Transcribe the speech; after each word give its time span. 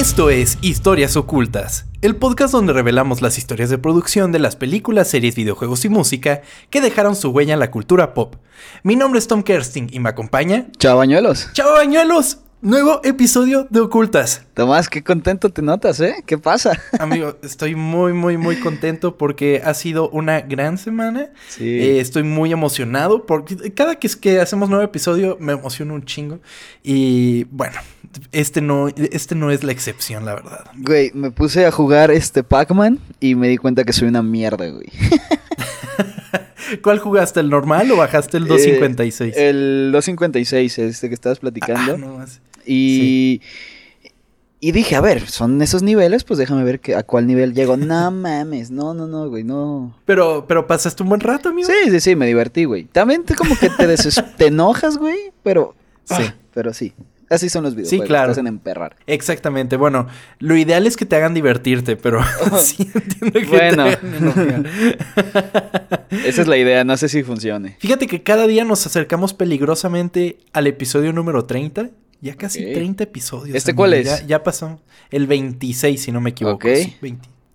Esto 0.00 0.30
es 0.30 0.56
Historias 0.62 1.14
Ocultas, 1.18 1.84
el 2.00 2.16
podcast 2.16 2.54
donde 2.54 2.72
revelamos 2.72 3.20
las 3.20 3.36
historias 3.36 3.68
de 3.68 3.76
producción 3.76 4.32
de 4.32 4.38
las 4.38 4.56
películas, 4.56 5.08
series, 5.08 5.34
videojuegos 5.34 5.84
y 5.84 5.90
música 5.90 6.40
que 6.70 6.80
dejaron 6.80 7.14
su 7.14 7.28
huella 7.28 7.52
en 7.52 7.60
la 7.60 7.70
cultura 7.70 8.14
pop. 8.14 8.36
Mi 8.82 8.96
nombre 8.96 9.18
es 9.18 9.28
Tom 9.28 9.42
Kersting 9.42 9.90
y 9.92 10.00
me 10.00 10.08
acompaña. 10.08 10.68
Chao, 10.78 10.96
bañuelos. 10.96 11.50
¡Chao, 11.52 11.74
bañuelos! 11.74 12.38
Nuevo 12.62 13.00
episodio 13.04 13.66
de 13.70 13.80
Ocultas. 13.80 14.44
Tomás, 14.52 14.90
qué 14.90 15.02
contento 15.02 15.48
te 15.48 15.62
notas, 15.62 15.98
¿eh? 16.00 16.16
¿Qué 16.26 16.36
pasa? 16.36 16.78
Amigo, 16.98 17.38
estoy 17.42 17.74
muy, 17.74 18.12
muy, 18.12 18.36
muy 18.36 18.56
contento 18.56 19.16
porque 19.16 19.62
ha 19.64 19.72
sido 19.72 20.10
una 20.10 20.42
gran 20.42 20.76
semana. 20.76 21.30
Sí. 21.48 21.64
Eh, 21.64 22.00
estoy 22.00 22.22
muy 22.22 22.52
emocionado 22.52 23.24
porque 23.24 23.72
cada 23.72 23.94
que, 23.98 24.06
es 24.06 24.14
que 24.14 24.40
hacemos 24.40 24.68
nuevo 24.68 24.84
episodio 24.84 25.38
me 25.40 25.54
emociono 25.54 25.94
un 25.94 26.04
chingo. 26.04 26.40
Y 26.82 27.44
bueno, 27.44 27.78
este 28.30 28.60
no, 28.60 28.88
este 28.88 29.34
no 29.34 29.50
es 29.50 29.64
la 29.64 29.72
excepción, 29.72 30.26
la 30.26 30.34
verdad. 30.34 30.66
Güey, 30.76 31.12
me 31.14 31.30
puse 31.30 31.64
a 31.64 31.70
jugar 31.70 32.10
este 32.10 32.42
Pac-Man 32.42 32.98
y 33.20 33.36
me 33.36 33.48
di 33.48 33.56
cuenta 33.56 33.84
que 33.84 33.94
soy 33.94 34.08
una 34.08 34.22
mierda, 34.22 34.68
güey. 34.68 34.90
¿Cuál 36.82 36.98
jugaste? 36.98 37.40
¿El 37.40 37.48
normal 37.48 37.90
o 37.90 37.96
bajaste 37.96 38.36
el 38.36 38.46
256? 38.46 39.34
Eh, 39.34 39.48
el 39.48 39.90
256, 39.92 40.78
este 40.78 41.08
que 41.08 41.14
estabas 41.14 41.38
platicando. 41.38 41.94
Ah, 41.94 41.96
no. 41.96 42.24
Y, 42.72 43.40
y 44.60 44.72
dije, 44.72 44.94
a 44.94 45.00
ver, 45.00 45.28
son 45.28 45.60
esos 45.62 45.82
niveles, 45.82 46.22
pues 46.22 46.38
déjame 46.38 46.62
ver 46.62 46.80
que, 46.80 46.94
a 46.94 47.02
cuál 47.02 47.26
nivel 47.26 47.54
llego. 47.54 47.76
No 47.76 48.10
mames, 48.10 48.70
no, 48.70 48.94
no, 48.94 49.06
no, 49.06 49.28
güey, 49.28 49.42
no. 49.42 49.96
Pero, 50.04 50.44
pero 50.46 50.66
pasaste 50.66 51.02
un 51.02 51.08
buen 51.08 51.20
rato, 51.20 51.48
amigo. 51.48 51.68
Sí, 51.68 51.90
sí, 51.90 52.00
sí, 52.00 52.16
me 52.16 52.26
divertí, 52.26 52.64
güey. 52.64 52.84
También 52.84 53.24
te, 53.24 53.34
como 53.34 53.56
que 53.56 53.70
te, 53.70 53.96
te 54.36 54.46
enojas, 54.46 54.98
güey, 54.98 55.32
pero... 55.42 55.74
Sí. 56.04 56.16
Ah, 56.18 56.34
pero 56.52 56.72
sí. 56.74 56.92
Así 57.30 57.48
son 57.48 57.62
los 57.62 57.76
videojuegos. 57.76 58.04
Sí, 58.04 58.08
claro. 58.08 58.26
Te 58.26 58.32
hacen 58.32 58.48
emperrar. 58.48 58.96
Exactamente. 59.06 59.76
Bueno, 59.76 60.08
lo 60.40 60.56
ideal 60.56 60.84
es 60.86 60.96
que 60.96 61.06
te 61.06 61.14
hagan 61.14 61.32
divertirte, 61.32 61.96
pero 61.96 62.20
sí 62.58 62.90
entiendo 62.92 63.40
que 63.40 63.46
bueno. 63.46 63.86
Esa 66.24 66.42
es 66.42 66.48
la 66.48 66.56
idea, 66.56 66.82
no 66.82 66.96
sé 66.96 67.08
si 67.08 67.22
funcione. 67.22 67.76
Fíjate 67.78 68.08
que 68.08 68.24
cada 68.24 68.48
día 68.48 68.64
nos 68.64 68.84
acercamos 68.84 69.32
peligrosamente 69.32 70.38
al 70.52 70.66
episodio 70.66 71.12
número 71.12 71.44
30 71.44 71.90
ya 72.20 72.34
casi 72.36 72.72
30 72.72 73.04
episodios. 73.04 73.56
¿Este 73.56 73.74
cuál 73.74 73.94
es? 73.94 74.26
Ya, 74.26 74.42
pasó. 74.42 74.80
El 75.10 75.26
26, 75.26 76.02
si 76.02 76.12
no 76.12 76.20
me 76.20 76.30
equivoco. 76.30 76.56
Ok. 76.56 76.66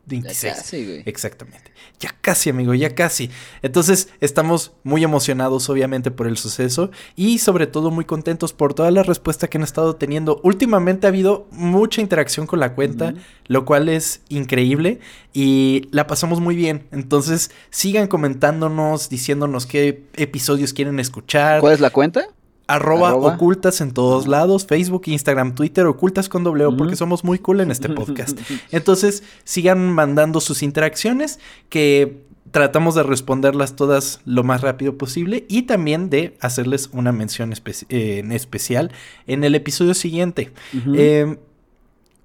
26. 0.07 0.41
Ya 0.41 0.53
casi, 0.55 0.85
güey. 0.85 1.03
Exactamente. 1.05 1.71
Ya 1.99 2.15
casi, 2.21 2.49
amigo, 2.49 2.73
ya 2.73 2.93
casi. 2.93 3.29
Entonces, 3.61 4.09
estamos 4.19 4.73
muy 4.83 5.03
emocionados, 5.03 5.69
obviamente, 5.69 6.11
por 6.11 6.27
el 6.27 6.37
suceso 6.37 6.91
y 7.15 7.39
sobre 7.39 7.67
todo 7.67 7.89
muy 7.89 8.05
contentos 8.05 8.53
por 8.53 8.73
toda 8.73 8.91
la 8.91 9.01
respuesta 9.03 9.47
que 9.47 9.57
han 9.57 9.63
estado 9.63 9.95
teniendo. 9.95 10.39
Últimamente 10.43 11.07
ha 11.07 11.09
habido 11.09 11.47
mucha 11.51 12.01
interacción 12.01 12.45
con 12.45 12.59
la 12.59 12.75
cuenta, 12.75 13.15
lo 13.47 13.65
cual 13.65 13.89
es 13.89 14.21
increíble 14.29 14.99
y 15.33 15.87
la 15.91 16.05
pasamos 16.05 16.39
muy 16.39 16.55
bien. 16.55 16.85
Entonces, 16.91 17.49
sigan 17.71 18.07
comentándonos, 18.07 19.09
diciéndonos 19.09 19.65
qué 19.65 20.03
episodios 20.15 20.73
quieren 20.73 20.99
escuchar. 20.99 21.61
¿Cuál 21.61 21.73
es 21.73 21.79
la 21.79 21.89
cuenta? 21.89 22.27
Arroba, 22.67 23.13
ocultas 23.15 23.79
en 23.81 23.91
todos 23.91 24.27
lados, 24.27 24.65
Facebook, 24.65 25.03
Instagram, 25.05 25.53
Twitter, 25.53 25.85
ocultas 25.85 26.29
con 26.29 26.43
doble 26.43 26.65
O, 26.65 26.75
porque 26.75 26.95
somos 26.95 27.23
muy 27.23 27.37
cool 27.39 27.61
en 27.61 27.69
este 27.69 27.89
podcast. 27.95 28.39
Entonces, 28.71 29.23
sigan 29.43 29.91
mandando 29.91 30.41
sus 30.41 30.63
interacciones, 30.63 31.39
que 31.69 32.25
tratamos 32.51 32.95
de 32.95 33.03
responderlas 33.03 33.75
todas 33.75 34.21
lo 34.25 34.43
más 34.43 34.61
rápido 34.61 34.97
posible 34.97 35.45
y 35.49 35.63
también 35.63 36.09
de 36.09 36.37
hacerles 36.39 36.89
una 36.93 37.11
mención 37.11 37.51
eh, 37.53 38.19
en 38.19 38.31
especial 38.31 38.91
en 39.27 39.43
el 39.43 39.55
episodio 39.55 39.93
siguiente. 39.93 40.53
Em, 40.93 41.37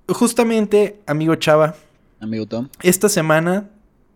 justamente, 0.08 1.00
amigo 1.06 1.34
Chava. 1.34 1.74
Amigo 2.20 2.46
Tom. 2.46 2.68
Esta 2.82 3.08
semana 3.08 3.70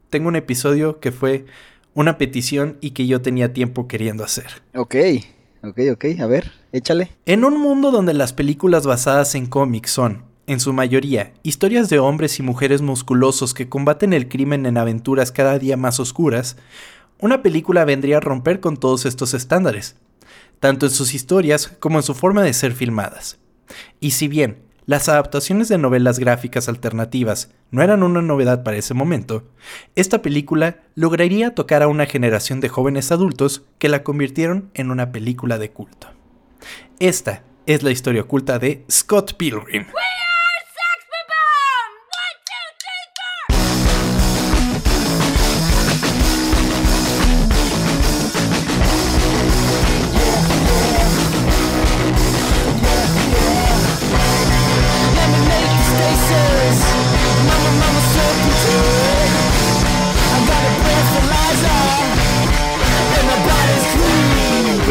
tengo 0.09 0.29
un 0.29 0.37
episodio 0.37 1.01
que 1.01 1.11
fue 1.11 1.47
una 1.95 2.17
petición 2.17 2.79
y 2.81 2.93
que 2.93 3.07
yo 3.07 3.21
tenía 3.21 3.53
tiempo 3.53 3.89
queriendo 3.89 4.23
hacer. 4.23 4.47
Ok. 4.75 4.95
Ok, 5.67 5.81
ok, 5.93 6.05
a 6.21 6.27
ver, 6.27 6.53
échale. 6.73 7.11
En 7.25 7.43
un 7.43 7.59
mundo 7.59 7.91
donde 7.91 8.13
las 8.13 8.35
películas 8.35 8.87
basadas 8.87 9.35
en 9.35 9.47
cómics 9.47 9.91
son, 9.91 10.25
en 10.47 10.61
su 10.61 10.75
mayoría, 10.75 11.33
historias 11.43 11.89
de 11.89 11.99
hombres 11.99 12.39
y 12.39 12.43
mujeres 12.43 12.83
musculosos 12.83 13.55
que 13.55 13.71
combaten 13.71 14.13
el 14.13 14.29
crimen 14.29 14.67
en 14.67 14.77
aventuras 14.77 15.33
cada 15.33 15.59
día 15.59 15.79
más 15.79 16.01
oscuras, 16.01 16.59
una 17.19 17.43
película 17.43 17.87
vendría 17.87 18.19
a 18.19 18.21
romper 18.21 18.61
con 18.61 18.77
todos 18.77 19.07
estos 19.07 19.33
estándares, 19.33 19.97
tanto 20.61 20.85
en 20.85 20.93
sus 20.93 21.15
historias 21.15 21.69
como 21.81 21.99
en 21.99 22.03
su 22.03 22.13
forma 22.13 22.43
de 22.43 22.53
ser 22.53 22.73
filmadas. 22.75 23.39
Y 24.01 24.11
si 24.11 24.29
bien 24.29 24.59
las 24.87 25.09
adaptaciones 25.09 25.69
de 25.69 25.79
novelas 25.79 26.19
gráficas 26.19 26.69
alternativas 26.69 27.51
no 27.71 27.83
eran 27.83 28.03
una 28.03 28.23
novedad 28.23 28.63
para 28.63 28.77
ese 28.77 28.95
momento, 28.95 29.45
esta 29.95 30.23
película 30.23 30.79
lograría 30.95 31.55
tocar 31.55 31.83
a 31.83 31.89
una 31.89 32.07
generación 32.07 32.61
de 32.61 32.69
jóvenes 32.69 33.11
adultos 33.11 33.63
que 33.79 33.89
la 33.89 34.03
convirtieron 34.03 34.71
en 34.75 34.91
una 34.91 35.11
película 35.13 35.59
de 35.59 35.71
culto. 35.71 36.09
Esta 36.99 37.43
es 37.67 37.83
la 37.83 37.91
historia 37.91 38.23
oculta 38.23 38.59
de 38.59 38.85
Scott 38.91 39.35
Pilgrim. 39.35 39.87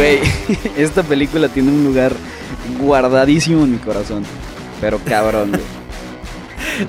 Esta 0.77 1.03
película 1.03 1.47
tiene 1.49 1.71
un 1.71 1.83
lugar 1.83 2.13
guardadísimo 2.79 3.63
en 3.63 3.71
mi 3.73 3.77
corazón. 3.77 4.23
Pero 4.81 4.99
cabrón. 4.99 5.51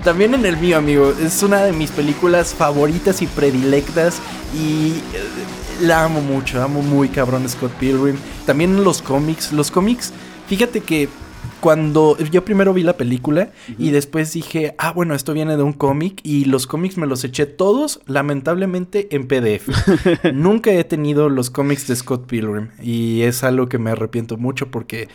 También 0.02 0.34
en 0.34 0.44
el 0.46 0.56
mío, 0.56 0.78
amigo. 0.78 1.12
Es 1.22 1.42
una 1.42 1.62
de 1.64 1.72
mis 1.72 1.90
películas 1.90 2.54
favoritas 2.54 3.22
y 3.22 3.26
predilectas. 3.26 4.16
Y 4.54 4.90
eh, 4.90 5.82
la 5.82 6.04
amo 6.04 6.20
mucho. 6.20 6.62
Amo 6.62 6.82
muy 6.82 7.08
cabrón 7.08 7.48
Scott 7.48 7.72
Pilgrim. 7.72 8.16
También 8.46 8.82
los 8.82 9.02
cómics. 9.02 9.52
Los 9.52 9.70
cómics, 9.70 10.12
fíjate 10.48 10.80
que 10.80 11.08
cuando 11.60 12.18
yo 12.18 12.44
primero 12.44 12.74
vi 12.74 12.82
la 12.82 12.96
película 12.96 13.50
y 13.78 13.90
después 13.90 14.32
dije, 14.32 14.74
ah, 14.78 14.92
bueno, 14.92 15.14
esto 15.14 15.32
viene 15.32 15.56
de 15.56 15.62
un 15.62 15.72
cómic 15.72 16.20
y 16.22 16.44
los 16.44 16.66
cómics 16.66 16.96
me 16.98 17.06
los 17.06 17.24
eché 17.24 17.46
todos, 17.46 18.00
lamentablemente, 18.06 19.08
en 19.14 19.26
PDF. 19.26 19.68
Nunca 20.32 20.72
he 20.72 20.84
tenido 20.84 21.28
los 21.28 21.50
cómics 21.50 21.86
de 21.86 21.96
Scott 21.96 22.26
Pilgrim 22.26 22.68
y 22.82 23.22
es 23.22 23.44
algo 23.44 23.68
que 23.68 23.78
me 23.78 23.90
arrepiento 23.90 24.36
mucho 24.36 24.70
porque 24.70 25.08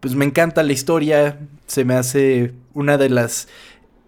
pues 0.00 0.14
me 0.16 0.24
encanta 0.24 0.62
la 0.64 0.72
historia, 0.72 1.38
se 1.66 1.84
me 1.84 1.94
hace 1.94 2.52
una 2.74 2.98
de 2.98 3.08
las 3.08 3.48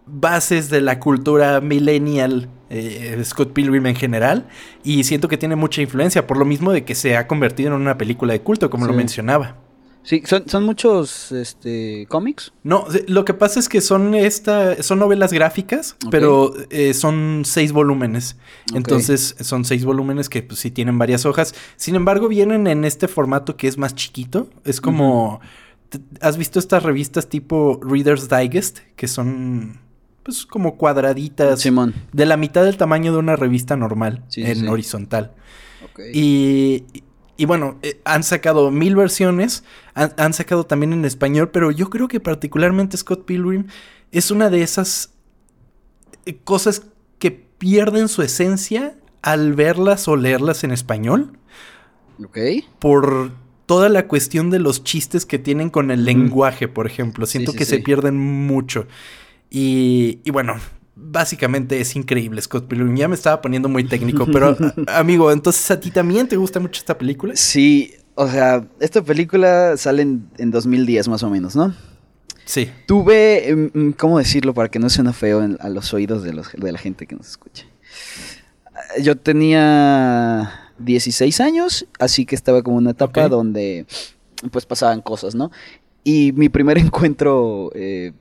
bases 0.07 0.69
de 0.69 0.81
la 0.81 0.99
cultura 0.99 1.61
millennial 1.61 2.49
eh, 2.71 3.21
Scott 3.25 3.53
Pilgrim 3.53 3.87
en 3.87 3.95
general 3.95 4.49
y 4.83 5.05
siento 5.05 5.29
que 5.29 5.39
tiene 5.39 5.55
mucha 5.55 5.81
influencia 5.81 6.27
por 6.27 6.37
lo 6.37 6.45
mismo 6.45 6.73
de 6.73 6.85
que 6.85 6.95
se 6.95 7.17
ha 7.17 7.27
convertido 7.27 7.69
en 7.69 7.81
una 7.81 7.97
película 7.97 8.33
de 8.33 8.41
culto 8.41 8.69
como 8.71 8.87
lo 8.87 8.93
mencionaba. 8.93 9.57
Sí, 10.05 10.23
son, 10.27 10.65
muchos 10.65 11.33
este, 11.33 12.07
cómics. 12.11 12.53
No, 12.63 12.87
lo 13.09 13.25
que 13.25 13.33
pasa 13.33 13.59
es 13.59 13.71
que 13.71 13.81
son 13.81 14.15
esta, 14.15 14.83
son 14.83 14.99
novelas 14.99 15.33
gráficas, 15.33 15.97
pero 16.11 16.53
eh, 16.69 16.93
son 16.93 17.43
seis 17.47 17.73
volúmenes. 17.73 18.37
Entonces 18.75 19.35
son 19.41 19.65
seis 19.65 19.85
volúmenes 19.87 20.29
que 20.29 20.43
pues, 20.43 20.61
sí 20.61 20.71
tienen 20.71 20.99
varias 20.99 21.25
hojas. 21.25 21.55
Sin 21.77 21.95
embargo, 21.95 22.29
vienen 22.29 22.67
en 22.67 22.85
este 22.85 23.09
formato 23.09 23.57
que 23.57 23.67
es 23.67 23.79
más 23.79 23.95
chiquito. 23.95 24.51
Es 24.65 24.81
como. 24.81 25.41
¿Has 26.21 26.37
visto 26.37 26.59
estas 26.59 26.83
revistas 26.83 27.29
tipo 27.29 27.81
Reader's 27.83 28.29
Digest? 28.29 28.81
Que 28.97 29.09
son 29.09 29.81
pues 30.23 30.45
como 30.45 30.77
cuadraditas. 30.77 31.61
Simón. 31.61 31.95
De 32.13 32.27
la 32.27 32.37
mitad 32.37 32.65
del 32.65 32.77
tamaño 32.77 33.13
de 33.13 33.19
una 33.19 33.37
revista 33.37 33.77
normal. 33.77 34.23
en 34.37 34.69
horizontal. 34.69 35.33
Y, 36.13 36.85
y 37.37 37.47
bueno, 37.47 37.79
eh, 37.83 38.01
han 38.05 38.23
sacado 38.23 38.71
mil 38.71 38.95
versiones, 38.95 39.65
han, 39.95 40.33
sacado 40.33 40.67
también 40.67 40.93
en 40.93 41.05
español, 41.05 41.51
pero 41.51 41.71
yo 41.71 41.91
creo 41.91 42.09
que 42.09 42.21
particularmente 42.21 42.97
Scott 42.97 43.25
Pilgrim 43.25 43.67
es 44.13 44.31
una 44.31 44.51
de 44.51 44.63
esas 44.63 45.11
eh, 46.27 46.37
cosas 46.45 46.83
que 47.19 47.33
pierden 47.33 48.09
su 48.09 48.23
esencia 48.23 48.97
al 49.23 49.55
verlas 49.55 50.07
o 50.07 50.17
leerlas 50.17 50.63
en 50.63 50.71
español. 50.71 51.39
Ok. 52.25 52.39
Por 52.79 53.33
toda 53.67 53.89
la 53.89 54.07
cuestión 54.07 54.51
de 54.51 54.61
los 54.61 54.85
chistes 54.85 55.27
que 55.27 55.39
tienen 55.39 55.71
con 55.71 55.91
el 55.91 56.05
lenguaje, 56.05 56.69
por 56.69 56.87
ejemplo. 56.87 57.27
Siento 57.27 57.53
que 57.53 57.65
se 57.65 57.79
pierden 57.79 58.17
mucho. 58.17 58.87
Y, 59.51 60.21
y 60.25 60.31
bueno, 60.31 60.57
básicamente 60.97 61.81
es 61.81 61.97
increíble 61.97 62.41
Scott 62.41 62.67
Pilgrim. 62.67 62.97
Ya 62.97 63.09
me 63.09 63.15
estaba 63.15 63.41
poniendo 63.41 63.69
muy 63.69 63.85
técnico, 63.85 64.27
pero 64.33 64.57
amigo, 64.87 65.31
entonces 65.33 65.71
a 65.71 65.81
ti 65.81 65.91
también 65.91 66.29
te 66.29 66.37
gusta 66.37 66.61
mucho 66.61 66.79
esta 66.81 66.97
película? 66.97 67.35
Sí, 67.37 67.95
o 68.15 68.29
sea, 68.29 68.67
esta 68.81 69.03
película 69.03 69.77
sale 69.77 70.03
en, 70.03 70.51
2010 70.51 71.09
más 71.09 71.23
o 71.23 71.31
menos, 71.31 71.57
¿no? 71.57 71.75
Sí. 72.45 72.71
Tuve, 72.87 73.49
em, 73.49 73.71
em, 73.75 73.93
¿cómo 73.93 74.19
decirlo 74.19 74.55
para 74.55 74.69
que 74.69 74.79
no 74.79 74.91
suene 74.91 75.13
feo 75.13 75.43
a 75.59 75.69
los 75.69 75.95
oídos 75.95 76.23
de, 76.23 76.33
los, 76.33 76.53
de 76.53 76.73
la 76.73 76.79
gente 76.79 77.07
que 77.07 77.17
nos 77.17 77.29
escucha? 77.29 77.65
Yo 79.01 79.17
tenía 79.17 80.71
16 80.79 81.41
años, 81.41 81.87
así 81.99 82.27
que 82.27 82.35
estaba 82.35 82.63
como 82.63 82.77
una 82.77 82.91
etapa 82.91 83.29
donde 83.29 83.87
pues 84.51 84.67
pasaban 84.67 85.01
cosas, 85.01 85.35
¿no? 85.35 85.51
Y 86.05 86.33
mi 86.33 86.49
primer 86.49 86.79
encuentro 86.79 87.71
eh, 87.75 88.13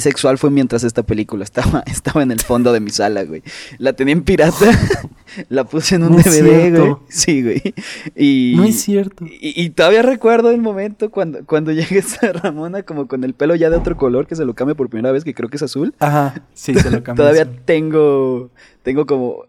sexual 0.00 0.38
fue 0.38 0.50
mientras 0.50 0.84
esta 0.84 1.02
película 1.02 1.44
estaba, 1.44 1.80
estaba 1.86 2.22
en 2.22 2.30
el 2.30 2.40
fondo 2.40 2.72
de 2.72 2.80
mi 2.80 2.90
sala, 2.90 3.24
güey. 3.24 3.42
La 3.78 3.92
tenía 3.92 4.12
en 4.12 4.22
pirata, 4.22 4.66
la 5.48 5.64
puse 5.64 5.96
en 5.96 6.04
un 6.04 6.16
DVD, 6.16 6.78
güey. 6.78 6.96
Sí, 7.08 7.42
güey. 7.42 7.74
Y, 8.16 8.54
no 8.56 8.64
es 8.64 8.80
cierto. 8.80 9.24
Y, 9.28 9.70
todavía 9.70 10.02
recuerdo 10.02 10.50
el 10.50 10.60
momento 10.60 11.10
cuando, 11.10 11.44
cuando 11.44 11.72
llega 11.72 11.96
esta 11.96 12.32
Ramona 12.32 12.82
como 12.82 13.06
con 13.06 13.24
el 13.24 13.34
pelo 13.34 13.54
ya 13.54 13.70
de 13.70 13.76
otro 13.76 13.96
color 13.96 14.26
que 14.26 14.36
se 14.36 14.44
lo 14.44 14.54
cambia 14.54 14.74
por 14.74 14.88
primera 14.88 15.12
vez, 15.12 15.24
que 15.24 15.34
creo 15.34 15.48
que 15.48 15.56
es 15.56 15.62
azul. 15.62 15.94
Ajá, 15.98 16.42
sí, 16.54 16.74
se 16.74 16.90
lo 16.90 17.02
cambia. 17.02 17.14
todavía 17.24 17.64
tengo, 17.64 18.50
tengo 18.82 19.06
como 19.06 19.44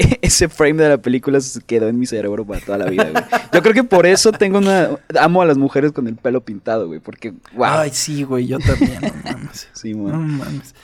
ese 0.22 0.48
frame 0.48 0.82
de 0.82 0.88
la 0.88 0.98
película 0.98 1.40
se 1.40 1.60
quedó 1.60 1.88
en 1.88 1.98
mi 1.98 2.06
cerebro 2.06 2.44
para 2.44 2.60
toda 2.60 2.78
la 2.78 2.86
vida, 2.86 3.10
güey. 3.10 3.24
Yo 3.52 3.62
creo 3.62 3.74
que 3.74 3.84
por 3.84 4.06
eso 4.06 4.32
tengo 4.32 4.58
una... 4.58 4.90
Amo 5.18 5.42
a 5.42 5.44
las 5.44 5.58
mujeres 5.58 5.92
con 5.92 6.06
el 6.06 6.16
pelo 6.16 6.42
pintado, 6.44 6.86
güey, 6.86 7.00
porque... 7.00 7.32
Wow. 7.54 7.66
Ay, 7.66 7.90
sí, 7.92 8.22
güey, 8.22 8.46
yo 8.46 8.58
también, 8.58 9.00
no 9.00 9.32
mames. 9.32 9.68
Sí, 9.74 9.94
No 9.94 10.08
mames. 10.08 10.74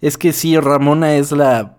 Es 0.00 0.18
que 0.18 0.32
sí, 0.32 0.58
Ramona 0.58 1.14
es 1.14 1.32
la 1.32 1.76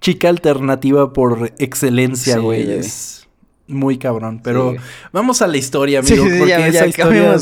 chica 0.00 0.28
alternativa 0.28 1.12
por 1.12 1.52
excelencia, 1.58 2.38
güey. 2.38 2.70
es 2.70 3.28
muy 3.66 3.98
cabrón. 3.98 4.40
Pero 4.42 4.74
vamos 5.12 5.42
a 5.42 5.46
la 5.46 5.56
historia, 5.56 6.00
amigo, 6.00 6.24
porque 6.38 6.68
esa 6.68 6.86
historia... 6.86 7.36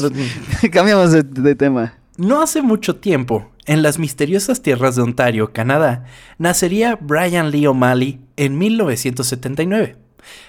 Cambiamos, 0.70 1.12
de 1.34 1.54
tema. 1.54 1.94
No 2.16 2.42
hace 2.42 2.60
mucho 2.60 2.96
tiempo, 2.96 3.50
en 3.66 3.82
las 3.82 3.98
misteriosas 3.98 4.62
tierras 4.62 4.96
de 4.96 5.02
Ontario, 5.02 5.52
Canadá, 5.52 6.04
nacería 6.38 6.98
Brian 7.00 7.50
Lee 7.50 7.66
O'Malley 7.66 8.20
en 8.36 8.58
1979. 8.58 9.96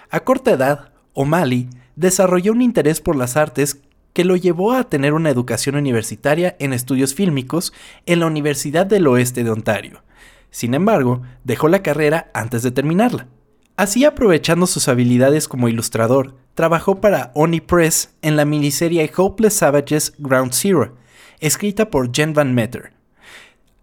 A 0.09 0.19
corta 0.21 0.51
edad, 0.51 0.91
O'Malley 1.13 1.69
desarrolló 1.95 2.51
un 2.51 2.61
interés 2.61 3.01
por 3.01 3.15
las 3.15 3.37
artes 3.37 3.81
que 4.13 4.25
lo 4.25 4.35
llevó 4.35 4.73
a 4.73 4.89
tener 4.89 5.13
una 5.13 5.29
educación 5.29 5.75
universitaria 5.75 6.55
en 6.59 6.73
estudios 6.73 7.13
fílmicos 7.13 7.73
en 8.05 8.19
la 8.19 8.27
Universidad 8.27 8.85
del 8.85 9.07
Oeste 9.07 9.43
de 9.43 9.51
Ontario. 9.51 10.03
Sin 10.51 10.75
embargo, 10.75 11.23
dejó 11.43 11.67
la 11.67 11.81
carrera 11.81 12.29
antes 12.33 12.61
de 12.61 12.71
terminarla. 12.71 13.27
Así, 13.75 14.05
aprovechando 14.05 14.67
sus 14.67 14.87
habilidades 14.87 15.47
como 15.47 15.67
ilustrador, 15.67 16.35
trabajó 16.53 17.01
para 17.01 17.31
Oni 17.33 17.59
Press 17.59 18.13
en 18.21 18.35
la 18.35 18.45
miniserie 18.45 19.11
Hopeless 19.15 19.55
Savages 19.55 20.13
Ground 20.19 20.53
Zero, 20.53 20.95
escrita 21.39 21.89
por 21.89 22.13
Jen 22.13 22.33
Van 22.33 22.53
Meter. 22.53 22.93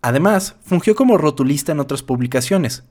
Además, 0.02 0.56
fungió 0.62 0.94
como 0.94 1.19
rotulista 1.19 1.73
en 1.73 1.81
otras 1.81 2.02
publicaciones. 2.02 2.85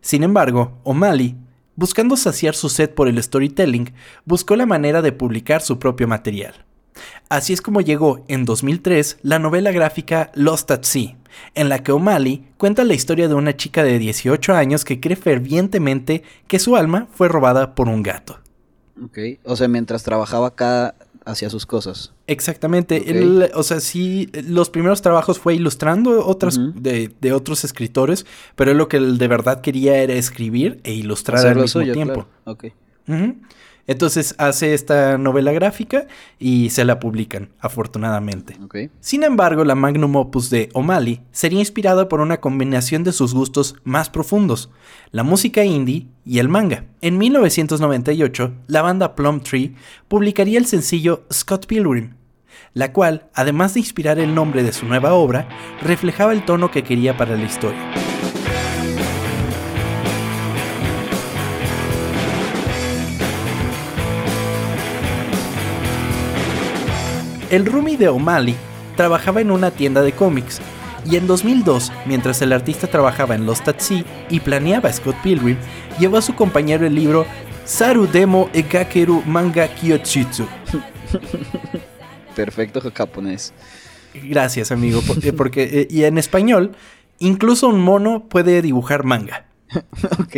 Sin 0.00 0.22
embargo, 0.22 0.78
O'Malley, 0.84 1.36
buscando 1.76 2.16
saciar 2.16 2.54
su 2.54 2.68
sed 2.68 2.90
por 2.90 3.08
el 3.08 3.22
storytelling, 3.22 3.92
buscó 4.24 4.56
la 4.56 4.66
manera 4.66 5.02
de 5.02 5.12
publicar 5.12 5.62
su 5.62 5.78
propio 5.78 6.08
material. 6.08 6.64
Así 7.28 7.52
es 7.52 7.60
como 7.60 7.80
llegó 7.80 8.24
en 8.28 8.44
2003 8.44 9.18
la 9.22 9.38
novela 9.38 9.70
gráfica 9.70 10.30
Lost 10.34 10.70
at 10.70 10.82
Sea, 10.82 11.16
en 11.54 11.68
la 11.68 11.82
que 11.82 11.92
O'Malley 11.92 12.48
cuenta 12.56 12.84
la 12.84 12.94
historia 12.94 13.28
de 13.28 13.34
una 13.34 13.56
chica 13.56 13.84
de 13.84 13.98
18 13.98 14.54
años 14.54 14.84
que 14.84 15.00
cree 15.00 15.16
fervientemente 15.16 16.22
que 16.46 16.58
su 16.58 16.76
alma 16.76 17.08
fue 17.12 17.28
robada 17.28 17.74
por 17.74 17.88
un 17.88 18.02
gato. 18.02 18.40
Ok, 19.02 19.18
o 19.44 19.56
sea, 19.56 19.68
mientras 19.68 20.04
trabajaba 20.04 20.48
acá 20.48 20.94
hacia 21.26 21.50
sus 21.50 21.66
cosas. 21.66 22.12
Exactamente. 22.26 23.04
o 23.54 23.62
sea, 23.62 23.80
sí, 23.80 24.30
los 24.48 24.70
primeros 24.70 25.02
trabajos 25.02 25.38
fue 25.38 25.54
ilustrando 25.54 26.24
otras 26.24 26.58
de, 26.74 27.32
otros 27.32 27.64
escritores, 27.64 28.24
pero 28.54 28.70
él 28.70 28.78
lo 28.78 28.88
que 28.88 28.96
él 28.96 29.18
de 29.18 29.28
verdad 29.28 29.60
quería 29.60 29.98
era 29.98 30.14
escribir 30.14 30.80
e 30.84 30.94
ilustrar 30.94 31.46
al 31.46 31.56
mismo 31.56 31.82
tiempo. 31.82 32.26
Entonces 33.86 34.34
hace 34.38 34.74
esta 34.74 35.16
novela 35.18 35.52
gráfica 35.52 36.06
y 36.38 36.70
se 36.70 36.84
la 36.84 36.98
publican, 36.98 37.50
afortunadamente. 37.60 38.56
Sin 39.00 39.22
embargo, 39.22 39.64
la 39.64 39.74
magnum 39.74 40.16
opus 40.16 40.50
de 40.50 40.68
O'Malley 40.72 41.20
sería 41.30 41.60
inspirada 41.60 42.08
por 42.08 42.20
una 42.20 42.40
combinación 42.40 43.04
de 43.04 43.12
sus 43.12 43.32
gustos 43.32 43.76
más 43.84 44.10
profundos, 44.10 44.70
la 45.12 45.22
música 45.22 45.64
indie 45.64 46.08
y 46.24 46.38
el 46.38 46.48
manga. 46.48 46.84
En 47.00 47.18
1998, 47.18 48.52
la 48.66 48.82
banda 48.82 49.14
Plum 49.14 49.40
Tree 49.40 49.74
publicaría 50.08 50.58
el 50.58 50.66
sencillo 50.66 51.24
Scott 51.32 51.66
Pilgrim, 51.66 52.14
la 52.74 52.92
cual, 52.92 53.28
además 53.34 53.74
de 53.74 53.80
inspirar 53.80 54.18
el 54.18 54.34
nombre 54.34 54.62
de 54.62 54.72
su 54.72 54.86
nueva 54.86 55.14
obra, 55.14 55.48
reflejaba 55.82 56.32
el 56.32 56.44
tono 56.44 56.70
que 56.70 56.82
quería 56.82 57.16
para 57.16 57.36
la 57.36 57.44
historia. 57.44 58.05
El 67.50 67.66
roomie 67.66 67.96
de 67.96 68.08
O'Malley 68.08 68.56
trabajaba 68.96 69.40
en 69.40 69.50
una 69.50 69.70
tienda 69.70 70.02
de 70.02 70.12
cómics 70.12 70.60
y 71.08 71.16
en 71.16 71.26
2002, 71.26 71.92
mientras 72.06 72.42
el 72.42 72.52
artista 72.52 72.88
trabajaba 72.88 73.34
en 73.36 73.46
Lost 73.46 73.68
at 73.68 73.78
Sea 73.78 74.04
y 74.28 74.40
planeaba 74.40 74.92
Scott 74.92 75.16
Pilgrim, 75.22 75.56
llevó 76.00 76.16
a 76.16 76.22
su 76.22 76.34
compañero 76.34 76.86
el 76.86 76.94
libro 76.94 77.26
Saru 77.64 78.06
Demo 78.06 78.50
Ekakeru 78.52 79.22
Manga 79.24 79.68
Kyochitsu. 79.68 80.46
Perfecto 82.34 82.80
japonés. 82.92 83.54
Gracias, 84.14 84.72
amigo, 84.72 85.00
porque, 85.06 85.32
porque 85.32 85.62
eh, 85.62 85.88
y 85.88 86.04
en 86.04 86.18
español, 86.18 86.72
incluso 87.18 87.68
un 87.68 87.80
mono 87.80 88.28
puede 88.28 88.60
dibujar 88.62 89.04
manga. 89.04 89.46
ok. 90.20 90.36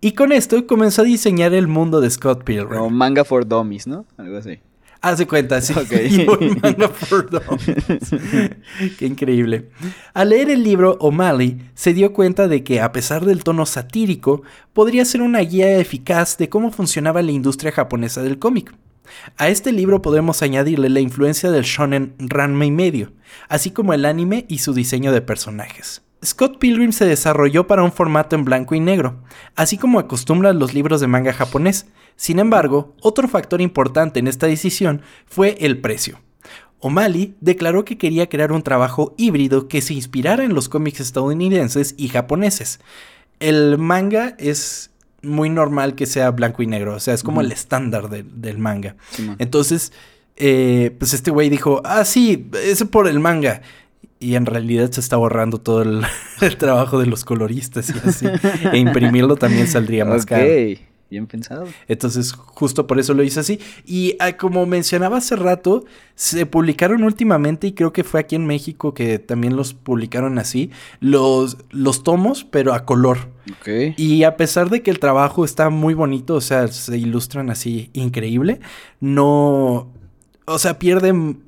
Y 0.00 0.12
con 0.12 0.32
esto 0.32 0.66
comenzó 0.66 1.02
a 1.02 1.04
diseñar 1.04 1.54
el 1.54 1.68
mundo 1.68 2.00
de 2.00 2.10
Scott 2.10 2.42
Pilgrim. 2.42 2.80
O 2.80 2.90
manga 2.90 3.24
for 3.24 3.46
dummies, 3.46 3.86
¿no? 3.86 4.04
Algo 4.16 4.36
así. 4.38 4.60
Hace 5.02 5.26
cuenta, 5.26 5.60
sí. 5.60 5.74
Qué 8.98 9.06
increíble. 9.06 9.68
Al 10.14 10.28
leer 10.28 10.48
el 10.48 10.62
libro, 10.62 10.96
O'Malley 11.00 11.70
se 11.74 11.92
dio 11.92 12.12
cuenta 12.12 12.46
de 12.46 12.62
que, 12.62 12.80
a 12.80 12.92
pesar 12.92 13.24
del 13.24 13.42
tono 13.42 13.66
satírico, 13.66 14.42
podría 14.72 15.04
ser 15.04 15.22
una 15.22 15.40
guía 15.40 15.76
eficaz 15.76 16.38
de 16.38 16.48
cómo 16.48 16.70
funcionaba 16.70 17.20
la 17.20 17.32
industria 17.32 17.72
japonesa 17.72 18.22
del 18.22 18.38
cómic. 18.38 18.72
A 19.36 19.48
este 19.48 19.72
libro 19.72 20.02
podemos 20.02 20.40
añadirle 20.40 20.88
la 20.88 21.00
influencia 21.00 21.50
del 21.50 21.64
shonen 21.64 22.14
Ranma 22.18 22.64
y 22.64 22.70
medio, 22.70 23.12
así 23.48 23.72
como 23.72 23.94
el 23.94 24.04
anime 24.04 24.46
y 24.48 24.58
su 24.58 24.72
diseño 24.72 25.12
de 25.12 25.20
personajes. 25.20 26.02
Scott 26.24 26.58
Pilgrim 26.58 26.92
se 26.92 27.04
desarrolló 27.04 27.66
para 27.66 27.82
un 27.82 27.92
formato 27.92 28.36
en 28.36 28.44
blanco 28.44 28.74
y 28.74 28.80
negro, 28.80 29.22
así 29.56 29.76
como 29.76 29.98
acostumbran 29.98 30.58
los 30.58 30.72
libros 30.72 31.00
de 31.00 31.08
manga 31.08 31.32
japonés, 31.32 31.86
sin 32.16 32.38
embargo, 32.38 32.94
otro 33.00 33.26
factor 33.26 33.60
importante 33.60 34.20
en 34.20 34.28
esta 34.28 34.46
decisión 34.46 35.02
fue 35.26 35.56
el 35.60 35.80
precio. 35.80 36.20
O'Malley 36.78 37.34
declaró 37.40 37.84
que 37.84 37.98
quería 37.98 38.28
crear 38.28 38.52
un 38.52 38.62
trabajo 38.62 39.14
híbrido 39.16 39.68
que 39.68 39.80
se 39.80 39.94
inspirara 39.94 40.44
en 40.44 40.54
los 40.54 40.68
cómics 40.68 41.00
estadounidenses 41.00 41.94
y 41.96 42.08
japoneses. 42.08 42.80
El 43.40 43.78
manga 43.78 44.34
es 44.38 44.90
muy 45.22 45.48
normal 45.48 45.94
que 45.94 46.06
sea 46.06 46.30
blanco 46.30 46.62
y 46.62 46.66
negro, 46.66 46.96
o 46.96 47.00
sea, 47.00 47.14
es 47.14 47.22
como 47.22 47.40
el 47.40 47.52
estándar 47.52 48.08
del 48.10 48.58
manga. 48.58 48.96
Entonces, 49.38 49.92
eh, 50.36 50.94
pues 50.98 51.14
este 51.14 51.30
güey 51.30 51.48
dijo, 51.48 51.82
ah, 51.84 52.04
sí, 52.04 52.50
es 52.64 52.82
por 52.84 53.06
el 53.06 53.20
manga. 53.20 53.62
Y 54.22 54.36
en 54.36 54.46
realidad 54.46 54.90
se 54.90 55.00
está 55.00 55.16
borrando 55.16 55.58
todo 55.58 55.82
el, 56.40 56.56
trabajo 56.56 56.98
de 56.98 57.06
los 57.06 57.24
coloristas 57.24 57.90
y 57.90 58.08
así. 58.08 58.26
e 58.72 58.78
imprimirlo 58.78 59.36
también 59.36 59.66
saldría 59.66 60.04
más 60.04 60.24
caro. 60.26 60.46
Bien 61.12 61.26
pensado. 61.26 61.66
Entonces, 61.88 62.32
justo 62.32 62.86
por 62.86 62.98
eso 62.98 63.12
lo 63.12 63.22
hice 63.22 63.40
así. 63.40 63.60
Y 63.84 64.16
ah, 64.18 64.38
como 64.38 64.64
mencionaba 64.64 65.18
hace 65.18 65.36
rato, 65.36 65.84
se 66.14 66.46
publicaron 66.46 67.04
últimamente, 67.04 67.66
y 67.66 67.72
creo 67.72 67.92
que 67.92 68.02
fue 68.02 68.18
aquí 68.18 68.34
en 68.34 68.46
México 68.46 68.94
que 68.94 69.18
también 69.18 69.54
los 69.54 69.74
publicaron 69.74 70.38
así, 70.38 70.70
los, 71.00 71.58
los 71.68 72.02
tomos, 72.02 72.44
pero 72.44 72.72
a 72.72 72.86
color. 72.86 73.28
Okay. 73.60 73.92
Y 73.98 74.24
a 74.24 74.38
pesar 74.38 74.70
de 74.70 74.80
que 74.80 74.90
el 74.90 75.00
trabajo 75.00 75.44
está 75.44 75.68
muy 75.68 75.92
bonito, 75.92 76.34
o 76.34 76.40
sea, 76.40 76.66
se 76.68 76.96
ilustran 76.96 77.50
así 77.50 77.90
increíble, 77.92 78.60
no. 78.98 79.92
O 80.46 80.58
sea, 80.58 80.78
pierden. 80.78 81.42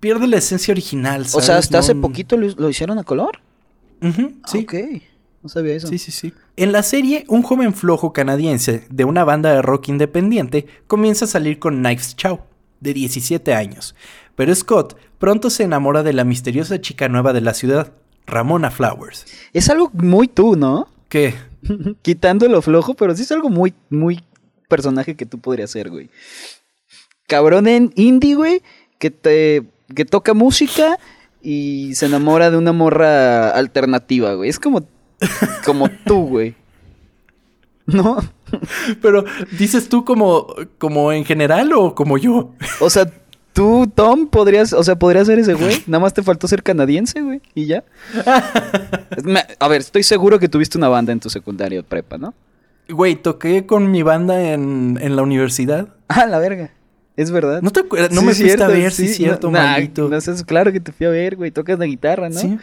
Pierde 0.00 0.26
la 0.26 0.36
esencia 0.38 0.72
original. 0.72 1.26
O 1.32 1.40
sea, 1.40 1.58
hasta 1.58 1.78
hace 1.78 1.94
poquito 1.94 2.36
lo, 2.36 2.68
hicieron 2.68 2.98
a 2.98 3.04
color. 3.04 3.40
sí. 4.46 4.66
Ok. 4.68 4.74
No 5.44 5.50
sabía 5.50 5.74
eso. 5.74 5.88
Sí, 5.88 5.98
sí, 5.98 6.10
sí. 6.10 6.32
En 6.56 6.72
la 6.72 6.82
serie, 6.82 7.26
un 7.28 7.42
joven 7.42 7.74
flojo 7.74 8.14
canadiense 8.14 8.86
de 8.88 9.04
una 9.04 9.24
banda 9.24 9.52
de 9.52 9.60
rock 9.60 9.88
independiente 9.88 10.66
comienza 10.86 11.26
a 11.26 11.28
salir 11.28 11.58
con 11.58 11.82
Knives 11.82 12.16
Chow, 12.16 12.40
de 12.80 12.94
17 12.94 13.52
años. 13.52 13.94
Pero 14.36 14.54
Scott 14.54 14.96
pronto 15.18 15.50
se 15.50 15.64
enamora 15.64 16.02
de 16.02 16.14
la 16.14 16.24
misteriosa 16.24 16.80
chica 16.80 17.10
nueva 17.10 17.34
de 17.34 17.42
la 17.42 17.52
ciudad, 17.52 17.92
Ramona 18.26 18.70
Flowers. 18.70 19.26
Es 19.52 19.68
algo 19.68 19.90
muy 19.92 20.28
tú, 20.28 20.56
¿no? 20.56 20.88
¿Qué? 21.10 21.34
Quitando 22.00 22.48
lo 22.48 22.62
flojo, 22.62 22.94
pero 22.94 23.14
sí 23.14 23.22
es 23.22 23.32
algo 23.32 23.50
muy, 23.50 23.74
muy 23.90 24.24
personaje 24.68 25.14
que 25.14 25.26
tú 25.26 25.40
podrías 25.40 25.70
ser, 25.70 25.90
güey. 25.90 26.08
Cabrón 27.26 27.68
en 27.68 27.92
indie, 27.96 28.34
güey, 28.34 28.62
que 29.04 29.10
te 29.10 29.64
que 29.94 30.06
toca 30.06 30.32
música 30.32 30.98
y 31.42 31.94
se 31.94 32.06
enamora 32.06 32.50
de 32.50 32.56
una 32.56 32.72
morra 32.72 33.50
alternativa, 33.50 34.32
güey. 34.32 34.48
Es 34.48 34.58
como, 34.58 34.86
como 35.66 35.90
tú, 36.06 36.26
güey. 36.26 36.54
¿No? 37.84 38.16
Pero, 39.02 39.26
¿dices 39.58 39.90
tú 39.90 40.06
como, 40.06 40.46
como 40.78 41.12
en 41.12 41.26
general 41.26 41.74
o 41.74 41.94
como 41.94 42.16
yo? 42.16 42.54
O 42.80 42.88
sea, 42.88 43.12
tú, 43.52 43.92
Tom, 43.94 44.26
podrías, 44.28 44.72
o 44.72 44.82
sea, 44.82 44.98
podrías 44.98 45.26
ser 45.26 45.38
ese 45.38 45.52
güey. 45.52 45.82
Nada 45.86 46.00
más 46.00 46.14
te 46.14 46.22
faltó 46.22 46.48
ser 46.48 46.62
canadiense, 46.62 47.20
güey. 47.20 47.42
Y 47.54 47.66
ya. 47.66 47.84
A 49.58 49.68
ver, 49.68 49.82
estoy 49.82 50.02
seguro 50.02 50.38
que 50.38 50.48
tuviste 50.48 50.78
una 50.78 50.88
banda 50.88 51.12
en 51.12 51.20
tu 51.20 51.28
secundario 51.28 51.82
prepa, 51.82 52.16
¿no? 52.16 52.32
Güey, 52.88 53.16
toqué 53.16 53.66
con 53.66 53.90
mi 53.90 54.02
banda 54.02 54.40
en, 54.54 54.98
en 54.98 55.14
la 55.14 55.20
universidad. 55.20 55.88
Ah, 56.08 56.24
la 56.24 56.38
verga. 56.38 56.70
Es 57.16 57.30
verdad. 57.30 57.62
¿No 57.62 57.70
te 57.70 57.80
acuerdas? 57.80 58.10
No 58.10 58.22
me 58.22 58.34
fuiste 58.34 58.62
a 58.62 58.68
ver, 58.68 58.92
sí, 58.92 59.04
es 59.04 59.16
cierto, 59.16 59.48
no, 59.48 59.58
maldito. 59.58 60.08
No, 60.08 60.20
sé, 60.20 60.32
claro 60.44 60.72
que 60.72 60.80
te 60.80 60.90
fui 60.90 61.06
a 61.06 61.10
ver, 61.10 61.36
güey. 61.36 61.50
Tocas 61.50 61.78
la 61.78 61.86
guitarra, 61.86 62.28
¿no? 62.28 62.40
Sí. 62.40 62.58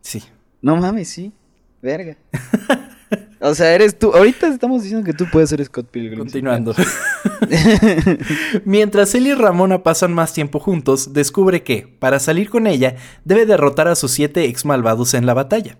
Sí. 0.00 0.22
No 0.60 0.76
mames, 0.76 1.08
sí. 1.08 1.32
Verga. 1.80 2.16
o 3.40 3.54
sea, 3.54 3.72
eres 3.72 3.96
tú. 3.96 4.12
Ahorita 4.12 4.48
estamos 4.48 4.82
diciendo 4.82 5.06
que 5.06 5.12
tú 5.12 5.26
puedes 5.30 5.50
ser 5.50 5.64
Scott 5.64 5.88
Pilgrim. 5.90 6.18
Continuando. 6.18 6.74
Mientras 8.64 9.14
él 9.14 9.28
y 9.28 9.34
Ramona 9.34 9.84
pasan 9.84 10.12
más 10.12 10.32
tiempo 10.32 10.58
juntos, 10.58 11.12
descubre 11.12 11.62
que, 11.62 11.86
para 11.98 12.18
salir 12.18 12.50
con 12.50 12.66
ella, 12.66 12.96
debe 13.24 13.46
derrotar 13.46 13.86
a 13.86 13.94
sus 13.94 14.10
siete 14.10 14.44
ex 14.44 14.64
malvados 14.64 15.14
en 15.14 15.24
la 15.24 15.34
batalla. 15.34 15.78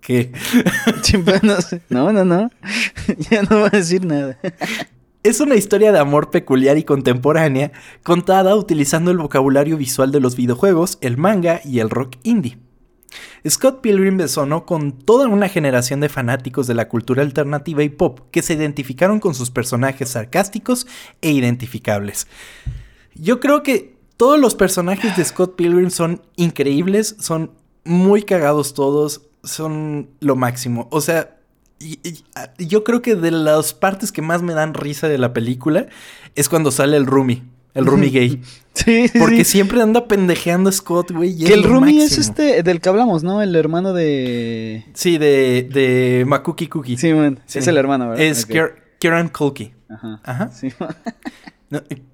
¿Qué? 0.00 0.32
no, 1.90 2.12
no, 2.12 2.24
no. 2.24 2.50
ya 3.30 3.42
no 3.42 3.60
voy 3.60 3.68
a 3.72 3.76
decir 3.76 4.06
nada. 4.06 4.38
Es 5.24 5.40
una 5.40 5.56
historia 5.56 5.90
de 5.90 5.98
amor 5.98 6.30
peculiar 6.30 6.78
y 6.78 6.84
contemporánea, 6.84 7.72
contada 8.04 8.54
utilizando 8.54 9.10
el 9.10 9.18
vocabulario 9.18 9.76
visual 9.76 10.12
de 10.12 10.20
los 10.20 10.36
videojuegos, 10.36 10.96
el 11.00 11.16
manga 11.16 11.60
y 11.64 11.80
el 11.80 11.90
rock 11.90 12.16
indie. 12.22 12.58
Scott 13.48 13.80
Pilgrim 13.80 14.16
besonó 14.16 14.64
con 14.64 14.92
toda 14.92 15.26
una 15.26 15.48
generación 15.48 16.00
de 16.00 16.08
fanáticos 16.08 16.68
de 16.68 16.74
la 16.74 16.88
cultura 16.88 17.22
alternativa 17.22 17.82
y 17.82 17.88
pop 17.88 18.20
que 18.30 18.42
se 18.42 18.54
identificaron 18.54 19.18
con 19.18 19.34
sus 19.34 19.50
personajes 19.50 20.10
sarcásticos 20.10 20.86
e 21.20 21.32
identificables. 21.32 22.28
Yo 23.14 23.40
creo 23.40 23.64
que 23.64 23.96
todos 24.16 24.38
los 24.38 24.54
personajes 24.54 25.16
de 25.16 25.24
Scott 25.24 25.56
Pilgrim 25.56 25.90
son 25.90 26.22
increíbles, 26.36 27.16
son 27.18 27.52
muy 27.84 28.22
cagados 28.22 28.72
todos, 28.72 29.22
son 29.42 30.10
lo 30.20 30.36
máximo. 30.36 30.88
O 30.90 31.00
sea, 31.00 31.37
yo 32.58 32.84
creo 32.84 33.02
que 33.02 33.14
de 33.14 33.30
las 33.30 33.74
partes 33.74 34.12
que 34.12 34.22
más 34.22 34.42
me 34.42 34.54
dan 34.54 34.74
risa 34.74 35.08
de 35.08 35.18
la 35.18 35.32
película 35.32 35.86
es 36.34 36.48
cuando 36.48 36.70
sale 36.70 36.96
el 36.96 37.06
Rumi. 37.06 37.42
El 37.74 37.86
Rumi 37.86 38.10
gay. 38.10 38.42
Sí, 38.74 39.10
Porque 39.18 39.44
siempre 39.44 39.82
anda 39.82 40.06
pendejeando 40.06 40.70
a 40.70 40.72
Scott, 40.72 41.12
güey. 41.12 41.36
Que 41.36 41.54
el 41.54 41.64
Rumi 41.64 42.00
es 42.00 42.18
este, 42.18 42.62
del 42.62 42.80
que 42.80 42.88
hablamos, 42.88 43.22
¿no? 43.22 43.42
El 43.42 43.54
hermano 43.56 43.92
de. 43.92 44.84
Sí, 44.94 45.18
de, 45.18 45.68
de 45.70 46.24
Makuki 46.26 46.66
Cookie. 46.68 46.96
Sí, 46.96 47.12
man. 47.12 47.40
Es 47.52 47.66
el 47.66 47.76
hermano, 47.76 48.10
¿verdad? 48.10 48.24
Es 48.24 48.46
Kieran 48.98 49.28
Culkin. 49.28 49.72
Ajá. 49.88 50.20
Ajá. 50.24 50.50
Sí, 50.50 50.72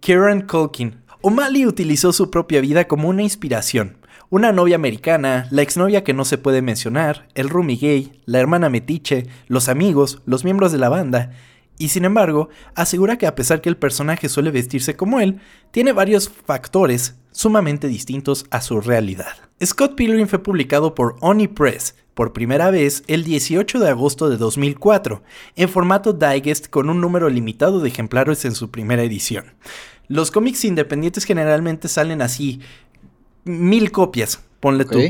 Kieran 0.01 0.43
Culkin. 0.43 0.97
O'Malley 1.23 1.67
utilizó 1.67 2.13
su 2.13 2.31
propia 2.31 2.61
vida 2.61 2.87
como 2.87 3.09
una 3.09 3.23
inspiración. 3.23 3.97
Una 4.35 4.51
novia 4.51 4.75
americana, 4.75 5.47
la 5.53 5.63
exnovia 5.63 6.03
que 6.03 6.13
no 6.13 6.25
se 6.25 6.39
puede 6.39 6.61
mencionar, 6.61 7.29
el 7.37 7.49
roomie 7.49 7.77
gay, 7.77 8.21
la 8.25 8.41
hermana 8.41 8.69
metiche, 8.69 9.29
los 9.47 9.69
amigos, 9.69 10.23
los 10.27 10.43
miembros 10.43 10.73
de 10.73 10.79
la 10.79 10.89
banda, 10.89 11.31
y 11.79 11.91
sin 11.91 12.05
embargo, 12.05 12.49
asegura 12.75 13.17
que 13.17 13.29
a 13.29 13.37
pesar 13.37 13.61
que 13.61 13.69
el 13.69 13.77
personaje 13.77 14.29
suele 14.29 14.51
vestirse 14.51 14.97
como 14.97 15.21
él, 15.21 15.39
tiene 15.71 15.93
varios 15.93 16.29
factores 16.29 17.15
sumamente 17.31 17.87
distintos 17.87 18.47
a 18.51 18.61
su 18.61 18.81
realidad. 18.81 19.37
Scott 19.65 19.95
Pilgrim 19.95 20.27
fue 20.27 20.43
publicado 20.43 20.97
por 20.97 21.15
Oni 21.21 21.47
Press 21.47 21.95
por 22.15 22.33
primera 22.33 22.73
vez 22.73 23.05
el 23.07 23.23
18 23.23 23.79
de 23.79 23.89
agosto 23.89 24.29
de 24.29 24.37
2004, 24.37 25.23
en 25.55 25.69
formato 25.69 26.13
digest 26.13 26.71
con 26.71 26.91
un 26.91 27.01
número 27.01 27.29
limitado 27.29 27.79
de 27.79 27.89
ejemplares 27.89 28.45
en 28.45 28.57
su 28.57 28.73
primera 28.73 29.05
edición. 29.05 29.55
Los 30.07 30.31
cómics 30.31 30.67
independientes 30.67 31.25
generalmente 31.25 31.89
salen 31.89 32.21
así, 32.21 32.61
mil 33.45 33.93
copias, 33.93 34.43
ponle 34.61 34.85
tú. 34.85 35.01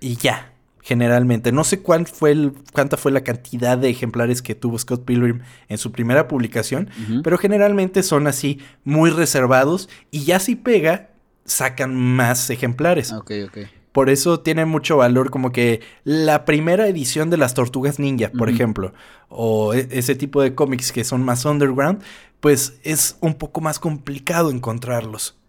Y 0.00 0.16
ya, 0.16 0.52
generalmente. 0.82 1.52
No 1.52 1.64
sé 1.64 1.80
cuál 1.80 2.06
fue 2.06 2.32
el, 2.32 2.52
cuánta 2.72 2.96
fue 2.96 3.12
la 3.12 3.22
cantidad 3.22 3.78
de 3.78 3.90
ejemplares 3.90 4.42
que 4.42 4.54
tuvo 4.54 4.78
Scott 4.78 5.04
Pilgrim 5.04 5.40
en 5.68 5.78
su 5.78 5.92
primera 5.92 6.28
publicación, 6.28 6.90
pero 7.22 7.38
generalmente 7.38 8.02
son 8.02 8.26
así 8.26 8.58
muy 8.84 9.10
reservados 9.10 9.88
y 10.10 10.24
ya 10.24 10.40
si 10.40 10.56
pega, 10.56 11.10
sacan 11.44 11.94
más 11.94 12.50
ejemplares. 12.50 13.12
Ok, 13.12 13.32
ok. 13.46 13.58
Por 13.92 14.08
eso 14.08 14.40
tiene 14.40 14.64
mucho 14.66 14.96
valor 14.96 15.30
como 15.30 15.50
que 15.50 15.80
la 16.04 16.44
primera 16.44 16.86
edición 16.86 17.28
de 17.28 17.36
las 17.36 17.54
Tortugas 17.54 17.98
Ninja, 17.98 18.30
por 18.30 18.48
ejemplo, 18.48 18.92
o 19.28 19.74
e, 19.74 19.88
ese 19.90 20.14
tipo 20.14 20.42
de 20.42 20.54
cómics 20.54 20.92
que 20.92 21.02
son 21.02 21.24
más 21.24 21.44
underground, 21.44 22.00
pues 22.38 22.78
es 22.84 23.16
un 23.20 23.34
poco 23.34 23.60
más 23.60 23.80
complicado 23.80 24.50
encontrarlos. 24.50 25.39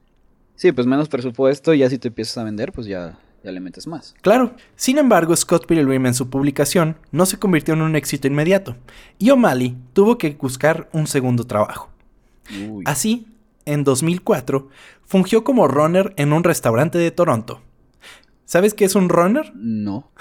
Sí, 0.62 0.72
pues 0.72 0.86
menos 0.86 1.10
presupuesto, 1.10 1.74
ya 1.74 1.90
si 1.90 1.98
te 1.98 2.10
empiezas 2.10 2.38
a 2.38 2.44
vender, 2.44 2.72
pues 2.72 2.86
ya, 2.86 3.18
ya 3.44 3.52
le 3.52 3.60
metes 3.60 3.88
más. 3.88 4.14
Claro. 4.22 4.54
Sin 4.76 5.00
embargo, 5.00 5.36
Scott 5.36 5.66
Pilgrim 5.66 6.06
en 6.06 6.14
su 6.14 6.30
publicación 6.30 6.98
no 7.12 7.26
se 7.26 7.40
convirtió 7.40 7.74
en 7.74 7.82
un 7.82 7.96
éxito 7.96 8.28
inmediato, 8.28 8.76
y 9.18 9.32
O'Malley 9.32 9.76
tuvo 9.94 10.20
que 10.20 10.38
buscar 10.40 10.88
un 10.94 11.08
segundo 11.08 11.46
trabajo. 11.46 11.90
Uy. 12.70 12.84
Así, 12.86 13.26
en 13.66 13.84
2004, 13.84 14.70
fungió 15.04 15.44
como 15.44 15.68
runner 15.68 16.14
en 16.16 16.32
un 16.32 16.44
restaurante 16.44 17.00
de 17.00 17.10
Toronto. 17.10 17.64
¿Sabes 18.46 18.76
qué 18.76 18.86
es 18.86 18.94
un 18.94 19.10
runner? 19.10 19.52
No. 19.56 20.12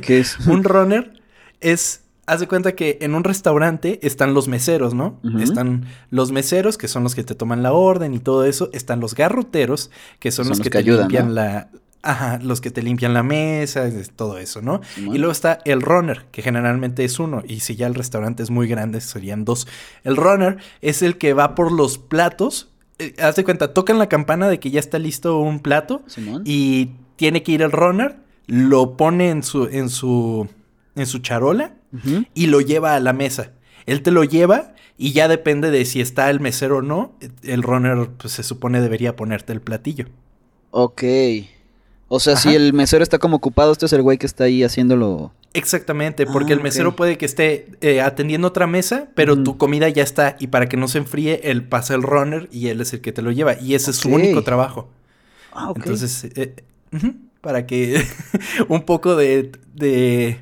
¿Qué 0.00 0.20
es? 0.20 0.38
un 0.46 0.64
runner 0.64 1.12
es 1.60 2.04
haz 2.26 2.40
de 2.40 2.48
cuenta 2.48 2.72
que 2.76 2.98
en 3.00 3.14
un 3.14 3.24
restaurante 3.24 3.98
están 4.06 4.34
los 4.34 4.46
meseros, 4.48 4.94
¿no? 4.94 5.18
Están 5.40 5.86
los 6.10 6.32
meseros, 6.32 6.78
que 6.78 6.88
son 6.88 7.02
los 7.02 7.14
que 7.14 7.24
te 7.24 7.34
toman 7.34 7.62
la 7.62 7.72
orden 7.72 8.14
y 8.14 8.18
todo 8.18 8.44
eso. 8.44 8.70
Están 8.72 9.00
los 9.00 9.14
garroteros, 9.14 9.90
que 10.18 10.30
son, 10.30 10.48
los, 10.48 10.60
que, 10.60 10.70
te 10.70 10.78
ayudan, 10.78 11.02
limpian 11.08 11.28
¿no? 11.28 11.34
la. 11.34 11.68
Ajá, 12.02 12.38
los 12.42 12.62
que 12.62 12.70
te 12.70 12.82
limpian 12.82 13.12
la 13.12 13.22
mesa, 13.22 13.86
es- 13.86 14.10
todo 14.10 14.38
eso, 14.38 14.62
¿no? 14.62 14.80
Y 14.96 15.18
luego 15.18 15.32
está 15.32 15.58
el 15.66 15.82
runner, 15.82 16.24
que 16.32 16.40
generalmente 16.40 17.04
es 17.04 17.18
uno. 17.18 17.42
Y 17.46 17.60
si 17.60 17.76
ya 17.76 17.86
el 17.86 17.94
restaurante 17.94 18.42
es 18.42 18.50
muy 18.50 18.66
grande, 18.68 19.00
serían 19.02 19.44
dos. 19.44 19.66
El 20.02 20.16
runner 20.16 20.56
es 20.80 21.02
el 21.02 21.18
que 21.18 21.34
va 21.34 21.54
por 21.54 21.70
los 21.72 21.98
platos. 21.98 22.70
Eh, 22.98 23.14
haz 23.20 23.36
de 23.36 23.44
cuenta, 23.44 23.74
tocan 23.74 23.98
la 23.98 24.08
campana 24.08 24.48
de 24.48 24.58
que 24.60 24.70
ya 24.70 24.80
está 24.80 24.98
listo 24.98 25.38
un 25.40 25.60
plato 25.60 26.02
Simón. 26.06 26.42
y 26.46 26.90
tiene 27.16 27.42
que 27.42 27.52
ir 27.52 27.60
el 27.62 27.70
runner, 27.72 28.16
lo 28.46 28.96
pone 28.96 29.28
en 29.28 29.42
su, 29.42 29.66
en 29.66 29.90
su, 29.90 30.48
en 30.96 31.06
su 31.06 31.18
charola 31.18 31.74
Y 32.34 32.46
lo 32.46 32.60
lleva 32.60 32.94
a 32.94 33.00
la 33.00 33.12
mesa. 33.12 33.52
Él 33.86 34.02
te 34.02 34.10
lo 34.10 34.24
lleva 34.24 34.74
y 34.96 35.12
ya 35.12 35.28
depende 35.28 35.70
de 35.70 35.84
si 35.84 36.00
está 36.00 36.30
el 36.30 36.40
mesero 36.40 36.78
o 36.78 36.82
no. 36.82 37.16
El 37.42 37.62
runner, 37.62 38.10
pues 38.16 38.32
se 38.32 38.42
supone 38.42 38.80
debería 38.80 39.16
ponerte 39.16 39.52
el 39.52 39.60
platillo. 39.60 40.06
Ok. 40.70 41.02
O 42.08 42.18
sea, 42.18 42.36
si 42.36 42.54
el 42.54 42.72
mesero 42.72 43.02
está 43.02 43.18
como 43.18 43.36
ocupado, 43.36 43.72
este 43.72 43.86
es 43.86 43.92
el 43.92 44.02
güey 44.02 44.18
que 44.18 44.26
está 44.26 44.44
ahí 44.44 44.64
haciéndolo. 44.64 45.32
Exactamente, 45.52 46.26
porque 46.26 46.52
Ah, 46.52 46.56
el 46.56 46.62
mesero 46.62 46.94
puede 46.94 47.18
que 47.18 47.24
esté 47.24 47.66
eh, 47.80 48.00
atendiendo 48.00 48.48
otra 48.48 48.66
mesa, 48.68 49.08
pero 49.14 49.40
tu 49.42 49.58
comida 49.58 49.88
ya 49.88 50.02
está 50.02 50.36
y 50.38 50.48
para 50.48 50.68
que 50.68 50.76
no 50.76 50.86
se 50.86 50.98
enfríe, 50.98 51.40
él 51.44 51.64
pasa 51.64 51.94
el 51.94 52.02
runner 52.02 52.48
y 52.52 52.68
él 52.68 52.80
es 52.80 52.92
el 52.92 53.00
que 53.00 53.12
te 53.12 53.22
lo 53.22 53.32
lleva 53.32 53.60
y 53.60 53.74
ese 53.74 53.90
es 53.90 53.96
su 53.96 54.10
único 54.10 54.42
trabajo. 54.44 54.90
Ah, 55.52 55.70
ok. 55.70 55.78
Entonces, 55.78 56.24
eh, 56.36 56.54
para 57.40 57.66
que 57.66 58.04
un 58.68 58.82
poco 58.82 59.16
de, 59.16 59.52
de, 59.74 60.40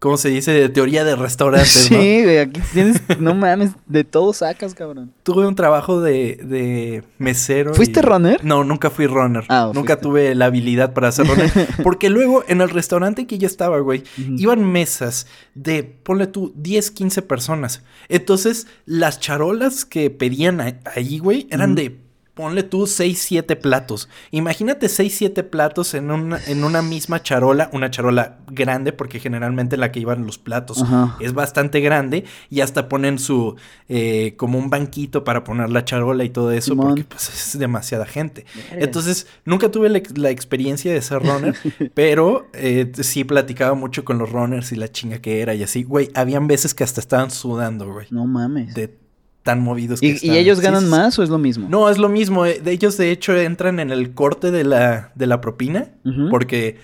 ¿cómo 0.00 0.16
se 0.16 0.30
dice? 0.30 0.50
De 0.50 0.68
teoría 0.68 1.04
de 1.04 1.14
restaurantes, 1.14 1.88
¿no? 1.90 1.98
Sí, 2.00 2.22
güey, 2.24 2.38
aquí 2.38 2.60
tienes, 2.72 3.00
no 3.20 3.34
mames, 3.34 3.70
de 3.86 4.02
todo 4.02 4.32
sacas, 4.32 4.74
cabrón. 4.74 5.12
Tuve 5.22 5.46
un 5.46 5.54
trabajo 5.54 6.00
de, 6.00 6.40
de 6.42 7.04
mesero. 7.18 7.74
¿Fuiste 7.74 8.00
y- 8.00 8.02
runner? 8.02 8.44
No, 8.44 8.64
nunca 8.64 8.90
fui 8.90 9.06
runner. 9.06 9.44
Ah, 9.48 9.70
nunca 9.72 9.94
fuiste. 9.94 10.02
tuve 10.02 10.34
la 10.34 10.46
habilidad 10.46 10.92
para 10.94 11.12
ser 11.12 11.28
runner. 11.28 11.50
Porque 11.84 12.10
luego 12.10 12.42
en 12.48 12.60
el 12.60 12.70
restaurante 12.70 13.26
que 13.28 13.38
yo 13.38 13.46
estaba, 13.46 13.78
güey, 13.78 14.02
iban 14.16 14.64
mesas 14.64 15.26
de, 15.54 15.84
ponle 15.84 16.26
tú, 16.26 16.52
10, 16.56 16.90
15 16.90 17.22
personas. 17.22 17.82
Entonces, 18.08 18.66
las 18.86 19.20
charolas 19.20 19.84
que 19.84 20.10
pedían 20.10 20.60
ahí, 20.94 21.18
güey, 21.18 21.46
eran 21.50 21.74
de, 21.74 22.00
ponle 22.40 22.62
tú, 22.62 22.86
6, 22.86 23.18
7 23.18 23.56
platos. 23.56 24.08
Imagínate 24.30 24.88
6, 24.88 25.14
7 25.14 25.44
platos 25.44 25.94
en 25.94 26.10
una, 26.10 26.40
en 26.46 26.64
una 26.64 26.80
misma 26.80 27.22
charola, 27.22 27.68
una 27.72 27.90
charola 27.90 28.38
grande, 28.50 28.92
porque 28.92 29.20
generalmente 29.20 29.76
la 29.76 29.92
que 29.92 30.00
iban 30.00 30.24
los 30.24 30.38
platos 30.38 30.82
Ajá. 30.82 31.16
es 31.20 31.34
bastante 31.34 31.80
grande 31.80 32.24
y 32.48 32.62
hasta 32.62 32.88
ponen 32.88 33.18
su 33.18 33.56
eh, 33.88 34.34
como 34.36 34.58
un 34.58 34.70
banquito 34.70 35.22
para 35.22 35.44
poner 35.44 35.70
la 35.70 35.84
charola 35.84 36.24
y 36.24 36.30
todo 36.30 36.50
eso 36.50 36.72
Simón. 36.72 36.88
porque 36.88 37.04
pues 37.04 37.28
es 37.28 37.58
demasiada 37.58 38.06
gente. 38.06 38.46
Entonces 38.72 39.26
nunca 39.44 39.70
tuve 39.70 39.88
la 39.88 40.30
experiencia 40.30 40.92
de 40.92 41.02
ser 41.02 41.22
runner, 41.22 41.54
pero 41.94 42.48
eh, 42.54 42.90
sí 42.94 43.24
platicaba 43.24 43.74
mucho 43.74 44.04
con 44.04 44.18
los 44.18 44.30
runners 44.30 44.72
y 44.72 44.76
la 44.76 44.88
chinga 44.88 45.18
que 45.18 45.42
era 45.42 45.54
y 45.54 45.62
así, 45.62 45.82
güey, 45.82 46.10
habían 46.14 46.46
veces 46.46 46.74
que 46.74 46.84
hasta 46.84 47.00
estaban 47.00 47.30
sudando, 47.30 47.92
güey. 47.92 48.06
No 48.10 48.26
mames. 48.26 48.74
De 48.74 48.99
tan 49.42 49.60
movidos 49.62 50.00
que 50.00 50.06
¿Y, 50.06 50.10
están. 50.12 50.30
¿y 50.34 50.36
ellos 50.38 50.60
ganan 50.60 50.82
sí, 50.84 50.88
más 50.88 51.18
o 51.18 51.22
es 51.22 51.28
lo 51.30 51.38
mismo? 51.38 51.68
No, 51.68 51.88
es 51.88 51.98
lo 51.98 52.08
mismo. 52.08 52.44
eh, 52.46 52.60
De 52.62 52.72
ellos, 52.72 52.96
de 52.96 53.10
hecho, 53.10 53.36
entran 53.36 53.80
en 53.80 53.90
el 53.90 54.12
corte 54.14 54.50
de 54.50 54.64
la, 54.64 55.12
de 55.14 55.26
la 55.26 55.40
propina. 55.40 55.88
Porque, 56.30 56.78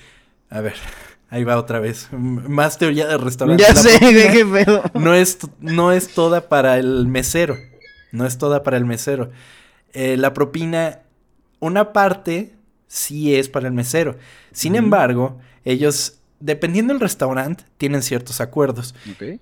a 0.50 0.60
ver, 0.60 0.74
ahí 1.30 1.44
va 1.44 1.58
otra 1.58 1.80
vez. 1.80 2.08
Más 2.12 2.78
teoría 2.78 3.06
de 3.06 3.18
restaurante. 3.18 3.62
Ya 3.62 3.70
La 3.74 3.80
sé, 3.80 3.98
qué 4.00 4.46
pedo. 4.50 4.82
no 4.94 5.14
es, 5.14 5.38
no 5.60 5.92
es 5.92 6.08
toda 6.08 6.48
para 6.48 6.78
el 6.78 7.06
mesero. 7.06 7.56
No 8.12 8.24
es 8.26 8.38
toda 8.38 8.62
para 8.62 8.76
el 8.76 8.86
mesero. 8.86 9.30
Eh, 9.92 10.16
la 10.16 10.32
propina, 10.32 11.00
una 11.60 11.92
parte 11.92 12.54
sí 12.86 13.34
es 13.34 13.48
para 13.48 13.66
el 13.68 13.74
mesero. 13.74 14.16
Sin 14.52 14.76
embargo, 14.76 15.38
ellos, 15.64 16.15
dependiendo 16.40 16.92
del 16.92 17.00
restaurante, 17.00 17.64
tienen 17.78 18.02
ciertos 18.02 18.40
acuerdos. 18.40 18.94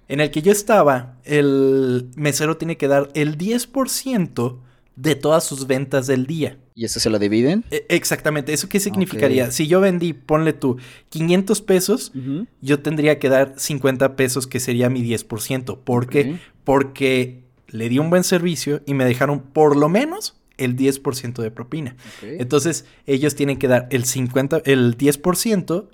En 0.09 0.21
el 0.21 0.31
que 0.31 0.43
yo 0.43 0.53
estaba, 0.53 1.17
el 1.25 2.09
mesero 2.17 2.57
tiene 2.57 2.77
que 2.77 2.89
dar 2.89 3.11
el 3.15 3.37
10% 3.39 4.59
de 4.97 5.15
todas 5.17 5.45
sus 5.45 5.67
ventas 5.67 6.07
del 6.07 6.27
día. 6.27 6.57
¿Y 6.77 6.85
eso 6.85 7.01
se 7.01 7.11
lo 7.11 7.19
dividen? 7.19 7.65
E- 7.71 7.85
exactamente, 7.89 8.53
¿eso 8.53 8.69
qué 8.69 8.79
significaría? 8.81 9.51
Si 9.51 9.67
yo 9.67 9.81
vendí, 9.81 10.13
ponle 10.13 10.53
tú, 10.53 10.77
500 11.09 11.61
pesos, 11.63 12.13
yo 12.61 12.81
tendría 12.81 13.19
que 13.19 13.29
dar 13.29 13.55
50 13.57 14.15
pesos, 14.17 14.47
que 14.47 14.61
sería 14.61 14.91
mi 14.91 15.03
10%. 15.03 15.79
¿Por 15.85 16.09
qué? 16.09 16.39
Porque 16.65 17.43
le 17.69 17.89
di 17.89 17.99
un 17.99 18.11
buen 18.11 18.23
servicio 18.25 18.83
y 18.87 18.95
me 18.95 19.05
dejaron 19.05 19.41
por 19.41 19.77
lo 19.77 19.89
menos 19.89 20.37
el 20.59 20.77
10% 20.77 21.43
de 21.43 21.51
propina. 21.51 21.97
Entonces, 22.41 22.85
ellos 23.07 23.35
tienen 23.35 23.59
que 23.59 23.67
dar 23.67 23.89
el 23.91 24.05
50, 24.05 24.63
el 24.65 24.97
10% 24.97 25.89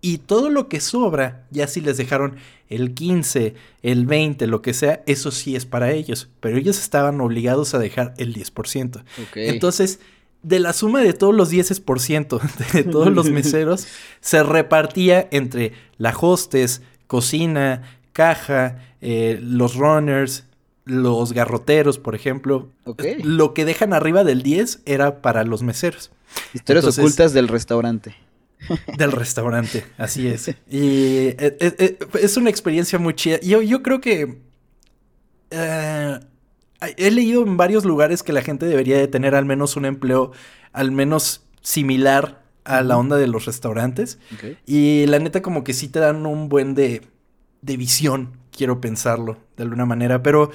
y 0.00 0.18
todo 0.18 0.50
lo 0.50 0.68
que 0.68 0.80
sobra, 0.80 1.46
ya 1.50 1.66
si 1.66 1.80
les 1.80 1.96
dejaron 1.96 2.36
el 2.68 2.94
15, 2.94 3.54
el 3.82 4.06
20, 4.06 4.46
lo 4.46 4.62
que 4.62 4.74
sea, 4.74 5.02
eso 5.06 5.30
sí 5.30 5.56
es 5.56 5.66
para 5.66 5.92
ellos, 5.92 6.28
pero 6.40 6.58
ellos 6.58 6.78
estaban 6.78 7.20
obligados 7.20 7.74
a 7.74 7.78
dejar 7.78 8.14
el 8.18 8.34
10%. 8.34 9.00
Ok. 9.00 9.36
Entonces, 9.36 10.00
de 10.42 10.60
la 10.60 10.72
suma 10.72 11.00
de 11.02 11.12
todos 11.12 11.34
los 11.34 11.52
10% 11.52 12.40
de 12.72 12.84
todos 12.84 13.12
los 13.12 13.30
meseros, 13.30 13.86
se 14.20 14.42
repartía 14.42 15.28
entre 15.30 15.72
la 15.98 16.16
hostess, 16.16 16.82
cocina, 17.06 17.82
caja, 18.12 18.78
eh, 19.00 19.38
los 19.42 19.76
runners, 19.76 20.44
los 20.84 21.32
garroteros, 21.32 21.98
por 21.98 22.14
ejemplo. 22.14 22.70
Lo 23.22 23.54
que 23.54 23.64
dejan 23.64 23.92
arriba 23.92 24.24
del 24.24 24.42
10 24.42 24.82
era 24.86 25.20
para 25.20 25.42
los 25.44 25.62
meseros 25.62 26.10
Historias 26.54 26.84
entonces- 26.84 27.04
ocultas 27.04 27.32
del 27.32 27.48
restaurante. 27.48 28.14
Del 28.96 29.12
restaurante, 29.12 29.84
así 29.98 30.26
es. 30.28 30.48
Y 30.68 31.28
eh, 31.28 31.36
eh, 31.38 31.74
eh, 31.78 31.98
es 32.20 32.36
una 32.36 32.50
experiencia 32.50 32.98
muy 32.98 33.14
chida. 33.14 33.40
Yo, 33.40 33.62
yo 33.62 33.82
creo 33.82 34.00
que 34.00 34.38
he 35.50 37.10
leído 37.10 37.42
en 37.42 37.56
varios 37.56 37.84
lugares 37.84 38.22
que 38.22 38.32
la 38.32 38.42
gente 38.42 38.66
debería 38.66 38.98
de 38.98 39.08
tener 39.08 39.34
al 39.34 39.44
menos 39.44 39.76
un 39.76 39.84
empleo 39.84 40.32
al 40.72 40.90
menos 40.92 41.42
similar 41.62 42.42
a 42.64 42.82
la 42.82 42.98
onda 42.98 43.16
de 43.16 43.26
los 43.26 43.46
restaurantes. 43.46 44.18
Y 44.66 45.06
la 45.06 45.18
neta 45.18 45.40
como 45.42 45.64
que 45.64 45.72
sí 45.72 45.88
te 45.88 46.00
dan 46.00 46.26
un 46.26 46.48
buen 46.48 46.74
de, 46.74 47.02
de 47.62 47.76
visión, 47.76 48.32
quiero 48.50 48.80
pensarlo 48.80 49.38
de 49.56 49.62
alguna 49.62 49.86
manera, 49.86 50.22
pero 50.22 50.50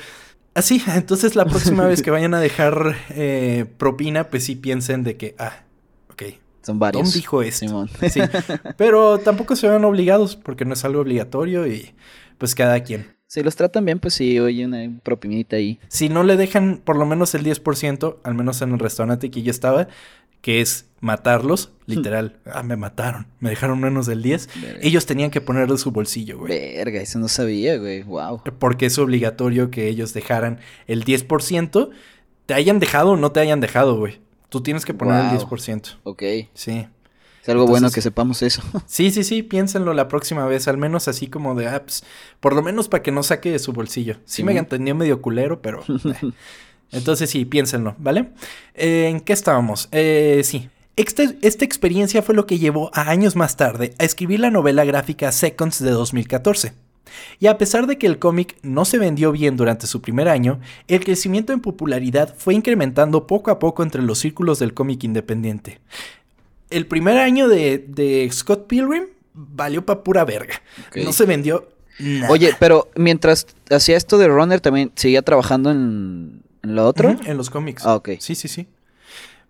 así, 0.53 0.81
entonces 0.95 1.35
la 1.35 1.45
próxima 1.45 1.85
vez 1.85 2.01
que 2.01 2.11
vayan 2.11 2.33
a 2.33 2.39
dejar 2.39 2.95
eh, 3.09 3.65
propina, 3.77 4.29
pues 4.29 4.45
sí 4.45 4.55
piensen 4.55 5.03
de 5.03 5.17
que, 5.17 5.35
ah, 5.37 5.63
ok, 6.11 6.23
Son 6.61 6.79
varios. 6.79 7.03
Tom 7.03 7.13
dijo 7.13 7.41
esto. 7.41 7.67
Simón. 7.67 7.89
Sí, 8.09 8.21
pero 8.77 9.19
tampoco 9.19 9.55
se 9.55 9.67
vean 9.67 9.83
obligados 9.83 10.35
porque 10.35 10.65
no 10.65 10.73
es 10.73 10.85
algo 10.85 11.01
obligatorio 11.01 11.67
y 11.67 11.93
pues 12.37 12.55
cada 12.55 12.79
quien. 12.83 13.07
Si 13.27 13.41
los 13.43 13.55
tratan 13.55 13.85
bien, 13.85 13.99
pues 13.99 14.13
sí, 14.15 14.39
oye, 14.39 14.65
una 14.65 14.91
propinita 15.03 15.55
ahí. 15.55 15.79
Si 15.87 16.09
no 16.09 16.23
le 16.23 16.35
dejan 16.35 16.81
por 16.83 16.97
lo 16.97 17.05
menos 17.05 17.33
el 17.33 17.45
10%, 17.45 18.17
al 18.23 18.33
menos 18.33 18.61
en 18.61 18.73
el 18.73 18.79
restaurante 18.79 19.31
que 19.31 19.41
yo 19.41 19.51
estaba, 19.51 19.87
que 20.41 20.59
es 20.59 20.87
matarlos, 20.99 21.71
literal, 21.85 22.39
ah, 22.45 22.61
me 22.61 22.75
mataron, 22.75 23.27
me 23.39 23.49
dejaron 23.49 23.79
menos 23.79 24.05
del 24.05 24.21
10, 24.21 24.49
Verga. 24.61 24.79
ellos 24.83 25.05
tenían 25.05 25.31
que 25.31 25.39
poner 25.39 25.71
de 25.71 25.77
su 25.77 25.91
bolsillo, 25.91 26.39
güey. 26.39 26.75
Verga, 26.75 26.99
eso 26.99 27.19
no 27.19 27.27
sabía, 27.27 27.77
güey. 27.77 28.03
Wow. 28.03 28.41
Porque 28.59 28.87
es 28.87 28.97
obligatorio 28.99 29.71
que 29.71 29.87
ellos 29.87 30.13
dejaran 30.13 30.59
el 30.87 31.05
10%, 31.05 31.89
te 32.47 32.53
hayan 32.53 32.79
dejado 32.79 33.11
o 33.11 33.17
no 33.17 33.31
te 33.31 33.39
hayan 33.39 33.61
dejado, 33.61 33.97
güey. 33.97 34.19
Tú 34.51 34.61
tienes 34.61 34.83
que 34.85 34.93
poner 34.93 35.15
el 35.25 35.37
Wow. 35.37 35.47
10%. 35.49 35.95
Ok. 36.03 36.23
Sí. 36.53 36.85
Es 37.41 37.49
algo 37.49 37.65
bueno 37.65 37.89
que 37.89 38.01
sepamos 38.01 38.41
eso. 38.41 38.61
Sí, 38.85 39.09
sí, 39.09 39.23
sí, 39.23 39.43
piénsenlo 39.43 39.93
la 39.93 40.09
próxima 40.09 40.45
vez, 40.45 40.67
al 40.67 40.77
menos 40.77 41.07
así 41.07 41.27
como 41.27 41.55
de 41.55 41.69
apps, 41.69 42.03
por 42.41 42.53
lo 42.53 42.61
menos 42.61 42.89
para 42.89 43.01
que 43.01 43.11
no 43.13 43.23
saque 43.23 43.49
de 43.49 43.59
su 43.59 43.71
bolsillo. 43.71 44.15
Sí, 44.25 44.41
Sí, 44.41 44.43
me 44.43 44.55
entendió 44.57 44.93
medio 44.93 45.21
culero, 45.21 45.61
pero... 45.61 45.83
eh. 46.05 46.31
Entonces 46.91 47.29
sí, 47.29 47.45
piénsenlo, 47.45 47.95
¿vale? 47.97 48.31
Eh, 48.75 49.07
¿En 49.07 49.21
qué 49.21 49.31
estábamos? 49.31 49.87
Eh, 49.93 50.41
sí. 50.43 50.69
Este- 50.97 51.37
esta 51.41 51.63
experiencia 51.63 52.21
fue 52.21 52.35
lo 52.35 52.45
que 52.45 52.59
llevó 52.59 52.91
a 52.93 53.09
años 53.09 53.37
más 53.37 53.55
tarde 53.55 53.95
a 53.97 54.03
escribir 54.03 54.41
la 54.41 54.51
novela 54.51 54.83
gráfica 54.83 55.31
Seconds 55.31 55.79
de 55.81 55.91
2014. 55.91 56.73
Y 57.39 57.47
a 57.47 57.57
pesar 57.57 57.87
de 57.87 57.97
que 57.97 58.07
el 58.07 58.19
cómic 58.19 58.57
no 58.61 58.85
se 58.85 58.97
vendió 58.97 59.31
bien 59.31 59.57
durante 59.57 59.87
su 59.87 60.01
primer 60.01 60.27
año, 60.27 60.59
el 60.87 61.03
crecimiento 61.03 61.53
en 61.53 61.59
popularidad 61.59 62.35
fue 62.37 62.53
incrementando 62.53 63.27
poco 63.27 63.51
a 63.51 63.59
poco 63.59 63.83
entre 63.83 64.01
los 64.01 64.19
círculos 64.19 64.59
del 64.59 64.73
cómic 64.73 65.03
independiente. 65.03 65.79
El 66.69 66.87
primer 66.87 67.17
año 67.17 67.47
de, 67.47 67.85
de 67.87 68.29
Scott 68.31 68.67
Pilgrim 68.67 69.07
valió 69.33 69.85
pa' 69.85 70.03
pura 70.03 70.25
verga. 70.25 70.61
No 70.95 71.11
se 71.13 71.25
vendió 71.25 71.69
nada. 71.99 72.31
Oye, 72.31 72.55
pero 72.59 72.89
mientras 72.95 73.47
hacía 73.69 73.97
esto 73.97 74.17
de 74.17 74.27
Runner, 74.27 74.59
también 74.59 74.91
seguía 74.95 75.21
trabajando 75.21 75.71
en, 75.71 76.43
en 76.63 76.75
lo 76.75 76.87
otro. 76.87 77.15
En 77.25 77.37
los 77.37 77.49
cómics. 77.49 77.85
Ah, 77.85 77.95
ok. 77.95 78.11
Sí, 78.19 78.35
sí, 78.35 78.47
sí. 78.47 78.67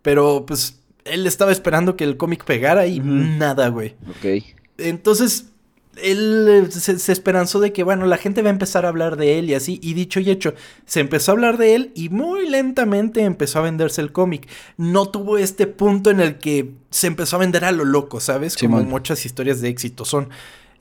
Pero 0.02 0.46
pues 0.48 0.80
él 1.06 1.28
estaba 1.28 1.52
esperando 1.52 1.96
que 1.96 2.04
el 2.04 2.18
cómic 2.18 2.44
pegara 2.44 2.88
y 2.88 3.00
nada, 3.00 3.70
güey. 3.70 3.96
Ok. 4.10 4.44
Entonces, 4.78 5.51
él 5.98 6.48
eh, 6.50 6.72
se, 6.72 7.00
se 7.00 7.12
esperanzó 7.12 7.60
de 7.60 7.74
que, 7.74 7.84
bueno, 7.84 8.06
la 8.06 8.18
gente 8.18 8.42
va 8.42 8.50
a 8.50 8.54
empezar 8.54 8.86
a 8.86 8.90
hablar 8.90 9.18
de 9.18 9.40
él 9.40 9.50
y 9.50 9.56
así. 9.56 9.80
Y 9.84 9.94
dicho 9.94 10.20
y 10.20 10.30
hecho, 10.30 10.54
se 10.86 11.00
empezó 11.00 11.32
a 11.32 11.34
hablar 11.34 11.58
de 11.58 11.76
él 11.76 11.92
y 11.96 12.10
muy 12.10 12.48
lentamente 12.48 13.22
empezó 13.22 13.60
a 13.60 13.64
venderse 13.64 14.02
el 14.02 14.12
cómic. 14.12 14.48
No 14.78 15.08
tuvo 15.08 15.38
este 15.38 15.68
punto 15.68 16.10
en 16.12 16.20
el 16.20 16.38
que 16.38 16.72
se 16.90 17.08
empezó 17.08 17.36
a 17.36 17.40
vender 17.40 17.66
a 17.66 17.72
lo 17.72 17.86
loco, 17.86 18.20
¿sabes? 18.20 18.56
Como 18.58 18.82
muchas 18.84 19.26
historias 19.26 19.62
de 19.62 19.70
éxito 19.70 20.06
son. 20.06 20.30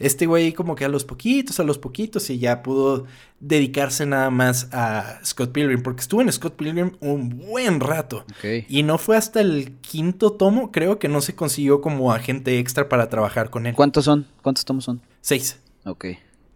Este 0.00 0.26
güey 0.26 0.52
como 0.52 0.74
que 0.74 0.84
a 0.84 0.88
los 0.88 1.04
poquitos, 1.04 1.60
a 1.60 1.62
los 1.62 1.78
poquitos 1.78 2.28
y 2.30 2.38
ya 2.38 2.62
pudo 2.62 3.04
dedicarse 3.38 4.06
nada 4.06 4.30
más 4.30 4.68
a 4.72 5.20
Scott 5.24 5.52
Pilgrim. 5.52 5.82
Porque 5.82 6.00
estuvo 6.00 6.22
en 6.22 6.32
Scott 6.32 6.56
Pilgrim 6.56 6.92
un 7.00 7.38
buen 7.38 7.78
rato. 7.80 8.24
Y 8.68 8.82
no 8.82 8.98
fue 8.98 9.16
hasta 9.16 9.40
el 9.40 9.76
quinto 9.82 10.32
tomo, 10.32 10.72
creo 10.72 10.98
que 10.98 11.08
no 11.08 11.20
se 11.20 11.34
consiguió 11.36 11.80
como 11.80 12.12
agente 12.12 12.58
extra 12.58 12.88
para 12.88 13.08
trabajar 13.08 13.50
con 13.50 13.66
él. 13.66 13.74
¿Cuántos 13.74 14.06
son? 14.06 14.26
¿Cuántos 14.42 14.64
tomos 14.64 14.84
son? 14.84 15.00
Seis. 15.20 15.60
Ok. 15.84 16.06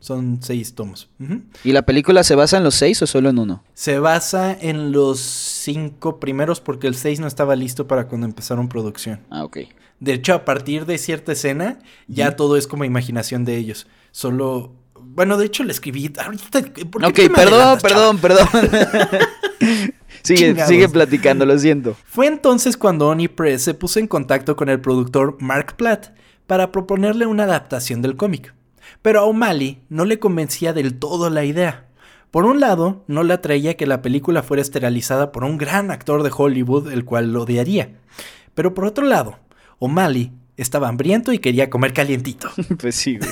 Son 0.04 0.42
seis 0.42 0.74
tomos. 0.74 1.08
¿Y 1.64 1.72
la 1.72 1.86
película 1.86 2.24
se 2.24 2.34
basa 2.34 2.58
en 2.58 2.62
los 2.62 2.74
seis 2.74 3.00
o 3.00 3.06
solo 3.06 3.30
en 3.30 3.38
uno? 3.38 3.64
Se 3.72 3.98
basa 3.98 4.52
en 4.52 4.92
los 4.92 5.18
cinco 5.18 6.20
primeros 6.20 6.60
porque 6.60 6.86
el 6.88 6.94
seis 6.94 7.20
no 7.20 7.26
estaba 7.26 7.56
listo 7.56 7.88
para 7.88 8.06
cuando 8.06 8.26
empezaron 8.26 8.68
producción. 8.68 9.20
Ah, 9.30 9.44
ok. 9.44 9.60
De 10.00 10.12
hecho, 10.12 10.34
a 10.34 10.44
partir 10.44 10.84
de 10.84 10.98
cierta 10.98 11.32
escena, 11.32 11.78
ya 12.06 12.36
todo 12.36 12.58
es 12.58 12.66
como 12.66 12.84
imaginación 12.84 13.46
de 13.46 13.56
ellos. 13.56 13.86
Solo... 14.10 14.74
Bueno, 15.00 15.38
de 15.38 15.46
hecho 15.46 15.64
le 15.64 15.72
escribí... 15.72 16.12
Ahorita, 16.22 16.60
¿por 16.90 17.00
qué 17.00 17.08
Ok, 17.08 17.14
te 17.14 17.28
me 17.30 17.34
perdón, 17.36 17.78
perdón, 17.80 18.18
perdón. 18.18 18.48
sigue, 20.22 20.48
Chingados. 20.48 20.68
sigue 20.68 20.88
platicando, 20.90 21.46
lo 21.46 21.58
siento. 21.58 21.96
Fue 22.04 22.26
entonces 22.26 22.76
cuando 22.76 23.08
Oni 23.08 23.28
Press 23.28 23.62
se 23.62 23.72
puso 23.72 24.00
en 24.00 24.06
contacto 24.06 24.54
con 24.54 24.68
el 24.68 24.82
productor 24.82 25.38
Mark 25.40 25.76
Platt 25.76 26.08
para 26.46 26.72
proponerle 26.72 27.24
una 27.24 27.44
adaptación 27.44 28.02
del 28.02 28.16
cómic. 28.16 28.53
Pero 29.04 29.20
a 29.20 29.24
O'Malley 29.24 29.82
no 29.90 30.06
le 30.06 30.18
convencía 30.18 30.72
del 30.72 30.98
todo 30.98 31.28
la 31.28 31.44
idea. 31.44 31.84
Por 32.30 32.46
un 32.46 32.58
lado, 32.58 33.04
no 33.06 33.22
le 33.22 33.34
atraía 33.34 33.76
que 33.76 33.86
la 33.86 34.00
película 34.00 34.42
fuera 34.42 34.62
esterilizada 34.62 35.30
por 35.30 35.44
un 35.44 35.58
gran 35.58 35.90
actor 35.90 36.22
de 36.22 36.32
Hollywood, 36.34 36.90
el 36.90 37.04
cual 37.04 37.30
lo 37.34 37.42
odiaría. 37.42 37.90
Pero 38.54 38.72
por 38.72 38.86
otro 38.86 39.04
lado, 39.04 39.38
O'Malley 39.78 40.32
estaba 40.56 40.88
hambriento 40.88 41.34
y 41.34 41.38
quería 41.38 41.68
comer 41.68 41.92
calientito. 41.92 42.48
Pues 42.80 42.94
sí, 42.96 43.18
güey. 43.18 43.30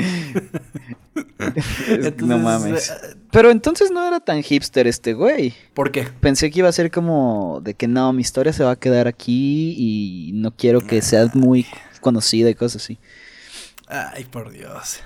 Entonces, 1.88 2.26
no 2.26 2.38
mames. 2.38 2.90
eh, 2.90 2.94
Pero 3.30 3.50
entonces 3.52 3.92
no 3.92 4.04
era 4.06 4.18
tan 4.18 4.42
hipster 4.42 4.88
este 4.88 5.12
güey. 5.14 5.54
¿Por 5.74 5.92
qué? 5.92 6.08
Pensé 6.20 6.50
que 6.50 6.58
iba 6.58 6.68
a 6.68 6.72
ser 6.72 6.90
como 6.90 7.60
de 7.62 7.74
que 7.74 7.86
no, 7.86 8.12
mi 8.12 8.22
historia 8.22 8.52
se 8.52 8.64
va 8.64 8.72
a 8.72 8.76
quedar 8.76 9.06
aquí 9.06 9.76
y 9.78 10.32
no 10.34 10.50
quiero 10.56 10.80
que 10.80 11.00
sea 11.02 11.30
muy 11.34 11.66
conocida 12.00 12.50
y 12.50 12.54
cosas 12.56 12.82
así. 12.82 12.98
Ay, 13.86 14.24
por 14.24 14.50
Dios. 14.50 15.00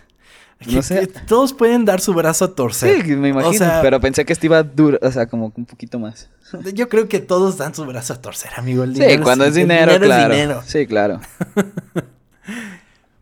No 0.66 0.82
sé. 0.82 1.06
Todos 1.06 1.52
pueden 1.52 1.84
dar 1.84 2.00
su 2.00 2.12
brazo 2.14 2.46
a 2.46 2.54
torcer. 2.54 3.04
Sí, 3.04 3.14
me 3.14 3.28
imagino, 3.28 3.50
O 3.50 3.54
sea, 3.54 3.80
pero 3.80 4.00
pensé 4.00 4.24
que 4.24 4.32
este 4.32 4.46
iba 4.46 4.62
duro, 4.64 4.98
o 5.00 5.12
sea, 5.12 5.26
como 5.26 5.52
un 5.56 5.64
poquito 5.66 5.98
más. 6.00 6.28
Yo 6.74 6.88
creo 6.88 7.08
que 7.08 7.20
todos 7.20 7.58
dan 7.58 7.74
su 7.74 7.84
brazo 7.84 8.14
a 8.14 8.20
torcer, 8.20 8.50
amigo. 8.56 8.82
El 8.82 8.96
Sí, 8.96 9.18
cuando 9.22 9.44
es 9.44 9.54
dinero, 9.54 9.92
dinero 9.92 10.06
claro. 10.06 10.34
dinero. 10.34 10.62
Sí, 10.66 10.86
claro. 10.86 11.20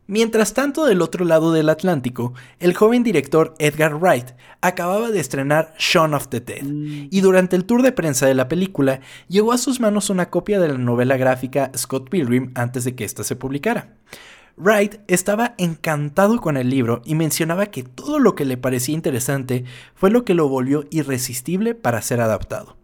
Mientras 0.08 0.54
tanto, 0.54 0.86
del 0.86 1.02
otro 1.02 1.24
lado 1.24 1.52
del 1.52 1.68
Atlántico, 1.68 2.32
el 2.60 2.74
joven 2.74 3.02
director 3.02 3.54
Edgar 3.58 3.96
Wright 3.96 4.30
acababa 4.60 5.10
de 5.10 5.18
estrenar 5.18 5.74
Shaun 5.78 6.14
of 6.14 6.28
the 6.28 6.38
Dead, 6.40 6.62
Mm. 6.62 7.08
y 7.10 7.20
durante 7.22 7.56
el 7.56 7.64
tour 7.64 7.82
de 7.82 7.90
prensa 7.90 8.24
de 8.26 8.34
la 8.34 8.46
película 8.46 9.00
llegó 9.28 9.52
a 9.52 9.58
sus 9.58 9.80
manos 9.80 10.08
una 10.08 10.30
copia 10.30 10.60
de 10.60 10.68
la 10.68 10.78
novela 10.78 11.16
gráfica 11.16 11.72
Scott 11.76 12.08
Pilgrim 12.08 12.52
antes 12.54 12.84
de 12.84 12.94
que 12.94 13.04
ésta 13.04 13.24
se 13.24 13.34
publicara. 13.34 13.88
Wright 14.56 14.96
estaba 15.06 15.54
encantado 15.58 16.40
con 16.40 16.56
el 16.56 16.70
libro 16.70 17.02
y 17.04 17.14
mencionaba 17.14 17.66
que 17.66 17.82
todo 17.82 18.18
lo 18.18 18.34
que 18.34 18.44
le 18.46 18.56
parecía 18.56 18.94
interesante 18.94 19.64
fue 19.94 20.10
lo 20.10 20.24
que 20.24 20.34
lo 20.34 20.48
volvió 20.48 20.84
irresistible 20.90 21.74
para 21.74 22.00
ser 22.02 22.20
adaptado. 22.20 22.76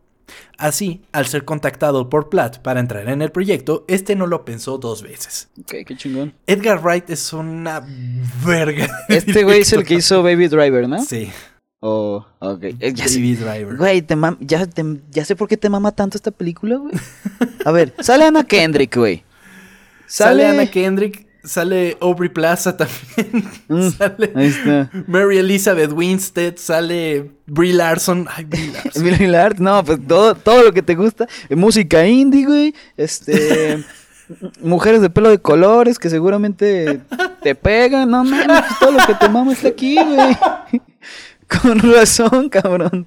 Así, 0.58 1.02
al 1.12 1.26
ser 1.26 1.44
contactado 1.44 2.08
por 2.08 2.28
Platt 2.28 2.58
para 2.58 2.80
entrar 2.80 3.08
en 3.08 3.20
el 3.22 3.32
proyecto, 3.32 3.84
este 3.88 4.16
no 4.16 4.26
lo 4.26 4.44
pensó 4.44 4.78
dos 4.78 5.02
veces. 5.02 5.48
Ok, 5.60 5.74
qué 5.86 5.96
chingón. 5.96 6.34
Edgar 6.46 6.80
Wright 6.82 7.08
es 7.10 7.32
una 7.32 7.82
verga. 8.44 8.88
Este 9.08 9.42
güey 9.44 9.60
es 9.62 9.72
el 9.72 9.84
que 9.84 9.94
hizo 9.94 10.22
Baby 10.22 10.48
Driver, 10.48 10.88
¿no? 10.88 11.02
Sí, 11.02 11.30
Oh, 11.84 12.24
ok. 12.38 12.62
Eh, 12.78 12.92
ya 12.94 13.08
sé- 13.08 13.16
Baby 13.16 13.34
Driver. 13.34 13.76
Güey, 13.76 14.02
te 14.02 14.14
ya, 14.40 14.66
te- 14.66 15.00
ya 15.10 15.24
sé 15.24 15.34
por 15.34 15.48
qué 15.48 15.56
te 15.56 15.68
mama 15.68 15.90
tanto 15.90 16.16
esta 16.16 16.30
película, 16.30 16.76
güey. 16.76 16.94
A 17.64 17.72
ver, 17.72 17.92
sale 17.98 18.24
Ana 18.24 18.44
Kendrick, 18.44 18.96
güey. 18.96 19.24
Sale 20.06 20.46
Anna 20.46 20.70
Kendrick, 20.70 21.26
sale 21.44 21.96
Aubrey 22.00 22.28
Plaza 22.28 22.76
también. 22.76 23.50
Mm, 23.68 23.90
sale 23.98 24.32
Ahí 24.34 24.46
está. 24.46 24.90
Mary 25.06 25.38
Elizabeth 25.38 25.92
Winstead, 25.92 26.56
sale 26.56 27.30
Brie 27.46 27.72
Larson. 27.72 28.26
Ay, 28.34 28.44
Brie 28.44 28.68
Larson. 28.72 29.06
Emilio 29.06 29.26
Hilart, 29.26 29.58
no, 29.58 29.84
pues 29.84 29.98
todo, 30.06 30.34
todo 30.34 30.62
lo 30.62 30.72
que 30.72 30.82
te 30.82 30.94
gusta. 30.94 31.26
Eh, 31.48 31.56
Música 31.56 32.06
indie, 32.06 32.46
güey. 32.46 32.74
Este. 32.96 33.84
mujeres 34.60 35.02
de 35.02 35.10
pelo 35.10 35.28
de 35.30 35.38
colores 35.38 35.98
que 35.98 36.10
seguramente 36.10 37.00
te 37.42 37.54
pegan. 37.54 38.10
No 38.10 38.24
mames, 38.24 38.46
pues 38.46 38.78
todo 38.78 38.92
lo 38.92 39.06
que 39.06 39.14
te 39.14 39.28
mama 39.28 39.52
está 39.52 39.68
aquí, 39.68 39.96
güey. 39.96 40.36
Con 41.48 41.78
razón, 41.80 42.48
cabrón. 42.48 43.06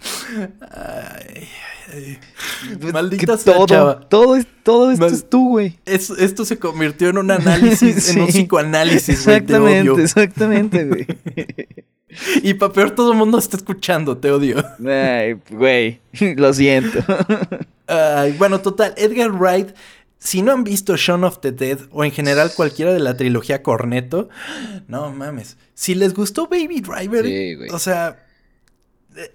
Ay, 0.71 1.47
Maldita 2.91 3.37
sea, 3.37 3.53
todo, 3.53 3.65
chava. 3.67 3.99
todo, 4.09 4.35
es, 4.35 4.47
todo 4.63 4.91
esto 4.91 5.05
Mal- 5.05 5.13
es 5.13 5.29
tú, 5.29 5.49
güey. 5.49 5.79
Es- 5.85 6.09
esto 6.09 6.45
se 6.45 6.57
convirtió 6.57 7.09
en 7.09 7.17
un 7.17 7.31
análisis, 7.31 8.09
en 8.15 8.21
un 8.21 8.27
psicoanálisis, 8.27 9.25
güey. 9.25 9.37
Te 9.41 9.43
Exactamente, 9.53 9.89
odio. 9.91 10.03
exactamente, 10.03 10.85
güey. 10.85 11.05
Y 12.43 12.53
para 12.53 12.71
peor, 12.71 12.91
todo 12.91 13.11
el 13.11 13.17
mundo 13.17 13.37
está 13.37 13.57
escuchando, 13.57 14.17
te 14.17 14.31
odio. 14.31 14.63
Ay, 14.87 15.35
güey, 15.49 15.99
lo 16.37 16.53
siento. 16.53 16.99
Ay, 17.87 18.31
bueno, 18.37 18.61
total, 18.61 18.93
Edgar 18.95 19.31
Wright, 19.33 19.71
si 20.17 20.41
no 20.41 20.53
han 20.53 20.63
visto 20.63 20.95
Shaun 20.95 21.25
of 21.25 21.39
the 21.41 21.51
Dead 21.51 21.77
o 21.91 22.05
en 22.05 22.11
general 22.11 22.53
cualquiera 22.55 22.93
de 22.93 22.99
la 23.01 23.17
trilogía 23.17 23.61
Corneto, 23.61 24.29
no 24.87 25.11
mames. 25.11 25.57
Si 25.73 25.93
les 25.93 26.13
gustó 26.13 26.47
Baby 26.47 26.79
Driver, 26.79 27.25
Sí, 27.25 27.55
o 27.69 27.79
sea, 27.79 28.24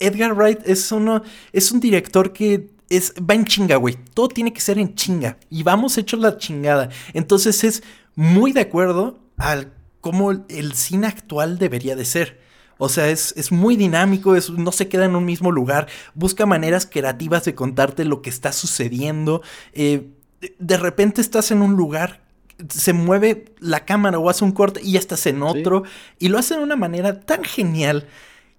Edgar 0.00 0.34
Wright 0.34 0.60
es 0.66 0.90
uno, 0.92 1.22
es 1.52 1.72
un 1.72 1.80
director 1.80 2.32
que 2.32 2.70
es, 2.88 3.14
va 3.18 3.34
en 3.34 3.44
chinga, 3.44 3.76
güey. 3.76 3.96
Todo 4.14 4.28
tiene 4.28 4.52
que 4.52 4.60
ser 4.60 4.78
en 4.78 4.94
chinga. 4.94 5.38
Y 5.48 5.62
vamos 5.62 5.96
hechos 5.98 6.20
la 6.20 6.36
chingada. 6.38 6.88
Entonces 7.14 7.62
es 7.64 7.82
muy 8.16 8.52
de 8.52 8.60
acuerdo 8.62 9.18
al 9.38 9.72
cómo 10.00 10.30
el 10.32 10.72
cine 10.74 11.06
actual 11.06 11.58
debería 11.58 11.94
de 11.96 12.04
ser. 12.04 12.40
O 12.78 12.88
sea, 12.88 13.08
es, 13.10 13.34
es 13.36 13.52
muy 13.52 13.76
dinámico, 13.76 14.34
es, 14.34 14.48
no 14.50 14.72
se 14.72 14.88
queda 14.88 15.04
en 15.04 15.14
un 15.14 15.24
mismo 15.26 15.52
lugar, 15.52 15.86
busca 16.14 16.46
maneras 16.46 16.86
creativas 16.90 17.44
de 17.44 17.54
contarte 17.54 18.04
lo 18.06 18.22
que 18.22 18.30
está 18.30 18.52
sucediendo. 18.52 19.42
eh, 19.74 20.08
de- 20.40 20.56
de 20.58 20.76
repente 20.78 21.20
estás 21.20 21.50
en 21.50 21.60
un 21.60 21.74
lugar, 21.76 22.22
se 22.70 22.94
mueve 22.94 23.52
la 23.58 23.84
cámara 23.84 24.18
o 24.18 24.30
hace 24.30 24.42
un 24.44 24.52
corte 24.52 24.80
y 24.82 24.92
ya 24.92 24.98
estás 24.98 25.26
en 25.26 25.42
otro. 25.42 25.82
Y 26.18 26.28
lo 26.28 26.38
hace 26.38 26.56
de 26.56 26.62
una 26.62 26.76
manera 26.76 27.20
tan 27.20 27.44
genial 27.44 28.06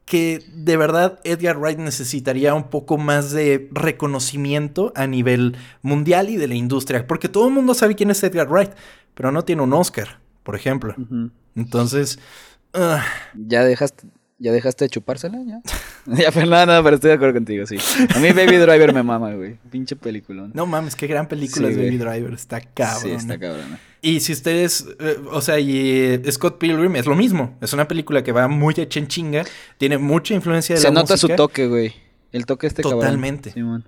que 0.06 0.44
de 0.54 0.78
verdad 0.78 1.20
Edgar 1.24 1.58
Wright 1.58 1.80
necesitaría 1.80 2.54
un 2.54 2.70
poco 2.70 2.98
más 2.98 3.32
de 3.32 3.70
reconocimiento 3.72 4.92
a 4.96 5.08
nivel 5.08 5.56
mundial 5.82 6.30
y 6.30 6.38
de 6.38 6.48
la 6.48 6.56
industria. 6.56 7.08
Porque 7.08 7.30
todo 7.30 7.48
el 7.48 7.54
mundo 7.54 7.74
sabe 7.74 7.96
quién 7.96 8.12
es 8.12 8.22
Edgar 8.24 8.50
Wright, 8.50 8.72
pero 9.14 9.32
no 9.32 9.44
tiene 9.44 9.62
un 9.62 9.74
Oscar, 9.74 10.20
por 10.44 10.56
ejemplo. 10.56 10.96
Entonces, 11.56 12.20
ah, 12.74 13.06
¿Ya 13.36 13.64
dejaste, 13.64 14.08
¿Ya 14.41 14.51
dejaste 14.51 14.86
de 14.86 14.89
chupársela? 14.89 15.38
¿Ya? 15.45 15.62
ya, 16.08 16.32
pero 16.32 16.47
nada, 16.47 16.65
nada, 16.65 16.84
pero 16.84 16.95
estoy 16.95 17.10
de 17.10 17.13
acuerdo 17.13 17.36
contigo, 17.36 17.67
sí. 17.67 17.77
A 18.15 18.17
mí 18.17 18.32
Baby 18.32 18.58
Driver 18.58 18.91
me 18.91 19.04
mama, 19.04 19.32
güey. 19.36 19.58
Pinche 19.69 19.95
película. 19.95 20.49
no 20.51 20.65
mames, 20.65 20.95
qué 20.95 21.06
gran 21.06 21.27
película 21.27 21.67
Sí, 21.67 21.73
es 21.73 21.77
Baby. 21.77 21.97
Driver, 21.97 22.34
está 22.34 22.60
cabrón. 22.60 23.01
Sí, 23.04 23.12
está 23.12 23.38
cabrón. 23.38 23.77
Y 24.01 24.19
si 24.21 24.34
ustedes, 24.34 24.88
eh, 24.99 25.17
o 25.32 25.41
sea, 25.41 25.60
y 25.60 25.91
eh, 26.23 26.32
Scott 26.32 26.58
Pilgrim 26.58 26.95
es 26.95 27.06
lo 27.06 27.15
mismo. 27.15 27.56
Es 27.62 27.71
una 27.73 27.88
película 27.88 28.23
que 28.23 28.32
va 28.32 28.47
muy 28.47 28.73
hecha 28.75 28.99
en 28.99 29.08
chinga, 29.08 29.45
tiene 29.77 29.99
mucha 29.99 30.34
influencia 30.34 30.73
de 30.73 30.82
Se 30.82 30.88
la 30.88 30.93
nota 30.95 31.17
su 31.17 31.27
música. 31.27 31.36
toque, 31.36 31.67
güey. 31.67 31.93
El 32.32 32.47
toque 32.47 32.65
este 32.65 32.82
cabrón. 32.82 33.01
Totalmente. 33.01 33.51
Simón. 33.51 33.86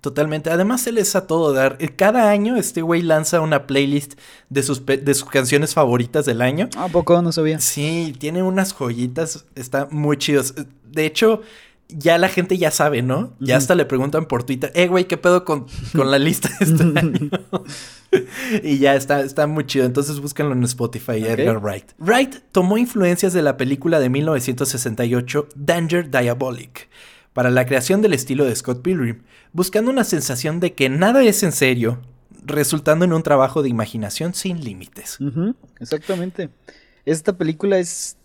Totalmente. 0.00 0.50
Además, 0.50 0.86
él 0.86 0.96
es 0.98 1.14
a 1.14 1.26
todo 1.26 1.52
dar. 1.52 1.76
Eh, 1.78 1.90
Cada 1.94 2.30
año 2.30 2.56
este 2.56 2.80
güey 2.82 3.02
lanza 3.02 3.40
una 3.40 3.66
playlist 3.66 4.14
de 4.48 4.62
sus, 4.62 4.84
de 4.86 5.14
sus 5.14 5.28
canciones 5.28 5.74
favoritas 5.74 6.24
del 6.24 6.40
año. 6.40 6.68
Ah, 6.76 6.84
¿a 6.84 6.88
poco 6.88 7.20
no 7.20 7.32
sabía. 7.32 7.60
Sí, 7.60 8.14
tiene 8.18 8.42
unas 8.42 8.72
joyitas, 8.72 9.44
está 9.54 9.88
muy 9.90 10.16
chidos. 10.16 10.54
Eh, 10.56 10.64
De 10.90 11.04
hecho, 11.04 11.42
ya 11.88 12.18
la 12.18 12.28
gente 12.28 12.56
ya 12.56 12.70
sabe, 12.70 13.02
¿no? 13.02 13.34
Ya 13.40 13.56
hasta 13.56 13.74
le 13.74 13.84
preguntan 13.84 14.26
por 14.26 14.44
Twitter, 14.44 14.70
eh, 14.74 14.86
güey, 14.86 15.06
¿qué 15.06 15.16
pedo 15.16 15.44
con, 15.44 15.66
con 15.94 16.10
la 16.10 16.18
lista 16.18 16.48
de 16.60 16.64
este 16.64 16.82
año? 16.98 17.30
y 18.62 18.78
ya 18.78 18.94
está, 18.94 19.20
está 19.20 19.46
muy 19.46 19.66
chido. 19.66 19.84
Entonces 19.86 20.18
búscanlo 20.20 20.52
en 20.54 20.64
Spotify, 20.64 21.22
Ok. 21.22 21.28
Edgar 21.38 21.58
Wright. 21.62 21.92
Wright 21.98 22.36
tomó 22.52 22.78
influencias 22.78 23.32
de 23.32 23.42
la 23.42 23.56
película 23.56 24.00
de 24.00 24.08
1968, 24.08 25.48
Danger 25.56 26.10
Diabolic, 26.10 26.88
para 27.40 27.48
la 27.50 27.64
creación 27.64 28.02
del 28.02 28.12
estilo 28.12 28.44
de 28.44 28.54
Scott 28.54 28.82
Pilgrim, 28.82 29.22
buscando 29.54 29.90
una 29.90 30.04
sensación 30.04 30.60
de 30.60 30.74
que 30.74 30.90
nada 30.90 31.22
es 31.24 31.42
en 31.42 31.52
serio, 31.52 31.98
resultando 32.44 33.06
en 33.06 33.14
un 33.14 33.22
trabajo 33.22 33.62
de 33.62 33.70
imaginación 33.70 34.34
sin 34.34 34.62
límites. 34.62 35.16
Exactamente. 35.78 36.50
Esta 37.06 37.32
película 37.38 37.78
es 37.78 38.18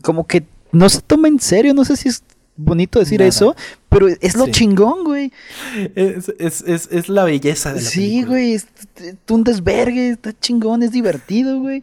como 0.00 0.26
que 0.26 0.44
no 0.72 0.88
se 0.88 1.02
toma 1.02 1.28
en 1.28 1.38
serio. 1.38 1.74
No 1.74 1.84
sé 1.84 1.98
si 1.98 2.08
es 2.08 2.22
bonito 2.56 2.98
decir 2.98 3.18
Nada. 3.20 3.28
eso, 3.28 3.54
pero 3.90 4.08
es 4.08 4.34
lo 4.36 4.46
Sí. 4.46 4.52
chingón, 4.52 5.04
güey. 5.04 5.30
Es, 5.94 6.32
es, 6.38 6.62
es, 6.62 6.88
es 6.90 7.10
la 7.10 7.24
belleza 7.24 7.74
de 7.74 7.82
la 7.82 7.86
Sí, 7.90 8.00
película. 8.00 8.26
güey, 8.28 8.54
es, 8.54 8.66
es 8.96 9.16
un 9.28 9.44
desvergue, 9.44 10.08
está 10.12 10.32
chingón, 10.40 10.82
es 10.82 10.92
divertido, 10.92 11.60
güey. 11.60 11.82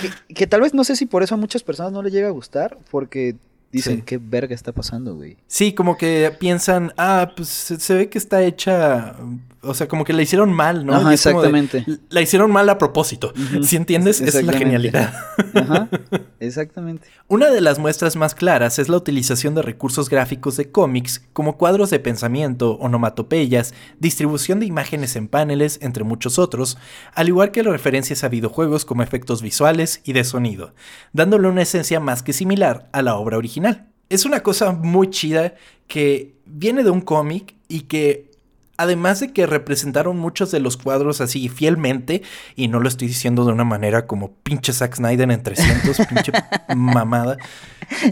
Que, 0.00 0.34
que 0.34 0.46
tal 0.48 0.62
vez 0.62 0.74
no 0.74 0.82
sé 0.82 0.96
si 0.96 1.06
por 1.06 1.22
eso 1.22 1.36
a 1.36 1.38
muchas 1.38 1.62
personas 1.62 1.92
no 1.92 2.02
les 2.02 2.12
llega 2.12 2.26
a 2.26 2.32
gustar, 2.32 2.76
porque 2.90 3.36
dicen, 3.72 3.96
Sí. 3.96 4.02
¿qué 4.06 4.18
verga 4.18 4.54
está 4.54 4.72
pasando, 4.72 5.14
güey? 5.16 5.36
Sí, 5.46 5.72
como 5.74 5.96
que 5.96 6.30
piensan, 6.38 6.92
ah, 6.96 7.32
pues 7.36 7.48
se, 7.48 7.80
se 7.80 7.94
ve 7.94 8.08
que 8.08 8.18
está 8.18 8.42
hecha, 8.42 9.16
o 9.62 9.74
sea, 9.74 9.86
como 9.86 10.04
que 10.04 10.12
la 10.12 10.22
hicieron 10.22 10.52
mal, 10.52 10.84
¿no? 10.84 10.94
Ajá, 10.94 11.02
Y 11.02 11.06
de, 11.08 11.14
exactamente. 11.14 11.86
la 12.08 12.20
hicieron 12.20 12.50
mal 12.50 12.68
a 12.68 12.78
propósito. 12.78 13.32
Si 13.62 13.76
entiendes, 13.76 14.20
es 14.20 14.42
la 14.42 14.52
genialidad. 14.52 15.14
Ajá, 15.54 15.88
exactamente. 16.40 17.06
Una 17.28 17.50
de 17.50 17.60
las 17.60 17.78
muestras 17.78 18.16
más 18.16 18.34
claras 18.34 18.80
es 18.80 18.88
la 18.88 18.96
utilización 18.96 19.54
de 19.54 19.62
recursos 19.62 20.10
gráficos 20.10 20.56
de 20.56 20.70
cómics 20.70 21.22
como 21.32 21.56
cuadros 21.56 21.90
de 21.90 22.00
pensamiento, 22.00 22.72
onomatopeyas, 22.80 23.72
distribución 24.00 24.58
de 24.58 24.66
imágenes 24.66 25.14
en 25.14 25.28
paneles, 25.28 25.78
entre 25.80 26.02
muchos 26.02 26.40
otros, 26.40 26.76
al 27.14 27.28
igual 27.28 27.52
que 27.52 27.62
las 27.62 27.72
referencias 27.72 28.24
a 28.24 28.28
videojuegos 28.28 28.84
como 28.84 29.04
efectos 29.04 29.42
visuales 29.42 30.00
y 30.04 30.12
de 30.12 30.24
sonido, 30.24 30.74
dándole 31.12 31.46
una 31.48 31.62
esencia 31.62 32.00
más 32.00 32.22
que 32.22 32.32
similar 32.32 32.88
a 32.92 33.02
la 33.02 33.14
obra 33.14 33.38
original. 33.38 33.88
Es 34.08 34.24
una 34.24 34.42
cosa 34.42 34.72
muy 34.72 35.08
chida 35.08 35.54
que 35.86 36.34
viene 36.44 36.82
de 36.82 36.90
un 36.90 37.00
cómic 37.00 37.54
y 37.68 37.82
que 37.82 38.31
además 38.76 39.20
de 39.20 39.32
que 39.32 39.46
representaron 39.46 40.18
muchos 40.18 40.50
de 40.50 40.60
los 40.60 40.76
cuadros 40.76 41.20
así 41.20 41.48
fielmente, 41.48 42.22
y 42.56 42.68
no 42.68 42.80
lo 42.80 42.88
estoy 42.88 43.08
diciendo 43.08 43.44
de 43.44 43.52
una 43.52 43.64
manera 43.64 44.06
como 44.06 44.32
pinche 44.32 44.72
Zack 44.72 44.96
Snyder 44.96 45.30
en 45.30 45.42
300, 45.42 45.96
pinche 46.08 46.32
mamada, 46.74 47.36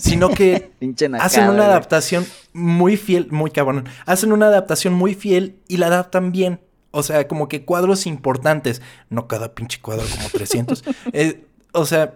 sino 0.00 0.30
que 0.30 0.70
nacada, 0.80 1.24
hacen 1.24 1.48
una 1.48 1.64
adaptación 1.66 2.26
muy 2.52 2.96
fiel, 2.96 3.28
muy 3.30 3.50
cabrón, 3.50 3.88
hacen 4.06 4.32
una 4.32 4.46
adaptación 4.46 4.94
muy 4.94 5.14
fiel 5.14 5.56
y 5.68 5.78
la 5.78 5.86
adaptan 5.86 6.32
bien. 6.32 6.60
O 6.92 7.04
sea, 7.04 7.28
como 7.28 7.46
que 7.46 7.64
cuadros 7.64 8.04
importantes, 8.06 8.82
no 9.10 9.28
cada 9.28 9.54
pinche 9.54 9.80
cuadro 9.80 10.04
como 10.16 10.28
300. 10.28 10.82
eh, 11.12 11.44
o 11.72 11.86
sea, 11.86 12.14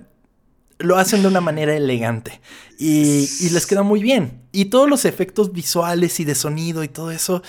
lo 0.79 0.97
hacen 0.97 1.23
de 1.23 1.29
una 1.29 1.41
manera 1.41 1.77
elegante 1.77 2.41
y, 2.77 3.29
y 3.41 3.51
les 3.51 3.67
queda 3.67 3.85
muy 3.85 4.03
bien. 4.03 4.43
Y 4.51 4.67
todos 4.67 4.91
los 4.91 5.05
efectos 5.05 5.53
visuales 5.53 6.19
y 6.19 6.25
de 6.25 6.35
sonido 6.35 6.83
y 6.83 6.89
todo 6.89 7.13
eso 7.13 7.43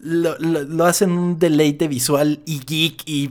lo, 0.00 0.38
lo- 0.38 0.62
lo 0.64 0.84
hacen 0.86 1.10
un 1.12 1.38
deleite 1.38 1.88
visual 1.88 2.40
y 2.46 2.60
geek 2.60 3.02
y 3.06 3.30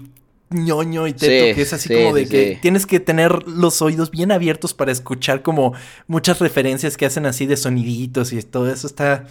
ñoño 0.51 1.05
y 1.07 1.13
teto, 1.13 1.45
Sí, 1.49 1.55
que 1.55 1.61
es 1.61 1.73
así 1.73 1.89
sí, 1.89 1.93
como 1.95 2.15
de 2.15 2.25
sí, 2.25 2.31
que 2.31 2.59
tienes 2.61 2.85
que 2.85 2.99
tener 2.99 3.47
los 3.47 3.81
oídos 3.81 4.09
bien 4.11 4.31
abiertos 4.31 4.73
para 4.73 4.91
escuchar 4.91 5.41
como 5.43 5.73
muchas 6.07 6.39
referencias 6.39 6.97
que 6.97 7.05
hacen 7.05 7.25
así 7.27 7.45
de 7.45 7.55
soniditos 7.57 8.33
y 8.33 8.41
todo 8.41 8.71
eso 8.71 8.87
está 8.87 9.25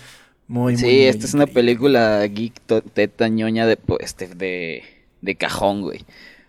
muy, 0.46 0.74
muy, 0.74 0.76
Sí, 0.76 0.84
muy 0.86 1.02
esta 1.04 1.26
es 1.26 1.34
una 1.34 1.46
película 1.46 2.24
geek 2.26 2.54
teta 2.94 3.28
ñoña 3.28 3.66
de, 3.66 3.76
pues, 3.76 4.16
de, 4.16 4.28
de, 4.28 4.82
de 5.20 5.34
cajón, 5.36 5.82
güey. 5.82 6.04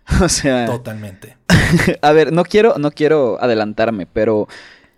O 0.22 0.28
sea. 0.28 0.66
Totalmente. 0.66 1.36
a 2.02 2.12
ver, 2.12 2.32
no 2.32 2.44
quiero, 2.44 2.76
no 2.78 2.90
quiero 2.90 3.40
adelantarme, 3.42 4.06
pero. 4.06 4.48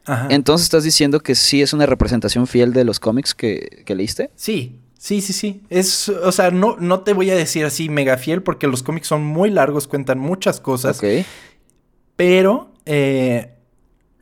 Ajá. 0.04 0.26
Entonces 0.30 0.64
estás 0.64 0.84
diciendo 0.84 1.20
que 1.20 1.34
sí 1.34 1.62
es 1.62 1.72
una 1.72 1.86
representación 1.86 2.46
fiel 2.46 2.72
de 2.72 2.84
los 2.84 2.98
cómics 3.00 3.34
que, 3.34 3.82
que 3.84 3.94
leíste. 3.94 4.30
Sí, 4.36 4.76
sí, 5.02 5.20
sí, 5.20 5.32
sí. 5.32 5.62
Es, 5.68 6.08
o 6.08 6.30
sea, 6.30 6.52
no, 6.52 6.76
no 6.78 7.00
te 7.00 7.12
voy 7.12 7.28
a 7.30 7.34
decir 7.34 7.64
así 7.64 7.88
mega 7.88 8.16
fiel 8.18 8.42
porque 8.44 8.68
los 8.68 8.84
cómics 8.84 9.08
son 9.08 9.24
muy 9.24 9.50
largos, 9.50 9.88
cuentan 9.88 10.20
muchas 10.20 10.60
cosas. 10.60 10.98
Ok. 10.98 11.26
Pero 12.16 12.70
eh, 12.86 13.52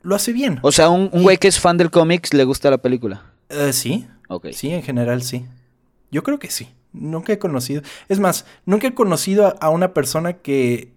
lo 0.01 0.15
hace 0.15 0.33
bien. 0.33 0.59
O 0.63 0.71
sea, 0.71 0.89
un, 0.89 1.09
un 1.13 1.23
güey 1.23 1.37
que 1.37 1.47
es 1.47 1.59
fan 1.59 1.77
del 1.77 1.91
cómics 1.91 2.33
le 2.33 2.43
gusta 2.45 2.69
la 2.71 2.79
película. 2.79 3.31
Eh, 3.49 3.73
sí, 3.73 4.07
Ok. 4.27 4.47
sí, 4.53 4.71
en 4.71 4.81
general 4.81 5.21
sí. 5.21 5.45
Yo 6.11 6.23
creo 6.23 6.39
que 6.39 6.49
sí. 6.49 6.69
Nunca 6.93 7.31
he 7.31 7.37
conocido. 7.39 7.83
Es 8.09 8.19
más, 8.19 8.45
nunca 8.65 8.87
he 8.87 8.93
conocido 8.93 9.45
a, 9.47 9.49
a 9.61 9.69
una 9.69 9.93
persona 9.93 10.33
que 10.33 10.91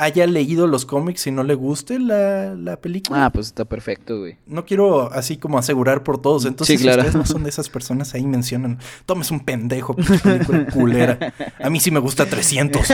haya 0.00 0.26
leído 0.28 0.68
los 0.68 0.86
cómics 0.86 1.26
y 1.26 1.32
no 1.32 1.42
le 1.42 1.54
guste 1.54 1.98
la, 1.98 2.54
la 2.54 2.76
película. 2.80 3.24
Ah, 3.26 3.30
pues 3.30 3.48
está 3.48 3.64
perfecto, 3.64 4.20
güey. 4.20 4.36
No 4.46 4.64
quiero 4.64 5.12
así 5.12 5.36
como 5.36 5.58
asegurar 5.58 6.04
por 6.04 6.22
todos. 6.22 6.44
Entonces, 6.44 6.78
Sí, 6.78 6.82
claro. 6.84 7.02
si 7.02 7.08
ustedes 7.08 7.16
no 7.16 7.26
son 7.26 7.42
de 7.42 7.50
esas 7.50 7.68
personas, 7.68 8.14
ahí 8.14 8.24
mencionan, 8.24 8.78
tomes 9.06 9.30
un 9.32 9.40
pendejo, 9.40 9.94
pinche 9.94 10.18
película 10.20 10.66
culera. 10.66 11.34
A 11.62 11.68
mí 11.68 11.80
sí 11.80 11.90
me 11.90 11.98
gusta 11.98 12.26
300. 12.26 12.86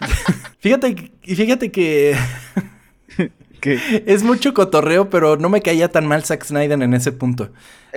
fíjate, 0.60 1.12
fíjate 1.22 1.70
que 1.72 2.16
¿Qué? 3.60 4.02
es 4.06 4.22
mucho 4.24 4.52
cotorreo, 4.54 5.08
pero 5.08 5.36
no 5.36 5.48
me 5.48 5.62
caía 5.62 5.88
tan 5.90 6.06
mal 6.06 6.24
Zack 6.24 6.44
Snyder 6.44 6.82
en 6.82 6.94
ese 6.94 7.12
punto. 7.12 7.50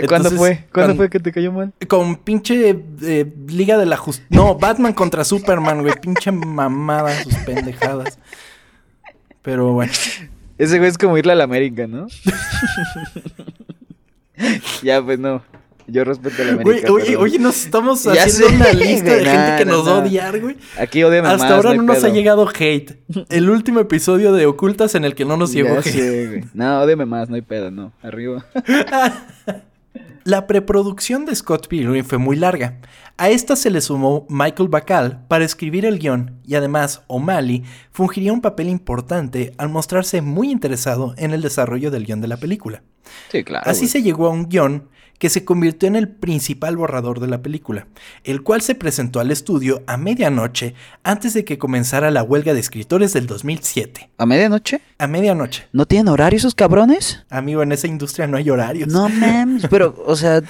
¿Cuándo 0.08 0.30
Entonces, 0.30 0.38
fue? 0.38 0.68
¿Cuándo 0.72 0.96
fue 0.96 1.10
que 1.10 1.20
te 1.20 1.32
cayó 1.32 1.52
mal? 1.52 1.74
Con 1.88 2.18
pinche 2.18 2.84
eh, 3.02 3.34
Liga 3.48 3.78
de 3.78 3.86
la 3.86 3.98
Justicia. 3.98 4.28
No, 4.30 4.56
Batman 4.56 4.94
contra 4.94 5.24
Superman, 5.24 5.82
güey. 5.82 5.94
Pinche 6.00 6.32
mamada, 6.32 7.24
sus 7.24 7.34
pendejadas. 7.38 8.20
Pero 9.45 9.71
bueno. 9.71 9.93
Ese 10.58 10.77
güey 10.77 10.89
es 10.89 10.97
como 10.97 11.17
irle 11.17 11.34
a 11.34 11.36
la 11.36 11.43
América, 11.43 11.86
¿no? 11.86 12.08
ya, 14.84 15.03
pues 15.03 15.19
no. 15.19 15.43
Yo 15.88 16.03
respeto 16.03 16.41
a 16.41 16.45
la 16.45 16.51
América. 16.53 16.91
oye, 16.91 17.05
pero 17.05 17.21
oye, 17.21 17.38
nos 17.38 17.65
estamos 17.65 18.03
Ya 18.03 18.23
haciendo 18.23 18.47
sé, 18.47 18.55
una 18.55 18.73
lista 18.73 19.15
de 19.15 19.25
gente 19.25 19.55
que 19.60 19.65
no, 19.65 19.77
nos 19.77 19.88
va 19.88 19.97
a 19.97 19.99
odiar, 19.99 20.39
güey. 20.39 20.58
Aquí 20.79 21.03
odiame 21.03 21.27
Hasta 21.27 21.43
más, 21.43 21.51
ahora 21.51 21.73
no 21.75 21.84
nos 21.84 22.03
ha 22.03 22.10
llegado 22.10 22.47
hate. 22.47 22.97
El 23.29 23.49
último 23.49 23.81
episodio 23.81 24.34
de 24.34 24.47
Ocultas 24.47 24.95
en 24.95 25.05
el 25.05 25.13
que 25.13 25.25
no 25.25 25.38
nos 25.38 25.51
llegó 25.51 25.77
hate. 25.77 25.84
sé, 25.84 26.27
güey. 26.27 26.43
No, 26.53 26.81
odiame 26.81 27.05
más, 27.05 27.29
no 27.29 27.36
hay 27.36 27.41
pedo, 27.41 27.69
no. 27.69 27.91
Arriba. 28.01 28.45
La 30.23 30.47
preproducción 30.47 31.25
de 31.25 31.36
Scott 31.36 31.67
Pilgrim 31.67 32.03
fue 32.03 32.17
muy 32.17 32.36
larga. 32.36 32.79
A 33.17 33.30
esta 33.30 33.56
se 33.56 33.69
le 33.69 33.80
sumó 33.80 34.25
Michael 34.28 34.67
Bacall 34.67 35.25
para 35.30 35.45
escribir 35.45 35.86
el 35.86 35.99
guion 35.99 36.38
y 36.45 36.56
además 36.56 37.04
O'Malley 37.08 37.63
fungiría 37.91 38.34
un 38.34 38.41
papel 38.41 38.67
importante 38.67 39.54
al 39.58 39.69
mostrarse 39.69 40.21
muy 40.21 40.51
interesado 40.51 41.13
en 41.17 41.32
el 41.32 41.41
desarrollo 41.41 41.91
del 41.91 42.06
guion 42.06 42.19
de 42.19 42.28
la 42.28 42.36
película. 42.36 42.84
Sí, 43.32 43.45
claro. 43.45 43.69
Así 43.69 43.88
se 43.88 44.01
llegó 44.01 44.28
a 44.28 44.32
un 44.32 44.49
guion 44.49 44.89
que 45.17 45.30
se 45.30 45.45
convirtió 45.45 45.88
en 45.88 45.95
el 45.95 46.10
principal 46.10 46.75
borrador 46.75 47.21
de 47.21 47.28
la 47.28 47.41
película, 47.41 47.88
el 48.25 48.41
cual 48.43 48.62
se 48.62 48.75
presentó 48.75 49.21
al 49.21 49.32
estudio 49.32 49.82
a 49.88 49.95
medianoche 49.95 50.75
antes 51.04 51.34
de 51.34 51.45
que 51.45 51.58
comenzara 51.58 52.12
la 52.12 52.21
huelga 52.21 52.54
de 52.54 52.60
escritores 52.60 53.13
del 53.13 53.28
2007. 53.28 54.10
¿A 54.17 54.25
medianoche? 54.25 54.82
A 54.97 55.08
medianoche. 55.08 55.67
¿No 55.71 55.86
tienen 55.86 56.10
horario 56.10 56.36
esos 56.36 56.54
cabrones? 56.54 57.23
Amigo, 57.30 57.63
en 57.63 57.71
esa 57.71 57.88
industria 57.88 58.28
no 58.28 58.36
hay 58.36 58.49
horarios. 58.49 58.89
No 58.89 59.08
mames. 59.10 59.67
Pero, 59.69 60.04
o 60.06 60.17
sea, 60.17 60.41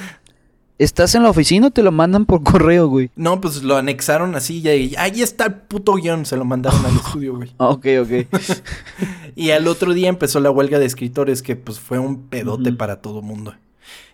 ¿estás 0.78 1.16
en 1.16 1.24
la 1.24 1.30
oficina 1.30 1.68
o 1.68 1.72
te 1.72 1.84
lo 1.84 1.92
mandan 1.92 2.26
por 2.26 2.44
correo, 2.44 2.88
güey? 2.88 3.10
No, 3.16 3.42
pues 3.42 3.64
lo 3.64 3.78
anexaron 3.78 4.36
así 4.36 4.60
y 4.60 4.68
ahí, 4.68 4.96
ahí 4.98 5.22
está 5.22 5.46
el 5.46 5.54
puto 5.54 5.94
guion, 5.96 6.26
se 6.26 6.38
lo 6.38 6.46
mandaron 6.46 6.86
al 6.86 6.96
estudio, 6.96 7.36
güey. 7.36 7.52
Ok, 7.58 7.86
ok. 8.02 8.28
Y 9.36 9.52
al 9.52 9.68
otro 9.68 9.94
día 9.94 10.08
empezó 10.08 10.40
la 10.40 10.50
huelga 10.50 10.80
de 10.80 10.86
escritores 10.86 11.42
que 11.42 11.58
pues 11.58 11.80
fue 11.80 12.00
un 12.00 12.28
pedote 12.30 12.72
para 12.72 13.02
todo 13.02 13.22
mundo. 13.22 13.54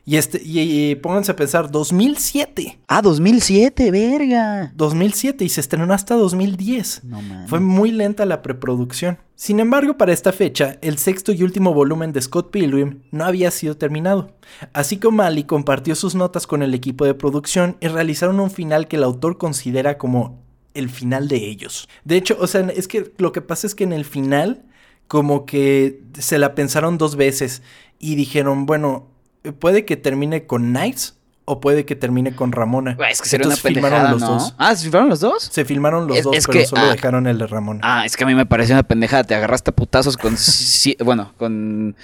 Y 0.04 0.18
este 0.18 0.42
y, 0.44 0.60
y 0.92 0.96
pónganse 0.96 1.32
a 1.32 1.36
pensar 1.36 1.70
2007, 1.70 2.80
ah, 2.88 3.02
2007, 3.02 3.92
verga. 3.92 4.72
2007 4.76 5.46
y 5.46 5.50
se 5.50 5.62
estrenó 5.62 5.94
hasta 5.94 6.16
2010. 6.16 7.04
No 7.04 7.22
mames. 7.22 7.50
Fue 7.50 7.60
muy 7.60 7.92
lenta 7.92 8.26
la 8.26 8.42
preproducción. 8.42 9.20
Sin 9.36 9.60
embargo, 9.60 9.98
para 9.98 10.14
esta 10.14 10.32
fecha, 10.32 10.78
el 10.82 10.98
sexto 10.98 11.32
y 11.32 11.44
último 11.44 11.74
volumen 11.74 12.14
de 12.14 12.22
Scott 12.22 12.52
Pilgrim 12.52 13.02
no 13.12 13.26
había 13.26 13.52
sido 13.52 13.78
terminado. 13.78 14.36
Así 14.74 14.98
que 14.98 15.08
O'Malley 15.08 15.44
compartió 15.46 15.96
sus 15.96 16.16
notas 16.16 16.48
con 16.48 16.64
el 16.64 16.74
equipo 16.74 17.06
de 17.06 17.14
producción 17.14 17.78
y 17.80 17.88
realizaron 17.88 18.40
un 18.40 18.52
final 18.52 18.88
que 18.88 18.98
el 18.98 19.04
autor 19.04 19.38
considera 19.38 19.98
como 19.98 20.42
el 20.74 20.90
final 20.90 21.28
de 21.28 21.38
ellos. 21.38 21.88
De 22.06 22.18
hecho, 22.18 22.38
o 22.40 22.48
sea, 22.48 22.62
es 22.76 22.88
que 22.88 23.14
lo 23.18 23.32
que 23.32 23.42
pasa 23.42 23.68
es 23.68 23.76
que 23.76 23.84
en 23.84 23.94
el 23.94 24.06
final, 24.06 24.64
como 25.08 25.46
que 25.46 26.04
se 26.18 26.38
la 26.38 26.56
pensaron 26.56 26.98
dos 26.98 27.16
veces 27.16 27.62
y 28.00 28.16
dijeron, 28.16 28.66
bueno, 28.66 29.11
puede 29.60 29.86
que 29.86 29.98
termine 29.98 30.46
con 30.46 30.70
Knights 30.72 31.16
o 31.46 31.60
puede 31.60 31.86
que 31.86 31.96
termine 31.96 32.36
con 32.36 32.52
Ramona. 32.52 32.96
Es 33.10 33.22
que 33.22 33.28
sería 33.28 33.48
una 33.48 33.56
Entonces 33.56 33.74
filmaron 33.82 34.12
los 34.12 34.22
¿no? 34.22 34.28
dos. 34.34 34.56
Ah, 34.58 34.76
¿se 34.76 34.84
filmaron 34.84 35.10
los 35.10 35.20
dos? 35.20 35.44
Se 35.52 35.66
filmaron 35.66 36.08
los 36.08 36.18
Es- 36.18 36.24
dos, 36.24 36.36
es 36.38 36.46
pero 36.48 36.60
que, 36.60 36.66
solo 36.66 36.82
ah, 36.84 36.92
dejaron 36.92 37.28
el 37.28 37.38
de 37.40 37.48
Ramona. 37.48 37.80
Ah, 37.84 38.06
es 38.06 38.16
que 38.16 38.24
a 38.24 38.28
mí 38.28 38.36
me 38.36 38.46
pareció 38.46 38.76
una 38.76 38.84
pendejada. 38.84 39.24
Te 39.24 39.36
agarraste 39.36 39.72
a 39.72 39.76
putazos 39.76 40.18
con. 40.18 40.38
si- 40.38 40.96
bueno, 41.04 41.34
con. 41.38 41.96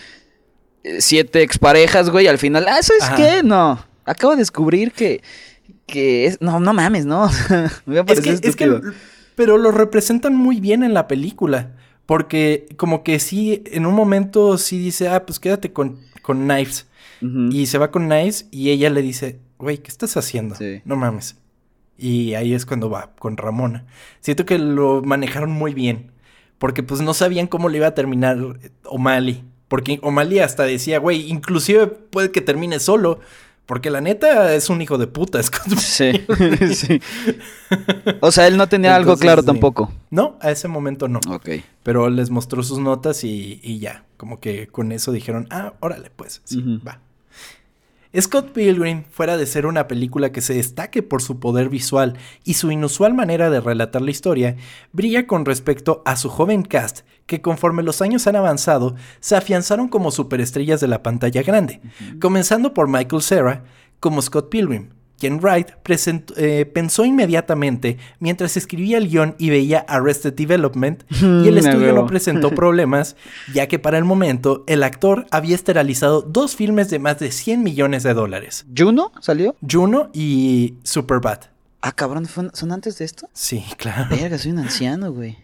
eh, 0.84 1.00
Siete 1.00 1.44
exparejas, 1.44 2.10
güey. 2.10 2.28
Al 2.28 2.40
final, 2.40 2.66
ah, 2.68 2.82
¿sabes 2.82 3.04
Ajá. 3.04 3.16
qué? 3.16 3.44
No. 3.44 3.80
Acabo 4.06 4.32
de 4.32 4.40
descubrir 4.40 4.92
que. 4.92 5.22
Que 5.86 6.26
es. 6.26 6.42
No, 6.42 6.60
no 6.60 6.74
mames, 6.74 7.06
no. 7.06 7.30
me 7.86 8.00
Es 8.08 8.20
que, 8.22 8.32
es 8.42 8.56
que, 8.56 8.82
pero 9.36 9.58
lo 9.58 9.72
representan 9.72 10.36
muy 10.36 10.60
bien 10.60 10.82
en 10.84 10.94
la 10.96 11.08
película. 11.08 11.72
Porque 12.08 12.68
como 12.78 13.04
que 13.04 13.20
sí, 13.20 13.64
en 13.68 13.86
un 13.86 13.94
momento 13.94 14.58
sí 14.58 14.80
dice, 14.80 15.10
ah, 15.10 15.26
pues 15.26 15.40
quédate 15.40 15.72
con, 15.72 16.00
con 16.22 16.44
Knives. 16.46 16.87
Y 17.22 17.66
se 17.68 17.78
va 17.78 17.92
con 17.92 18.06
Knives 18.08 18.48
y 18.52 18.70
ella 18.70 18.90
le 18.90 19.02
dice, 19.02 19.40
güey, 19.58 19.78
¿qué 19.80 19.90
estás 19.90 20.18
haciendo? 20.18 20.56
Sí. 20.56 20.82
No 20.86 20.96
mames. 20.96 21.38
Y 21.98 22.36
ahí 22.36 22.54
es 22.54 22.66
cuando 22.66 22.90
va 22.90 23.12
con 23.18 23.38
Ramona. 23.38 23.86
Siento 24.22 24.46
que 24.46 24.60
lo 24.60 25.02
manejaron 25.02 25.52
muy 25.52 25.74
bien. 25.74 26.12
Porque 26.60 26.84
pues 26.84 27.02
no 27.02 27.14
sabían 27.14 27.48
cómo 27.48 27.70
le 27.70 27.78
iba 27.78 27.88
a 27.88 27.96
terminar 27.96 28.38
O'Malley. 28.86 29.44
Porque 29.68 30.00
O'Malley 30.04 30.40
hasta 30.40 30.64
decía, 30.64 31.00
güey, 31.00 31.30
inclusive 31.30 31.88
puede 31.88 32.32
que 32.32 32.42
termine 32.42 32.80
solo. 32.80 33.20
Porque 33.66 33.90
la 33.90 34.00
neta 34.00 34.54
es 34.56 34.70
un 34.70 34.82
hijo 34.82 34.98
de 34.98 35.08
puta. 35.08 35.40
Es 35.42 35.50
como- 35.52 35.76
Sí, 35.76 36.12
sí. 36.74 37.02
O 38.22 38.32
sea, 38.32 38.48
él 38.48 38.58
no 38.58 38.68
tenía 38.70 38.96
algo 38.96 39.18
claro 39.18 39.42
sí. 39.42 39.48
tampoco. 39.48 39.92
No, 40.10 40.38
a 40.42 40.52
ese 40.52 40.68
momento 40.68 41.08
no. 41.08 41.20
Ok. 41.30 41.50
Pero 41.84 42.10
les 42.10 42.30
mostró 42.30 42.64
sus 42.64 42.80
notas 42.80 43.24
y, 43.24 43.60
y 43.64 43.80
ya. 43.80 44.06
Como 44.18 44.40
que 44.40 44.68
con 44.68 44.92
eso 44.92 45.12
dijeron, 45.12 45.48
ah, 45.52 45.74
órale, 45.80 46.10
pues, 46.16 46.42
sí, 46.44 46.80
va. 46.88 47.02
Scott 48.20 48.52
Pilgrim, 48.52 49.04
fuera 49.12 49.38
de 49.38 49.46
ser 49.46 49.68
una 49.68 49.88
película 49.88 50.32
que 50.32 50.42
se 50.42 50.56
destaque 50.56 51.04
por 51.04 51.22
su 51.22 51.40
poder 51.40 51.70
visual 51.70 52.18
y 52.44 52.56
su 52.56 52.72
inusual 52.72 53.14
manera 53.14 53.52
de 53.52 53.62
relatar 53.62 54.02
la 54.02 54.10
historia, 54.10 54.56
brilla 54.92 55.28
con 55.28 55.46
respecto 55.46 56.02
a 56.04 56.16
su 56.16 56.30
joven 56.30 56.64
cast, 56.64 57.02
que 57.28 57.42
conforme 57.42 57.84
los 57.84 58.02
años 58.02 58.26
han 58.26 58.36
avanzado, 58.36 58.96
se 59.20 59.36
afianzaron 59.36 59.88
como 59.88 60.10
superestrellas 60.10 60.80
de 60.80 60.88
la 60.88 61.04
pantalla 61.04 61.44
grande, 61.44 61.80
comenzando 62.20 62.74
por 62.74 62.88
Michael 62.88 63.22
Cera 63.22 63.66
como 64.00 64.22
Scott 64.22 64.50
Pilgrim, 64.50 64.90
quien 65.20 65.40
Wright 65.40 65.70
eh, 66.36 66.66
pensó 66.66 67.06
inmediatamente 67.06 67.98
mientras 68.20 68.58
escribía 68.58 68.98
el 68.98 69.10
guion 69.10 69.36
y 69.38 69.50
veía 69.50 69.80
Arrested 69.88 70.34
Development, 70.34 71.04
y 71.10 71.48
el 71.48 71.58
estudio 71.58 71.94
no 71.94 72.06
presentó 72.06 72.50
problemas, 72.56 73.16
ya 73.54 73.68
que 73.68 73.80
para 73.80 73.98
el 73.98 74.04
momento 74.06 74.64
el 74.68 74.84
actor 74.84 75.26
había 75.32 75.56
esterilizado 75.56 76.22
dos 76.22 76.56
filmes 76.56 76.90
de 76.90 77.00
más 77.00 77.20
de 77.20 77.32
100 77.32 77.64
millones 77.64 78.04
de 78.04 78.14
dólares, 78.14 78.66
¿Juno 78.76 79.12
salió? 79.22 79.56
Juno 79.70 80.10
y 80.14 80.76
Superbad. 80.84 81.40
Ah, 81.82 81.92
cabrón, 81.92 82.26
¿fue- 82.26 82.50
¿son 82.54 82.72
antes 82.72 82.98
de 82.98 83.06
esto? 83.06 83.30
Sí, 83.34 83.64
claro. 83.78 84.08
Verga, 84.16 84.38
soy 84.38 84.52
un 84.52 84.60
anciano, 84.60 85.12
güey. 85.14 85.38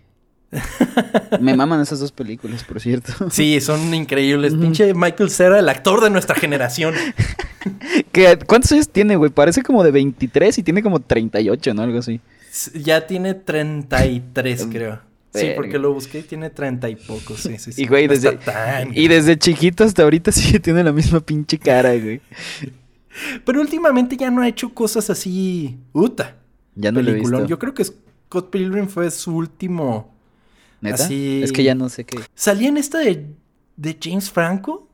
Me 1.39 1.55
maman 1.55 1.81
esas 1.81 1.99
dos 1.99 2.11
películas, 2.11 2.63
por 2.63 2.79
cierto. 2.79 3.29
Sí, 3.31 3.59
son 3.61 3.93
increíbles. 3.93 4.53
Pinche 4.53 4.93
Michael 4.93 5.29
Cera, 5.29 5.59
el 5.59 5.69
actor 5.69 6.01
de 6.03 6.09
nuestra 6.09 6.35
generación. 6.35 6.93
¿Qué- 8.11 8.37
¿Cuántos 8.45 8.71
años 8.71 8.89
tiene, 8.89 9.15
güey? 9.15 9.31
Parece 9.31 9.61
como 9.63 9.83
de 9.83 9.91
23 9.91 10.57
y 10.57 10.63
tiene 10.63 10.83
como 10.83 10.99
38, 10.99 11.73
¿no? 11.73 11.81
Algo 11.83 11.99
así. 11.99 12.19
Ya 12.75 13.07
tiene 13.07 13.33
33, 13.33 14.67
creo. 14.71 14.99
Sí, 15.33 15.47
porque 15.55 15.79
lo 15.79 15.91
busqué 15.93 16.19
y 16.19 16.23
tiene 16.23 16.51
30 16.51 16.89
y 16.89 16.95
pocos. 16.95 17.39
Sí, 17.39 17.57
sí, 17.57 17.71
sí. 17.73 17.83
Y, 17.83 17.87
güey, 17.87 18.05
No 18.07 18.13
desde, 18.13 18.29
está 18.29 18.53
tan 18.53 18.95
y 18.95 19.07
desde 19.07 19.37
chiquito 19.37 19.83
hasta 19.83 20.03
ahorita 20.03 20.31
sí 20.33 20.59
tiene 20.59 20.83
la 20.83 20.91
misma 20.91 21.19
pinche 21.21 21.57
cara, 21.57 21.95
güey. 21.95 22.21
Pero 23.45 23.61
últimamente 23.61 24.15
ya 24.17 24.29
no 24.29 24.41
ha 24.41 24.47
hecho 24.47 24.73
cosas 24.73 25.09
así. 25.09 25.77
Uta. 25.91 26.35
Ya 26.75 26.91
no 26.91 27.01
lo 27.01 27.11
he 27.11 27.13
visto. 27.15 27.45
Yo 27.47 27.57
creo 27.59 27.73
que 27.73 27.83
Scott 27.85 28.49
Pilgrim 28.51 28.87
fue 28.87 29.09
su 29.11 29.35
último. 29.35 30.12
¿Neta? 30.83 31.03
así- 31.05 31.41
Es 31.43 31.51
que 31.51 31.63
ya 31.63 31.75
no 31.75 31.89
sé 31.89 32.03
qué. 32.05 32.17
¿Salía 32.35 32.69
en 32.69 32.77
esta 32.77 32.99
de, 32.99 33.25
de 33.77 33.97
James 34.01 34.29
Franco? 34.29 34.87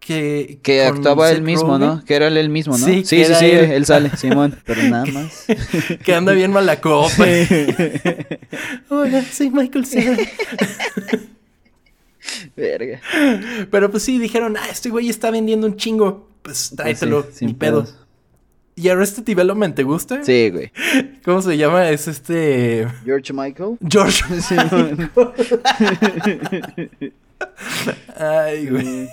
que... 0.00 0.58
Que 0.62 0.82
actuaba 0.82 1.30
él 1.30 1.42
mismo, 1.42 1.78
¿no? 1.78 2.04
Que 2.04 2.16
era 2.16 2.26
él 2.26 2.36
el 2.36 2.48
mismo, 2.48 2.76
¿no? 2.76 2.84
Sí, 2.84 3.04
Sí, 3.04 3.24
sí, 3.24 3.44
él. 3.46 3.70
él. 3.70 3.86
sale, 3.86 4.10
Simón, 4.16 4.58
pero 4.66 4.82
nada 4.82 5.06
más. 5.06 5.44
Que 6.04 6.12
anda 6.14 6.32
bien 6.32 6.50
mala 6.50 6.80
copa. 6.80 7.24
Hola, 8.88 9.22
soy 9.32 9.50
Michael 9.50 9.86
Cera. 9.86 10.16
Verga. 12.56 13.00
Pero 13.70 13.90
pues 13.90 14.02
sí, 14.02 14.18
dijeron, 14.18 14.56
ah, 14.56 14.66
este 14.70 14.90
güey 14.90 15.08
está 15.08 15.30
vendiendo 15.30 15.66
un 15.66 15.76
chingo. 15.76 16.28
Pues 16.42 16.72
tráetelo, 16.76 17.22
Pues 17.22 17.34
sí, 17.34 17.38
sin 17.40 17.48
ni 17.48 17.54
pedos. 17.54 17.94
¿Y 18.74 18.88
Arrested 18.88 19.24
Development 19.24 19.74
te 19.74 19.82
gusta? 19.82 20.24
Sí, 20.24 20.50
güey. 20.50 20.72
¿Cómo 21.24 21.42
se 21.42 21.56
llama? 21.56 21.88
Es 21.90 22.08
este... 22.08 22.88
George 23.04 23.32
Michael. 23.32 23.76
George. 23.86 24.40
Simón. 24.40 25.10
Ay, 28.16 28.68
güey. 28.68 29.08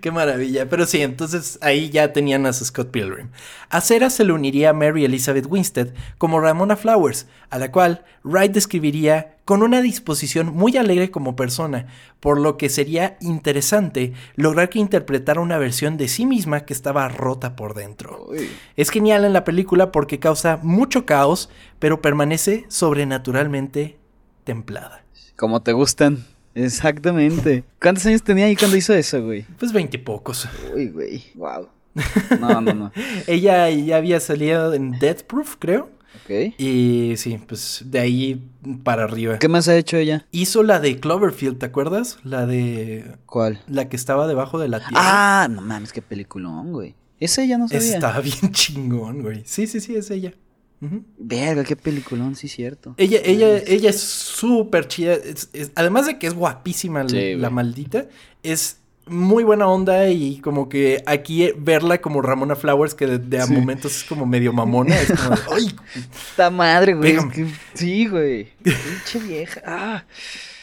Qué 0.00 0.10
maravilla. 0.10 0.68
Pero 0.68 0.86
sí, 0.86 1.00
entonces 1.02 1.58
ahí 1.62 1.90
ya 1.90 2.12
tenían 2.12 2.46
a 2.46 2.52
su 2.52 2.64
Scott 2.64 2.90
Pilgrim. 2.90 3.28
A 3.70 3.80
Cera 3.80 4.10
se 4.10 4.24
le 4.24 4.32
uniría 4.32 4.70
a 4.70 4.72
Mary 4.72 5.04
Elizabeth 5.04 5.46
Winstead 5.48 5.88
como 6.18 6.40
Ramona 6.40 6.76
Flowers, 6.76 7.26
a 7.50 7.58
la 7.58 7.70
cual 7.70 8.04
Wright 8.24 8.52
describiría 8.52 9.36
con 9.44 9.62
una 9.62 9.82
disposición 9.82 10.54
muy 10.54 10.76
alegre 10.76 11.10
como 11.10 11.36
persona, 11.36 11.86
por 12.20 12.40
lo 12.40 12.56
que 12.56 12.68
sería 12.68 13.16
interesante 13.20 14.12
lograr 14.36 14.70
que 14.70 14.78
interpretara 14.78 15.40
una 15.40 15.58
versión 15.58 15.96
de 15.96 16.08
sí 16.08 16.26
misma 16.26 16.60
que 16.60 16.72
estaba 16.72 17.08
rota 17.08 17.56
por 17.56 17.74
dentro. 17.74 18.26
Uy. 18.30 18.48
Es 18.76 18.90
genial 18.90 19.24
en 19.24 19.32
la 19.32 19.44
película 19.44 19.90
porque 19.90 20.20
causa 20.20 20.58
mucho 20.62 21.06
caos, 21.06 21.50
pero 21.78 22.00
permanece 22.00 22.64
sobrenaturalmente 22.68 23.98
templada. 24.44 25.04
Como 25.36 25.62
te 25.62 25.72
gustan. 25.72 26.24
Exactamente. 26.54 27.64
¿Cuántos 27.80 28.06
años 28.06 28.22
tenía 28.22 28.46
ahí 28.46 28.56
cuando 28.56 28.76
hizo 28.76 28.92
eso, 28.94 29.22
güey? 29.24 29.44
Pues 29.58 29.72
veintipocos. 29.72 30.48
Uy, 30.74 30.88
güey. 30.88 31.24
Wow. 31.34 31.68
No, 32.40 32.60
no, 32.60 32.74
no. 32.74 32.92
Ella 33.26 33.68
ya 33.70 33.96
había 33.96 34.20
salido 34.20 34.72
en 34.74 34.92
Death 34.98 35.22
Proof, 35.22 35.56
creo. 35.58 35.90
Ok. 36.24 36.54
Y 36.58 37.14
sí, 37.16 37.38
pues 37.46 37.82
de 37.86 37.98
ahí 37.98 38.42
para 38.84 39.04
arriba. 39.04 39.38
¿Qué 39.38 39.48
más 39.48 39.66
ha 39.68 39.76
hecho 39.76 39.96
ella? 39.96 40.26
Hizo 40.30 40.62
la 40.62 40.78
de 40.78 41.00
Cloverfield, 41.00 41.58
¿te 41.58 41.66
acuerdas? 41.66 42.18
La 42.22 42.46
de. 42.46 43.16
¿Cuál? 43.26 43.60
La 43.66 43.88
que 43.88 43.96
estaba 43.96 44.26
debajo 44.26 44.58
de 44.58 44.68
la 44.68 44.78
tierra. 44.78 44.94
Ah, 44.94 45.48
no 45.50 45.62
mames, 45.62 45.92
qué 45.92 46.02
peliculón, 46.02 46.72
güey. 46.72 46.94
Ese 47.18 47.46
ya 47.48 47.56
no 47.58 47.66
sabía. 47.68 47.94
Estaba 47.94 48.20
bien 48.20 48.52
chingón, 48.52 49.22
güey. 49.22 49.42
Sí, 49.44 49.66
sí, 49.66 49.80
sí, 49.80 49.96
es 49.96 50.10
ella. 50.10 50.34
Ujú. 50.82 51.04
Verga, 51.16 51.62
qué 51.64 51.76
peliculón, 51.76 52.34
sí, 52.34 52.48
cierto. 52.48 52.94
Ella, 52.98 53.20
ella, 53.24 53.58
ella 53.66 53.90
es 53.90 54.00
súper 54.00 54.88
chida. 54.88 55.14
es- 55.14 55.48
es- 55.52 55.70
además 55.76 56.06
de 56.06 56.18
que 56.18 56.26
es 56.26 56.34
guapísima 56.34 57.04
la- 57.04 57.08
Sí, 57.08 57.34
la 57.36 57.48
güey. 57.48 57.52
maldita, 57.54 58.06
es 58.42 58.78
muy 59.06 59.42
buena 59.44 59.66
onda 59.68 60.08
y 60.10 60.38
como 60.40 60.68
que 60.68 61.02
aquí 61.06 61.50
verla 61.58 62.00
como 62.00 62.20
Ramona 62.22 62.54
Flowers, 62.56 62.94
que 62.94 63.06
de, 63.06 63.18
de 63.18 63.38
a 63.40 63.46
Sí. 63.46 63.52
momentos 63.52 63.96
es 63.96 64.04
como 64.04 64.26
medio 64.26 64.52
mamona, 64.52 64.96
es 65.00 65.08
como, 65.12 65.36
¡ay! 65.56 65.74
Esta 66.30 66.50
madre, 66.50 66.94
güey. 66.94 67.10
es 67.12 67.16
Pégame. 67.16 67.32
que- 67.32 67.46
Sí, 67.74 68.06
güey. 68.06 68.48
Pinche 68.62 69.18
vieja. 69.20 69.60
Ah. 69.66 70.04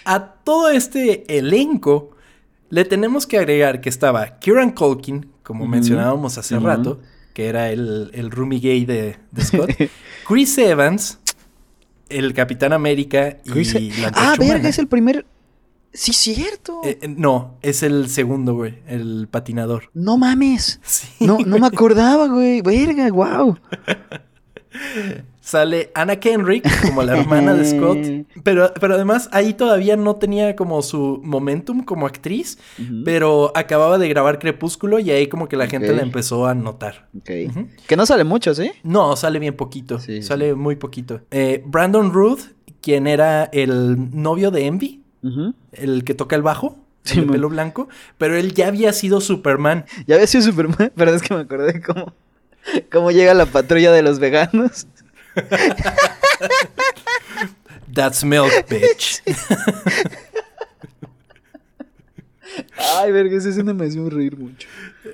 A 0.06 0.20
todo 0.44 0.70
este 0.70 1.38
elenco 1.38 2.12
le 2.70 2.84
tenemos 2.86 3.26
que 3.28 3.38
agregar 3.38 3.82
que 3.82 3.90
estaba 3.90 4.40
Kieran 4.40 4.72
Culkin, 4.72 5.30
como 5.44 5.66
mencionábamos 5.68 6.38
hace 6.38 6.58
rato, 6.60 7.00
que 7.40 7.48
era 7.48 7.72
el, 7.72 8.12
el 8.14 8.32
roomie 8.32 8.60
gay 8.60 8.84
de, 8.84 9.16
de 9.32 9.46
Scott, 9.46 9.70
Chris 10.28 10.58
Evans, 10.58 11.20
el 12.10 12.34
Capitán 12.34 12.74
América 12.74 13.38
y 13.46 13.50
Chris- 13.50 13.98
la 14.02 14.12
Ah, 14.14 14.36
verga, 14.38 14.68
es 14.68 14.78
el 14.78 14.90
primer. 14.90 15.26
Sí, 15.94 16.12
cierto. 16.12 16.82
Eh, 16.84 17.00
eh, 17.02 17.08
no, 17.08 17.56
es 17.62 17.82
el 17.82 18.10
segundo, 18.10 18.56
güey, 18.56 18.80
el 18.88 19.30
patinador. 19.32 19.90
No 19.94 20.18
mames. 20.18 20.82
Sí. 20.86 21.08
No, 21.22 21.38
no 21.40 21.60
me 21.60 21.68
acordaba, 21.68 22.28
güey. 22.28 22.62
Verga, 22.62 23.10
wow. 23.10 23.58
Sale 25.50 25.90
Anna 25.96 26.20
Kendrick 26.20 26.64
como 26.86 27.02
la 27.02 27.18
hermana 27.18 27.56
de 27.56 27.66
Scott. 27.66 27.98
Pero, 28.44 28.72
pero 28.80 28.94
además 28.94 29.30
ahí 29.32 29.54
todavía 29.54 29.98
no 29.98 30.16
tenía 30.16 30.56
como 30.56 30.82
su 30.84 31.20
momentum 31.24 31.84
como 31.84 32.06
actriz. 32.06 32.60
Pero 33.04 33.52
acababa 33.56 33.98
de 33.98 34.08
grabar 34.08 34.38
Crepúsculo 34.38 35.00
y 35.00 35.10
ahí 35.10 35.26
como 35.26 35.50
que 35.50 35.58
la 35.58 35.68
gente 35.68 35.92
la 35.94 36.04
empezó 36.04 36.46
a 36.46 36.54
notar. 36.54 37.10
Que 37.24 37.98
no 37.98 38.06
sale 38.06 38.24
mucho, 38.24 38.54
¿sí? 38.54 38.72
No, 38.84 39.16
sale 39.16 39.40
bien 39.40 39.56
poquito. 39.56 39.98
Sí, 39.98 40.22
sale 40.22 40.54
muy 40.54 40.76
poquito. 40.76 41.22
Eh, 41.32 41.64
Brandon 41.66 42.14
Ruth, 42.14 42.42
quien 42.80 43.08
era 43.08 43.46
el 43.46 43.98
novio 44.12 44.52
de 44.52 44.68
Envy, 44.68 45.04
el 45.72 46.04
que 46.04 46.14
toca 46.14 46.36
el 46.36 46.44
bajo, 46.44 46.78
Sí, 47.04 47.18
el 47.20 47.26
pelo 47.28 47.50
blanco, 47.50 47.88
pero 48.20 48.38
él 48.38 48.54
ya 48.54 48.68
había 48.68 48.94
sido 48.94 49.20
Superman. 49.20 49.86
Ya 50.06 50.16
había 50.16 50.28
sido 50.28 50.44
Superman, 50.44 50.92
pero 50.96 51.16
es 51.16 51.24
que 51.24 51.34
me 51.34 51.40
acordé 51.42 51.82
cómo, 51.82 52.14
cómo 52.92 53.10
llega 53.10 53.34
la 53.34 53.48
patrulla 53.48 53.92
de 53.92 54.04
los 54.04 54.20
veganos. 54.20 54.86
That's 57.94 58.24
milk, 58.24 58.52
bitch. 58.70 59.22
Ay, 62.98 63.12
verga, 63.12 63.38
esa 63.38 63.50
escena 63.50 63.74
me 63.74 63.86
hace 63.86 64.00
reír 64.10 64.38
mucho. 64.38 64.68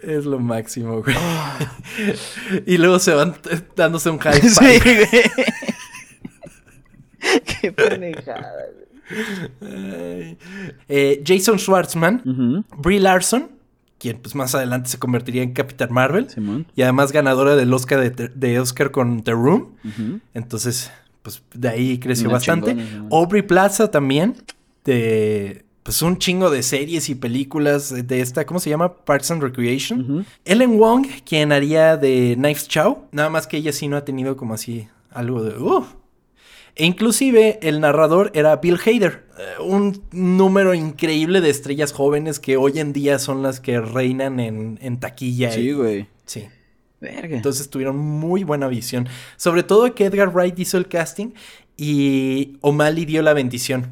es 0.03 0.25
lo 0.25 0.39
máximo, 0.39 1.01
güey. 1.01 1.15
y 2.65 2.77
luego 2.77 2.99
se 2.99 3.13
van 3.13 3.35
dándose 3.75 4.09
un 4.09 4.19
high 4.19 4.41
Sí, 4.41 4.49
five. 4.79 4.79
güey. 4.79 5.07
Qué 7.61 7.71
pendejada, 7.71 8.53
güey. 9.61 10.37
Eh, 10.89 11.23
Jason 11.25 11.59
Schwartzman, 11.59 12.21
Ujú. 12.25 12.63
Brie 12.81 12.99
Larson, 12.99 13.51
quien 13.97 14.17
pues 14.19 14.35
más 14.35 14.53
adelante 14.55 14.89
se 14.89 14.97
convertiría 14.99 15.41
en 15.43 15.53
Capitán 15.53 15.89
Marvel. 15.91 16.29
Simón. 16.29 16.67
Y 16.75 16.81
además 16.81 17.11
ganadora 17.11 17.55
del 17.55 17.73
Oscar 17.73 17.99
de, 18.15 18.27
de 18.29 18.59
Oscar 18.59 18.91
con 18.91 19.23
The 19.23 19.31
Room. 19.31 19.73
Entonces, 20.33 20.91
pues 21.21 21.41
de 21.53 21.69
ahí 21.69 21.97
creció 21.99 22.25
Una 22.25 22.33
bastante. 22.33 22.75
chingona. 22.75 23.09
Aubrey 23.11 23.41
Plaza 23.41 23.89
también. 23.91 24.35
De 24.83 25.63
pues 25.83 26.01
un 26.01 26.17
chingo 26.17 26.49
de 26.49 26.63
series 26.63 27.09
y 27.09 27.15
películas 27.15 27.93
de 28.07 28.19
esta, 28.21 28.45
¿cómo 28.47 28.59
se 28.59 28.71
llama? 28.71 28.91
Parks 29.05 29.29
and 29.29 29.43
Recreation. 29.43 30.25
Ellen 30.43 30.79
Wong, 30.79 31.05
quien 31.27 31.51
haría 31.51 31.95
de 31.95 32.33
Knives 32.37 32.67
Chow. 32.67 33.05
Nada 33.11 33.29
más 33.29 33.45
que 33.45 33.57
ella 33.57 33.71
sí 33.71 33.87
no 33.87 33.95
ha 33.95 34.03
tenido 34.03 34.35
como 34.35 34.55
así 34.55 34.87
algo 35.11 35.43
de... 35.43 35.57
"Uh". 35.59 35.85
E 36.75 36.85
inclusive 36.85 37.59
el 37.61 37.79
narrador 37.79 38.31
era 38.33 38.55
Bill 38.57 38.77
Hader. 38.85 39.25
eh, 39.37 39.61
un 39.61 40.01
número 40.11 40.73
increíble 40.73 41.41
de 41.41 41.49
estrellas 41.49 41.91
jóvenes 41.93 42.39
que 42.39 42.57
hoy 42.57 42.79
en 42.79 42.91
día 42.93 43.17
son 43.19 43.41
las 43.43 43.59
que 43.59 43.79
reinan 43.81 44.39
en, 44.39 44.77
en 44.81 44.99
taquilla. 44.99 45.51
Sí, 45.51 45.61
y- 45.61 45.71
güey. 45.73 46.07
sí. 46.25 46.45
Verga. 47.01 47.35
Entonces 47.35 47.69
tuvieron 47.69 47.97
muy 47.97 48.43
buena 48.43 48.67
visión. 48.67 49.07
Sobre 49.37 49.63
todo 49.63 49.93
que 49.93 50.05
Edgar 50.05 50.33
Wright 50.33 50.57
hizo 50.57 50.77
el 50.77 50.87
casting 50.87 51.31
y 51.77 52.57
O'Malley 52.61 53.05
dio 53.05 53.21
la 53.21 53.33
bendición. 53.33 53.91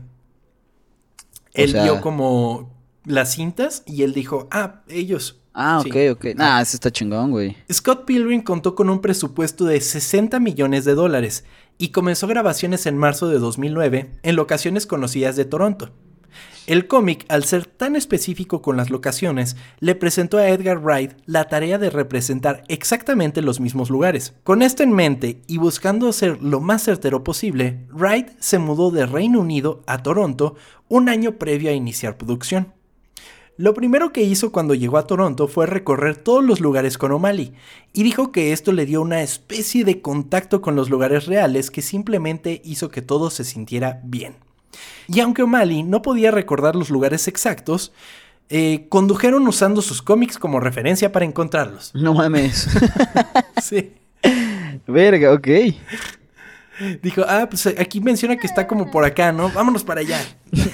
Él 1.54 1.72
sea- 1.72 1.84
vio 1.84 2.02
como 2.02 2.72
las 3.06 3.34
cintas 3.34 3.84
y 3.86 4.04
él 4.04 4.13
dijo, 4.13 4.48
ah, 4.52 4.82
ellos. 4.88 5.41
ah, 5.54 5.82
Sí. 5.84 5.89
ok, 5.91 6.17
ok. 6.17 6.26
Nah, 6.36 6.62
ese 6.62 6.78
está 6.78 6.89
chingón, 6.91 7.32
güey. 7.32 7.56
Scott 7.72 8.06
Pilgrim 8.06 8.41
contó 8.41 8.74
con 8.76 8.89
un 8.89 9.00
presupuesto 9.02 9.65
de 9.65 9.80
60 9.82 10.39
millones 10.39 10.86
de 10.86 10.96
dólares 10.96 11.43
y 11.77 11.89
comenzó 11.89 12.27
grabaciones 12.27 12.86
en 12.86 12.97
marzo 12.97 13.27
de 13.27 13.39
2009 13.39 14.12
en 14.21 14.36
locaciones 14.36 14.88
conocidas 14.88 15.36
de 15.36 15.45
Toronto. 15.45 15.91
El 16.65 16.88
cómic, 16.88 17.25
al 17.27 17.43
ser 17.43 17.65
tan 17.65 17.97
específico 17.97 18.62
con 18.62 18.77
las 18.77 18.89
locaciones, 18.89 19.57
le 19.79 19.95
presentó 19.95 20.38
a 20.38 20.47
Edgar 20.47 20.79
Wright 20.79 21.12
la 21.25 21.49
tarea 21.49 21.77
de 21.77 21.89
representar 21.89 22.63
exactamente 22.69 23.41
los 23.41 23.59
mismos 23.59 23.89
lugares. 23.89 24.33
Con 24.43 24.62
esto 24.62 24.81
en 24.81 24.93
mente 24.93 25.41
y 25.47 25.57
buscando 25.57 26.13
ser 26.13 26.41
lo 26.41 26.62
más 26.62 26.83
certero 26.83 27.21
posible, 27.21 27.86
Wright 27.91 28.29
se 28.39 28.59
mudó 28.59 28.91
de 28.91 29.05
Reino 29.05 29.41
Unido 29.41 29.83
a 29.88 30.03
Toronto 30.03 30.56
un 30.87 31.10
año 31.10 31.33
previo 31.33 31.69
a 31.69 31.73
iniciar 31.73 32.17
producción. 32.17 32.73
Lo 33.58 33.75
primero 33.75 34.12
que 34.12 34.23
hizo 34.23 34.51
cuando 34.51 34.73
llegó 34.73 34.97
a 34.97 35.06
Toronto 35.06 35.47
fue 35.47 35.67
recorrer 35.67 36.17
todos 36.17 36.43
los 36.43 36.60
lugares 36.60 36.97
con 36.97 37.12
O'Malley 37.12 37.54
y 37.93 38.01
dijo 38.01 38.31
que 38.31 38.51
esto 38.51 38.71
le 38.71 38.87
dio 38.87 39.01
una 39.01 39.21
especie 39.21 39.85
de 39.85 40.01
contacto 40.01 40.62
con 40.62 40.75
los 40.75 40.89
lugares 40.89 41.27
reales 41.27 41.69
que 41.69 41.83
simplemente 41.83 42.62
hizo 42.65 42.89
que 42.89 43.04
todo 43.04 43.29
se 43.29 43.43
sintiera 43.43 44.01
bien. 44.04 44.37
Y 45.08 45.19
aunque 45.19 45.43
O'Malley 45.43 45.83
no 45.83 46.01
podía 46.01 46.31
recordar 46.31 46.75
los 46.75 46.89
lugares 46.89 47.27
exactos, 47.27 47.93
eh, 48.49 48.87
condujeron 48.89 49.47
usando 49.47 49.83
sus 49.83 50.01
cómics 50.01 50.39
como 50.39 50.60
referencia 50.60 51.12
para 51.12 51.25
encontrarlos. 51.25 51.91
No 51.93 52.13
mames. 52.13 52.67
Sí. 53.62 53.93
Verga, 54.87 55.31
ok. 55.31 55.47
Dijo, 57.02 57.24
ah, 57.28 57.48
pues 57.50 57.67
aquí 57.67 58.02
menciona 58.02 58.38
que 58.38 58.48
está 58.48 58.67
como 58.67 58.90
por 58.90 59.06
acá, 59.06 59.32
¿no? 59.32 59.50
Vámonos 59.50 59.84
para 59.84 60.02
allá. 60.02 60.19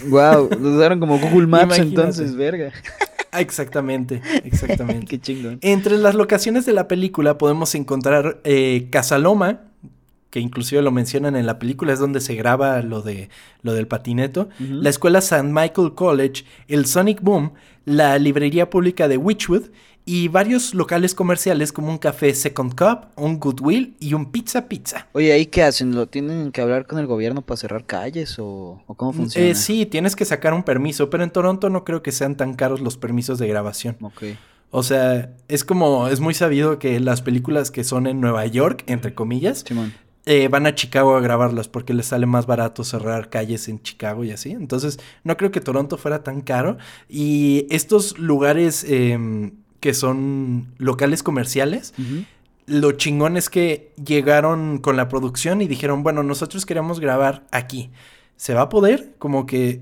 Wow, 0.08 0.50
nos 0.60 0.76
usaron 0.76 1.00
como 1.00 1.20
Google 1.20 1.48
Maps 1.48 1.78
Imagínate. 1.78 1.90
entonces, 1.90 2.36
verga. 2.36 2.72
Ah, 3.32 3.42
exactamente, 3.42 4.22
exactamente. 4.44 5.06
Qué 5.08 5.20
chingón. 5.20 5.60
Entre 5.62 5.98
las 5.98 6.16
locaciones 6.16 6.66
de 6.66 6.74
la 6.74 6.88
película 6.88 7.38
podemos 7.38 7.76
encontrar 7.76 8.40
eh, 8.44 8.88
Casaloma, 8.90 9.62
que 10.30 10.40
inclusive 10.40 10.82
lo 10.82 10.92
mencionan 10.92 11.36
en 11.36 11.46
la 11.46 11.60
película, 11.60 11.94
es 11.94 12.00
donde 12.00 12.22
se 12.22 12.36
graba 12.36 12.82
lo, 12.82 13.02
de, 13.02 13.30
lo 13.62 13.74
del 13.74 13.88
patineto, 13.88 14.50
la 14.60 14.90
escuela 14.90 15.20
St. 15.20 15.44
Michael 15.44 15.94
College, 15.96 16.46
el 16.68 16.86
Sonic 16.86 17.22
Boom, 17.22 17.54
la 17.86 18.18
librería 18.20 18.70
pública 18.70 19.08
de 19.08 19.18
Witchwood 19.18 19.70
y 20.10 20.28
varios 20.28 20.74
locales 20.74 21.14
comerciales 21.14 21.72
como 21.72 21.90
un 21.90 22.00
café 22.00 22.34
Second 22.34 22.74
Cup, 22.74 23.10
un 23.16 23.40
Goodwill 23.40 23.96
y 24.00 24.16
un 24.16 24.32
Pizza 24.32 24.68
Pizza. 24.68 25.08
Oye, 25.12 25.32
¿ahí 25.32 25.46
qué 25.46 25.62
hacen? 25.62 25.94
¿Lo 25.94 26.08
tienen 26.08 26.52
que 26.52 26.62
hablar 26.62 26.88
con 26.88 26.98
el 26.98 27.06
gobierno 27.06 27.44
para 27.44 27.58
cerrar 27.58 27.86
calles 27.86 28.38
o, 28.40 28.82
cómo 28.98 29.14
funciona? 29.14 29.48
Eh, 29.48 29.54
sí, 29.54 29.86
tienes 29.86 30.16
que 30.16 30.26
sacar 30.26 30.56
un 30.56 30.64
permiso, 30.64 31.12
pero 31.12 31.24
en 31.24 31.30
Toronto 31.30 31.70
no 31.70 31.84
creo 31.84 32.02
que 32.02 32.12
sean 32.12 32.36
tan 32.36 32.56
caros 32.56 32.82
los 32.82 32.98
permisos 32.98 33.38
de 33.38 33.50
grabación. 33.50 33.98
Ok. 34.02 34.24
O 34.72 34.82
sea, 34.82 35.32
es 35.48 35.64
como, 35.64 36.08
es 36.08 36.20
muy 36.20 36.34
sabido 36.34 36.80
que 36.80 37.00
las 37.00 37.22
películas 37.22 37.70
que 37.70 37.84
son 37.84 38.08
en 38.08 38.20
Nueva 38.20 38.48
York, 38.48 38.86
entre 38.88 39.14
comillas, 39.14 39.64
eh, 40.26 40.48
van 40.48 40.66
a 40.66 40.74
Chicago 40.74 41.18
a 41.18 41.22
grabarlas 41.22 41.68
porque 41.68 41.94
les 41.94 42.08
sale 42.08 42.26
más 42.26 42.48
barato 42.48 42.84
cerrar 42.84 43.30
calles 43.30 43.70
en 43.70 43.80
Chicago 43.84 44.24
y 44.24 44.32
así. 44.32 44.54
Entonces, 44.54 45.00
no 45.24 45.38
creo 45.38 45.52
que 45.52 45.62
Toronto 45.62 45.98
fuera 45.98 46.24
tan 46.24 46.42
caro. 46.42 46.80
Y 47.08 47.68
estos 47.70 48.18
lugares 48.18 48.84
em, 48.88 49.52
que 49.80 49.94
son 49.94 50.74
locales 50.78 51.24
comerciales, 51.24 51.94
lo 52.66 52.92
chingón 52.94 53.38
es 53.38 53.50
que 53.50 53.92
llegaron 54.04 54.78
con 54.78 54.98
la 54.98 55.10
producción 55.10 55.62
y 55.62 55.68
dijeron, 55.68 56.04
bueno, 56.04 56.24
nosotros 56.24 56.66
queremos 56.66 57.00
grabar 57.00 57.46
aquí. 57.52 57.92
¿Se 58.36 58.54
va 58.54 58.62
a 58.62 58.70
poder? 58.70 59.16
Como 59.18 59.46
que 59.46 59.82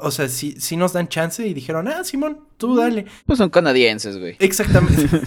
o 0.00 0.10
sea, 0.10 0.28
sí, 0.28 0.56
sí 0.58 0.76
nos 0.76 0.92
dan 0.92 1.08
chance 1.08 1.46
y 1.46 1.54
dijeron, 1.54 1.88
ah, 1.88 2.02
Simón, 2.04 2.40
tú 2.56 2.76
dale. 2.76 3.06
Pues 3.26 3.38
son 3.38 3.50
canadienses, 3.50 4.18
güey. 4.18 4.36
Exactamente. 4.38 5.20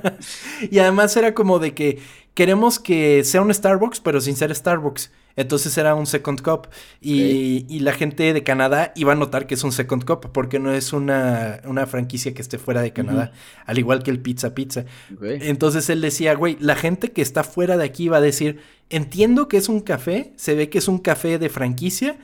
y 0.70 0.78
además 0.78 1.16
era 1.16 1.34
como 1.34 1.58
de 1.58 1.74
que 1.74 2.00
queremos 2.34 2.78
que 2.78 3.22
sea 3.24 3.42
un 3.42 3.52
Starbucks, 3.52 4.00
pero 4.00 4.20
sin 4.20 4.36
ser 4.36 4.54
Starbucks. 4.54 5.10
Entonces 5.36 5.76
era 5.78 5.94
un 5.94 6.06
Second 6.06 6.42
Cup. 6.42 6.68
Y, 7.00 7.66
y, 7.68 7.80
la 7.80 7.92
gente 7.92 8.32
de 8.32 8.42
Canadá 8.42 8.92
iba 8.96 9.12
a 9.12 9.16
notar 9.16 9.46
que 9.46 9.54
es 9.54 9.64
un 9.64 9.72
Second 9.72 10.04
Cup, 10.04 10.30
porque 10.32 10.58
no 10.58 10.72
es 10.72 10.92
una, 10.92 11.60
una 11.64 11.86
franquicia 11.86 12.34
que 12.34 12.42
esté 12.42 12.58
fuera 12.58 12.82
de 12.82 12.92
Canadá, 12.92 13.32
al 13.66 13.78
igual 13.78 14.02
que 14.02 14.10
el 14.10 14.20
Pizza 14.20 14.54
Pizza. 14.54 14.84
Entonces 15.22 15.88
él 15.90 16.00
decía, 16.00 16.34
güey, 16.34 16.56
la 16.60 16.76
gente 16.76 17.12
que 17.12 17.22
está 17.22 17.44
fuera 17.44 17.76
de 17.76 17.84
aquí 17.84 18.08
va 18.08 18.18
a 18.18 18.20
decir, 18.22 18.60
entiendo 18.90 19.48
que 19.48 19.56
es 19.56 19.68
un 19.68 19.80
café, 19.80 20.32
se 20.36 20.54
ve 20.54 20.68
que 20.68 20.78
es 20.78 20.88
un 20.88 20.98
café 20.98 21.38
de 21.38 21.48
franquicia 21.48 22.18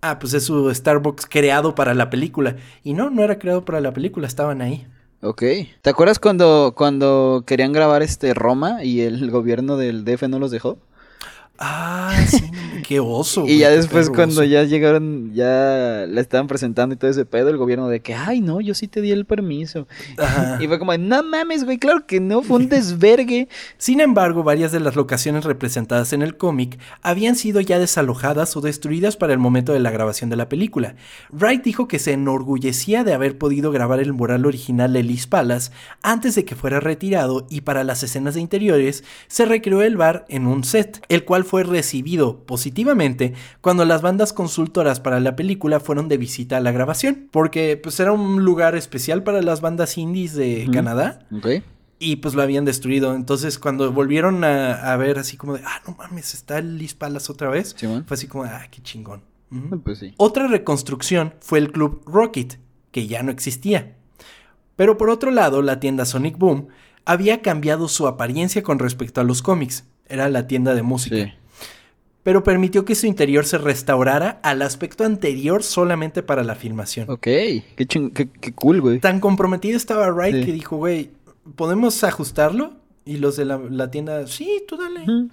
ah, 0.00 0.18
pues 0.18 0.34
es 0.34 0.44
su 0.44 0.72
Starbucks 0.72 1.26
creado 1.26 1.74
para 1.74 1.94
la 1.94 2.10
película. 2.10 2.56
Y 2.82 2.94
no, 2.94 3.10
no 3.10 3.22
era 3.22 3.38
creado 3.38 3.64
para 3.64 3.80
la 3.80 3.92
película, 3.92 4.26
estaban 4.26 4.62
ahí. 4.62 4.86
Ok. 5.22 5.42
¿Te 5.82 5.90
acuerdas 5.90 6.18
cuando, 6.18 6.74
cuando 6.76 7.44
querían 7.46 7.72
grabar 7.72 8.02
este 8.02 8.34
Roma 8.34 8.84
y 8.84 9.00
el 9.00 9.30
gobierno 9.32 9.76
del 9.76 10.04
DF 10.04 10.24
no 10.28 10.38
los 10.38 10.50
dejó? 10.50 10.78
Ah, 11.58 12.24
sí, 12.28 12.42
qué 12.86 13.00
oso. 13.00 13.46
y 13.46 13.58
ya 13.58 13.70
después 13.70 14.10
cuando 14.10 14.44
ya 14.44 14.64
llegaron, 14.64 15.32
ya 15.32 16.04
la 16.08 16.20
estaban 16.20 16.46
presentando 16.46 16.94
y 16.94 16.98
todo 16.98 17.10
ese 17.10 17.24
pedo, 17.24 17.48
el 17.48 17.56
gobierno 17.56 17.88
de 17.88 18.00
que, 18.00 18.14
ay, 18.14 18.40
no, 18.40 18.60
yo 18.60 18.74
sí 18.74 18.88
te 18.88 19.00
di 19.00 19.10
el 19.12 19.24
permiso. 19.24 19.86
Y 20.60 20.66
fue 20.68 20.78
como, 20.78 20.96
no 20.96 21.22
mames, 21.22 21.64
güey, 21.64 21.78
claro 21.78 22.06
que 22.06 22.20
no, 22.20 22.42
fue 22.42 22.56
un 22.58 22.68
desvergue. 22.70 23.48
Sin 23.78 24.00
embargo, 24.00 24.42
varias 24.42 24.72
de 24.72 24.80
las 24.80 24.96
locaciones 24.96 25.44
representadas 25.44 26.12
en 26.12 26.22
el 26.22 26.36
cómic 26.36 26.78
habían 27.02 27.36
sido 27.36 27.60
ya 27.60 27.78
desalojadas 27.78 28.56
o 28.56 28.60
destruidas 28.60 29.16
para 29.16 29.32
el 29.32 29.38
momento 29.38 29.72
de 29.72 29.80
la 29.80 29.90
grabación 29.90 30.30
de 30.30 30.36
la 30.36 30.48
película. 30.48 30.96
Wright 31.30 31.62
dijo 31.62 31.88
que 31.88 31.98
se 31.98 32.12
enorgullecía 32.12 33.04
de 33.04 33.14
haber 33.14 33.38
podido 33.38 33.70
grabar 33.70 34.00
el 34.00 34.12
mural 34.12 34.46
original 34.46 34.92
de 34.92 35.00
Ellis 35.00 35.26
Palace 35.26 35.70
antes 36.02 36.34
de 36.34 36.44
que 36.44 36.54
fuera 36.54 36.80
retirado 36.80 37.46
y 37.50 37.62
para 37.62 37.84
las 37.84 38.02
escenas 38.02 38.34
de 38.34 38.40
interiores 38.40 39.04
se 39.28 39.44
recreó 39.44 39.82
el 39.82 39.96
bar 39.96 40.24
en 40.28 40.46
un 40.46 40.64
set, 40.64 41.04
el 41.08 41.24
cual 41.24 41.44
fue 41.46 41.62
recibido 41.62 42.44
positivamente 42.44 43.32
cuando 43.62 43.86
las 43.86 44.02
bandas 44.02 44.34
consultoras 44.34 45.00
para 45.00 45.20
la 45.20 45.34
película 45.36 45.80
fueron 45.80 46.08
de 46.08 46.18
visita 46.18 46.58
a 46.58 46.60
la 46.60 46.72
grabación, 46.72 47.28
porque 47.30 47.78
pues 47.82 47.98
era 47.98 48.12
un 48.12 48.44
lugar 48.44 48.76
especial 48.76 49.22
para 49.22 49.40
las 49.40 49.62
bandas 49.62 49.96
indies 49.96 50.34
de 50.34 50.68
Canadá. 50.70 51.26
Y 51.98 52.16
pues 52.16 52.34
lo 52.34 52.42
habían 52.42 52.66
destruido. 52.66 53.14
Entonces, 53.14 53.58
cuando 53.58 53.90
volvieron 53.90 54.44
a, 54.44 54.94
ver 54.96 55.18
así 55.18 55.38
como 55.38 55.54
de, 55.54 55.62
ah, 55.64 55.80
no 55.86 55.94
mames, 55.96 56.34
está 56.34 56.60
Liz 56.60 56.92
Palas 56.92 57.30
otra 57.30 57.48
vez. 57.48 57.74
fue 57.78 58.04
así 58.10 58.26
como, 58.26 58.44
ah, 58.44 58.66
qué 58.70 58.82
chingón. 58.82 59.22
Pues 59.82 60.00
sí. 60.00 60.12
Otra 60.18 60.46
reconstrucción 60.48 61.34
fue 61.40 61.58
el 61.58 61.72
club 61.72 62.02
Rocket, 62.04 62.58
que 62.90 63.06
ya 63.06 63.22
no 63.22 63.30
existía. 63.30 63.96
Pero 64.76 64.98
por 64.98 65.08
otro 65.08 65.30
lado, 65.30 65.62
la 65.62 65.80
tienda 65.80 66.04
Sonic 66.04 66.36
Boom 66.36 66.68
había 67.06 67.40
cambiado 67.40 67.88
su 67.88 68.06
apariencia 68.06 68.62
con 68.62 68.78
respecto 68.78 69.20
a 69.20 69.24
los 69.24 69.40
cómics. 69.40 69.84
Era 70.08 70.28
la 70.28 70.46
tienda 70.46 70.74
de 70.74 70.82
música. 70.82 71.34
Pero 72.22 72.42
permitió 72.42 72.84
que 72.84 72.96
su 72.96 73.06
interior 73.06 73.44
se 73.44 73.56
restaurara 73.56 74.40
al 74.42 74.62
aspecto 74.62 75.04
anterior 75.04 75.62
solamente 75.62 76.24
para 76.24 76.42
la 76.42 76.56
filmación. 76.56 77.08
Ok, 77.08 77.22
qué, 77.22 77.62
qué, 77.86 78.52
cool, 78.52 78.80
güey. 78.80 78.98
Tan 78.98 79.20
comprometido 79.20 79.76
estaba 79.76 80.10
Wright 80.10 80.44
que 80.44 80.52
dijo, 80.52 80.76
güey, 80.76 81.10
¿podemos 81.54 82.02
ajustarlo? 82.02 82.72
Y 83.04 83.18
los 83.18 83.36
de 83.36 83.44
la, 83.44 83.90
tienda, 83.92 84.26
sí, 84.26 84.64
tú 84.66 84.76
dale. 84.76 85.28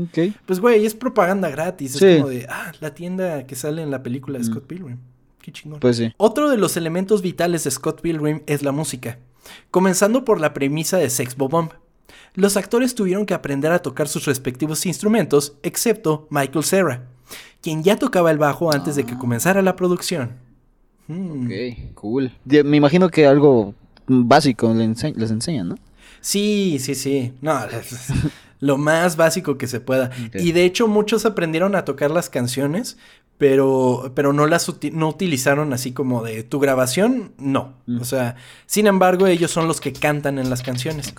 Ok. 0.00 0.34
Pues, 0.46 0.60
güey, 0.60 0.86
es 0.86 0.94
propaganda 0.94 1.50
gratis. 1.50 2.00
Es 2.00 2.20
como 2.20 2.30
de, 2.30 2.46
ah, 2.48 2.72
la 2.80 2.94
tienda 2.94 3.46
que 3.46 3.54
sale 3.54 3.82
en 3.82 3.90
la 3.90 4.02
película 4.02 4.38
de 4.38 4.44
Scott 4.44 4.66
Pilgrim. 4.66 4.96
Qué 5.42 5.52
chingón. 5.52 5.80
Pues 5.80 5.98
sí. 5.98 6.12
Otro 6.16 6.48
de 6.48 6.56
los 6.56 6.78
elementos 6.78 7.20
vitales 7.20 7.64
de 7.64 7.70
Scott 7.70 8.00
Pilgrim 8.00 8.40
es 8.46 8.62
la 8.62 8.72
música. 8.72 9.18
Comenzando 9.70 10.24
por 10.24 10.40
la 10.40 10.54
premisa 10.54 10.96
de 10.96 11.10
Sex 11.10 11.36
Bomb 11.36 11.72
los 12.38 12.56
actores 12.56 12.94
tuvieron 12.94 13.26
que 13.26 13.34
aprender 13.34 13.72
a 13.72 13.80
tocar 13.80 14.06
sus 14.06 14.24
respectivos 14.24 14.86
instrumentos, 14.86 15.56
excepto 15.64 16.28
Michael 16.30 16.64
Cera, 16.64 17.08
quien 17.60 17.82
ya 17.82 17.96
tocaba 17.96 18.30
el 18.30 18.38
bajo 18.38 18.72
antes 18.72 18.94
de 18.94 19.04
que 19.04 19.14
ah. 19.14 19.18
comenzara 19.18 19.60
la 19.60 19.74
producción. 19.74 20.36
Hmm. 21.08 21.46
Ok, 21.46 21.94
cool. 21.94 22.32
Me 22.44 22.76
imagino 22.76 23.08
que 23.08 23.26
algo 23.26 23.74
básico 24.06 24.72
les, 24.72 25.02
enseñan, 25.32 25.70
¿no? 25.70 25.74
Sí, 26.20 26.78
sí, 26.78 26.94
sí. 26.94 27.32
No, 27.40 27.58
lo 28.60 28.78
más 28.78 29.16
básico 29.16 29.58
que 29.58 29.66
se 29.66 29.80
pueda. 29.80 30.12
Y 30.32 30.52
de 30.52 30.64
hecho 30.64 30.86
muchos 30.86 31.26
aprendieron 31.26 31.74
a 31.74 31.84
tocar 31.84 32.12
las 32.12 32.30
canciones, 32.30 32.98
pero, 33.36 34.12
pero 34.14 34.32
no 34.32 34.46
las 34.46 34.72
no 34.92 35.08
utilizaron 35.08 35.72
así 35.72 35.90
como 35.90 36.22
de 36.22 36.44
tu 36.44 36.60
grabación, 36.60 37.32
no. 37.36 37.74
Mm. 37.86 38.00
O 38.00 38.04
sea, 38.04 38.36
sin 38.66 38.86
embargo, 38.86 39.26
ellos 39.26 39.50
son 39.50 39.66
los 39.66 39.80
que 39.80 39.92
cantan 39.92 40.38
en 40.38 40.50
las 40.50 40.62
canciones. 40.62 41.12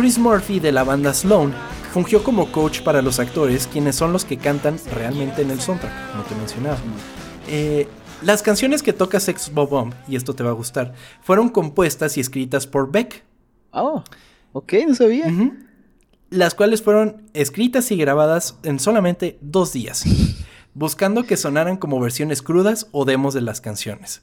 Chris 0.00 0.18
Murphy 0.18 0.60
de 0.60 0.72
la 0.72 0.82
banda 0.82 1.12
Sloan 1.12 1.54
fungió 1.92 2.24
como 2.24 2.50
coach 2.50 2.80
para 2.80 3.02
los 3.02 3.18
actores, 3.20 3.68
quienes 3.70 3.96
son 3.96 4.12
los 4.12 4.24
que 4.24 4.38
cantan 4.38 4.78
realmente 4.94 5.42
en 5.42 5.50
el 5.50 5.60
soundtrack, 5.60 5.92
como 6.10 6.22
te 6.24 6.34
mencionaba. 6.36 6.78
Eh, 7.46 7.86
las 8.22 8.42
canciones 8.42 8.82
que 8.82 8.92
toca 8.92 9.20
Sex 9.20 9.52
Bob 9.52 9.70
Bomb, 9.70 9.94
y 10.08 10.16
esto 10.16 10.34
te 10.34 10.42
va 10.42 10.50
a 10.50 10.54
gustar, 10.54 10.94
fueron 11.22 11.48
compuestas 11.48 12.16
y 12.16 12.20
escritas 12.20 12.66
por 12.66 12.90
Beck. 12.90 13.24
Oh, 13.72 14.02
ok, 14.52 14.72
no 14.88 14.94
sabía. 14.94 15.26
Las 16.30 16.54
cuales 16.54 16.82
fueron 16.82 17.22
escritas 17.34 17.90
y 17.90 17.96
grabadas 17.96 18.56
en 18.62 18.78
solamente 18.78 19.38
dos 19.40 19.72
días, 19.72 20.04
buscando 20.74 21.24
que 21.24 21.36
sonaran 21.36 21.76
como 21.76 22.00
versiones 22.00 22.42
crudas 22.42 22.88
o 22.92 23.04
demos 23.04 23.34
de 23.34 23.40
las 23.40 23.60
canciones. 23.60 24.22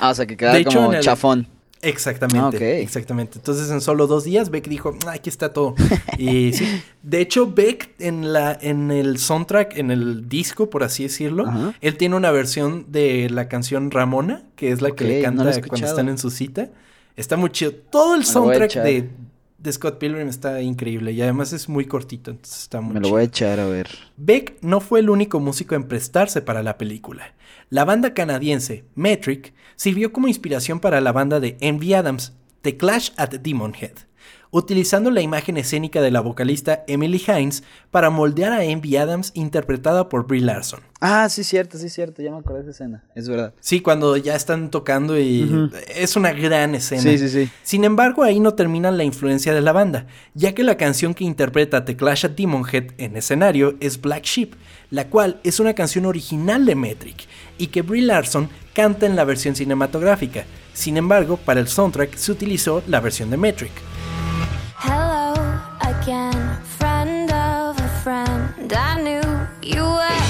Ah, 0.00 0.10
o 0.10 0.14
sea, 0.14 0.26
que 0.26 0.36
quedara 0.36 0.62
como 0.64 0.98
chafón. 1.00 1.48
Exactamente, 1.80 2.76
ah, 2.76 2.78
exactamente. 2.78 3.38
Entonces 3.38 3.70
en 3.70 3.80
solo 3.80 4.06
dos 4.06 4.24
días 4.24 4.50
Beck 4.50 4.66
dijo, 4.68 4.96
ah, 5.06 5.12
aquí 5.12 5.30
está 5.30 5.52
todo. 5.52 5.74
y 6.18 6.52
sí, 6.52 6.66
de 7.02 7.20
hecho 7.20 7.52
Beck 7.52 7.90
en 7.98 8.32
la 8.32 8.58
en 8.60 8.90
el 8.90 9.18
soundtrack, 9.18 9.76
en 9.78 9.90
el 9.90 10.28
disco, 10.28 10.70
por 10.70 10.82
así 10.82 11.04
decirlo, 11.04 11.46
él 11.80 11.96
tiene 11.96 12.16
una 12.16 12.30
versión 12.30 12.86
de 12.88 13.30
la 13.30 13.48
canción 13.48 13.90
Ramona, 13.90 14.42
que 14.56 14.72
es 14.72 14.80
la 14.80 14.90
que 14.90 15.04
le 15.04 15.22
canta 15.22 15.44
cuando 15.66 15.86
están 15.86 16.08
en 16.08 16.18
su 16.18 16.30
cita. 16.30 16.68
Está 17.16 17.36
muy 17.36 17.50
chido. 17.50 17.72
Todo 17.72 18.14
el 18.14 18.24
soundtrack 18.24 18.74
de, 18.74 19.10
de, 19.58 19.72
Scott 19.72 19.98
Pilgrim 19.98 20.28
está 20.28 20.62
increíble 20.62 21.12
y 21.12 21.20
además 21.22 21.52
es 21.52 21.68
muy 21.68 21.86
cortito, 21.86 22.30
entonces 22.30 22.62
está 22.62 22.80
muy 22.80 22.94
Me 22.94 23.00
lo 23.00 23.10
voy 23.10 23.22
a 23.22 23.24
echar 23.24 23.60
a 23.60 23.66
ver. 23.66 23.88
Beck 24.16 24.56
no 24.62 24.80
fue 24.80 25.00
el 25.00 25.10
único 25.10 25.40
músico 25.40 25.74
en 25.74 25.84
prestarse 25.84 26.40
para 26.42 26.62
la 26.62 26.78
película. 26.78 27.34
La 27.68 27.84
banda 27.84 28.14
canadiense 28.14 28.84
Metric 28.94 29.52
sirvió 29.76 30.12
como 30.12 30.28
inspiración 30.28 30.80
para 30.80 31.00
la 31.00 31.12
banda 31.12 31.40
de 31.40 31.56
Envy 31.60 31.94
Adams, 31.94 32.32
The 32.62 32.76
Clash 32.76 33.10
at 33.16 33.30
Demon 33.30 33.74
Head, 33.74 34.07
utilizando 34.50 35.10
la 35.10 35.20
imagen 35.20 35.56
escénica 35.56 36.00
de 36.00 36.10
la 36.10 36.20
vocalista 36.20 36.84
Emily 36.86 37.22
Hines 37.26 37.62
para 37.90 38.10
moldear 38.10 38.52
a 38.52 38.64
Envy 38.64 38.96
Adams 38.96 39.30
interpretada 39.34 40.08
por 40.08 40.26
Brie 40.26 40.40
Larson. 40.40 40.80
Ah, 41.00 41.28
sí, 41.28 41.44
cierto, 41.44 41.78
sí, 41.78 41.88
cierto. 41.88 42.22
Ya 42.22 42.30
me 42.30 42.38
acordé 42.38 42.62
de 42.62 42.70
esa 42.70 42.82
escena. 42.82 43.04
Es 43.14 43.28
verdad. 43.28 43.54
Sí, 43.60 43.80
cuando 43.80 44.16
ya 44.16 44.34
están 44.34 44.70
tocando 44.70 45.18
y 45.18 45.70
es 45.94 46.16
una 46.16 46.32
gran 46.32 46.74
escena. 46.74 47.02
Sí, 47.02 47.18
sí, 47.18 47.28
sí. 47.28 47.50
Sin 47.62 47.84
embargo, 47.84 48.24
ahí 48.24 48.40
no 48.40 48.54
termina 48.54 48.90
la 48.90 49.04
influencia 49.04 49.54
de 49.54 49.60
la 49.60 49.72
banda, 49.72 50.06
ya 50.34 50.54
que 50.54 50.64
la 50.64 50.76
canción 50.76 51.14
que 51.14 51.24
interpreta 51.24 51.84
The 51.84 51.96
Clash 51.96 52.26
at 52.26 52.30
Demonhead 52.30 52.92
en 52.98 53.16
escenario 53.16 53.76
es 53.80 54.00
Black 54.00 54.24
Sheep, 54.24 54.54
la 54.90 55.08
cual 55.08 55.40
es 55.44 55.60
una 55.60 55.74
canción 55.74 56.06
original 56.06 56.64
de 56.64 56.74
Metric 56.74 57.26
y 57.58 57.68
que 57.68 57.82
Brie 57.82 58.02
Larson 58.02 58.48
canta 58.72 59.06
en 59.06 59.16
la 59.16 59.24
versión 59.24 59.54
cinematográfica. 59.54 60.44
Sin 60.72 60.96
embargo, 60.96 61.36
para 61.36 61.60
el 61.60 61.68
soundtrack 61.68 62.14
se 62.16 62.32
utilizó 62.32 62.82
la 62.86 63.00
versión 63.00 63.30
de 63.30 63.36
Metric. 63.36 63.72
Hello 64.80 65.34
again, 65.80 66.56
friend 66.78 67.30
of 67.32 67.78
a 67.78 67.88
friend. 68.02 68.72
I 68.72 69.00
knew 69.02 69.22
you 69.62 69.82
were. 69.82 70.22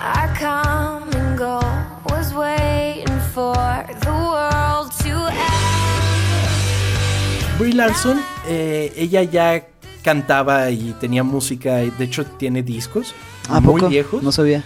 Our 0.00 0.28
common 0.38 1.36
goal 1.36 1.62
was 2.06 2.32
waiting 2.34 3.18
for 3.34 3.54
the 4.00 4.10
world 4.10 4.90
to 5.04 5.28
end. 5.28 6.38
Brie 7.58 7.72
Larson, 7.72 8.20
eh, 8.48 8.92
ella 8.96 9.22
ya 9.22 9.66
cantaba 10.02 10.70
y 10.70 10.94
tenía 11.00 11.22
música, 11.22 11.82
y 11.84 11.90
de 11.90 12.04
hecho 12.04 12.24
tiene 12.24 12.62
discos 12.62 13.14
¿A 13.48 13.60
muy 13.60 13.74
poco? 13.80 13.88
viejos. 13.90 14.22
No 14.22 14.32
sabía. 14.32 14.64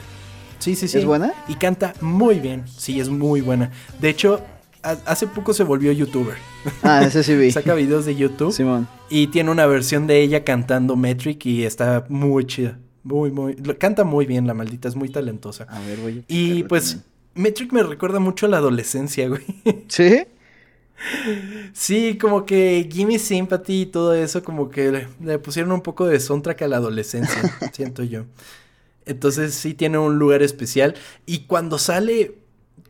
Sí, 0.59 0.75
sí, 0.77 0.89
sí. 0.89 0.99
¿Es 0.99 1.05
buena? 1.05 1.33
Y 1.49 1.55
canta 1.57 1.93
muy 2.01 2.41
bien. 2.41 2.65
Sí, 2.67 2.99
es 3.01 3.09
muy 3.11 3.41
buena. 3.43 3.71
De 4.01 4.09
hecho, 4.09 4.41
hace 5.05 5.27
poco 5.27 5.53
se 5.53 5.65
volvió 5.65 5.93
youtuber. 5.93 6.37
Ah, 6.83 7.05
ese 7.05 7.23
sí 7.23 7.35
vi. 7.35 7.51
Saca 7.53 7.75
videos 7.75 8.05
de 8.05 8.15
YouTube 8.17 8.53
Simón. 8.53 8.89
y 9.09 9.29
tiene 9.29 9.51
una 9.51 9.67
versión 9.67 10.07
de 10.07 10.21
ella 10.21 10.45
cantando 10.45 10.97
Metric 10.97 11.45
y 11.47 11.65
está 11.65 12.05
muy 12.09 12.47
chida. 12.47 12.79
Muy, 13.03 13.31
muy. 13.31 13.55
Canta 13.79 14.05
muy 14.05 14.27
bien 14.27 14.47
la 14.47 14.55
maldita, 14.55 14.89
es 14.89 14.97
muy 14.97 15.09
talentosa. 15.09 15.65
A 15.69 15.79
ver, 15.81 15.99
voy 15.99 16.19
a 16.21 16.23
Y 16.33 16.65
pues, 16.65 16.91
también. 16.91 17.07
Metric 17.35 17.73
me 17.73 17.83
recuerda 17.83 18.19
mucho 18.19 18.47
a 18.47 18.49
la 18.49 18.57
adolescencia, 18.59 19.29
güey. 19.29 19.43
¿Sí? 19.89 20.25
Sí, 21.73 22.17
como 22.19 22.47
que 22.47 22.89
Gimme 22.91 23.19
Sympathy 23.19 23.83
y 23.83 23.87
todo 23.87 24.15
eso, 24.15 24.43
como 24.43 24.71
que 24.71 24.91
le, 24.91 25.09
le 25.23 25.39
pusieron 25.39 25.73
un 25.73 25.83
poco 25.83 26.07
de 26.07 26.19
soundtrack 26.19 26.63
a 26.63 26.69
la 26.69 26.77
adolescencia, 26.79 27.43
siento 27.73 28.03
yo. 28.03 28.25
Entonces 29.05 29.55
sí 29.55 29.75
tiene 29.75 29.99
un 29.99 30.19
lugar 30.19 30.43
especial. 30.43 30.95
Y 31.27 31.41
cuando 31.41 31.79
sale 31.79 32.39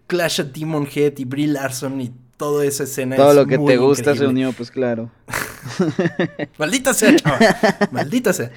Clash 0.07 0.41
of 0.41 0.49
Demon 0.53 0.87
Head 0.93 1.15
y 1.19 1.25
Brie 1.25 1.47
Larson 1.49 2.01
y 2.01 2.13
toda 2.37 2.65
esa 2.65 2.85
escena. 2.85 3.17
Todo 3.17 3.31
es 3.31 3.37
lo 3.37 3.47
que 3.47 3.59
muy 3.59 3.73
te 3.73 3.79
gusta 3.79 4.05
se 4.05 4.11
increíble. 4.11 4.29
unió, 4.29 4.53
pues 4.53 4.71
claro. 4.71 5.11
Maldita 6.59 6.95
sea, 6.95 7.17
chaval. 7.17 7.57
Maldita 7.91 8.33
sea. 8.33 8.51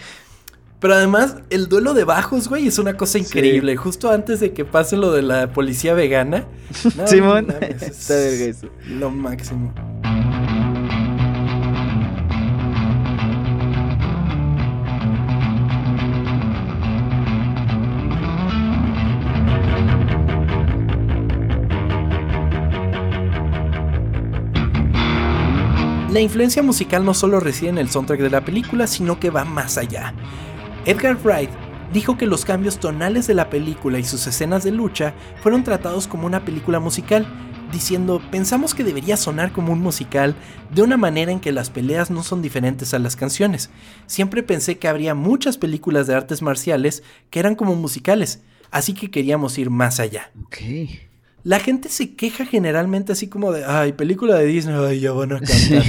Pero 0.80 0.93
además, 0.93 1.36
el 1.50 1.68
duelo 1.68 1.93
de 1.93 2.06
bajos, 2.06 2.47
güey, 2.47 2.68
es 2.68 2.80
una 2.80 2.95
cosa 2.95 3.18
increíble. 3.20 3.76
Justo 3.76 4.10
antes 4.12 4.39
de 4.39 4.54
que 4.54 4.64
pase 4.64 4.95
lo 4.95 5.12
de 5.12 5.22
la 5.24 5.52
policía 5.52 5.93
vegana. 5.93 6.45
No, 6.95 7.08
Simón. 7.08 7.47
es 7.62 7.82
Está 7.82 8.14
verga 8.16 8.45
eso. 8.45 8.70
Lo 8.88 9.10
máximo. 9.10 9.74
La 26.12 26.22
influencia 26.22 26.64
musical 26.64 27.05
no 27.05 27.14
solo 27.14 27.39
reside 27.39 27.70
en 27.70 27.78
el 27.78 27.91
soundtrack 27.91 28.20
de 28.20 28.32
la 28.32 28.43
película, 28.43 28.88
sino 28.88 29.20
que 29.20 29.30
va 29.30 29.45
más 29.45 29.78
allá. 29.78 30.16
Edgar 30.86 31.16
Wright 31.24 31.51
dijo 31.93 32.18
que 32.18 32.26
los 32.26 32.45
cambios 32.45 32.80
tonales 32.80 33.28
de 33.28 33.36
la 33.36 33.51
película 33.51 33.99
y 33.99 34.03
sus 34.03 34.26
escenas 34.26 34.64
de 34.64 34.72
lucha 34.72 35.14
fueron 35.43 35.64
tratados 35.64 36.07
como 36.07 36.26
una 36.26 36.43
película 36.43 36.80
musical, 36.80 37.28
diciendo, 37.72 38.24
pensamos 38.32 38.74
que 38.74 38.84
debería 38.84 39.18
sonar 39.18 39.51
como 39.51 39.72
un 39.72 39.82
musical 39.82 40.34
de 40.74 40.82
una 40.82 40.97
manera 40.97 41.32
en 41.32 41.39
que 41.39 41.51
las 41.51 41.70
peleas 41.70 42.10
no 42.10 42.24
son 42.24 42.41
diferentes 42.41 42.95
a 42.95 42.99
las 42.99 43.16
canciones. 43.16 43.70
Siempre 44.07 44.41
pensé 44.41 44.80
que 44.80 44.88
habría 44.88 45.14
muchas 45.14 45.60
películas 45.60 46.07
de 46.07 46.16
artes 46.16 46.41
marciales 46.41 47.03
que 47.30 47.39
eran 47.39 47.53
como 47.53 47.76
musicales, 47.76 48.41
así 48.72 48.95
que 48.95 49.12
queríamos 49.12 49.60
ir 49.60 49.70
más 49.70 49.99
allá. 49.99 50.32
La 51.43 51.59
gente 51.59 51.89
se 51.89 52.15
queja 52.15 52.45
generalmente 52.45 53.11
así 53.13 53.27
como 53.27 53.51
de, 53.51 53.63
ay, 53.65 53.93
película 53.93 54.35
de 54.35 54.45
Disney, 54.45 54.75
ay, 54.77 54.99
ya 54.99 55.11
van 55.13 55.31
a 55.33 55.39
cantar. 55.39 55.83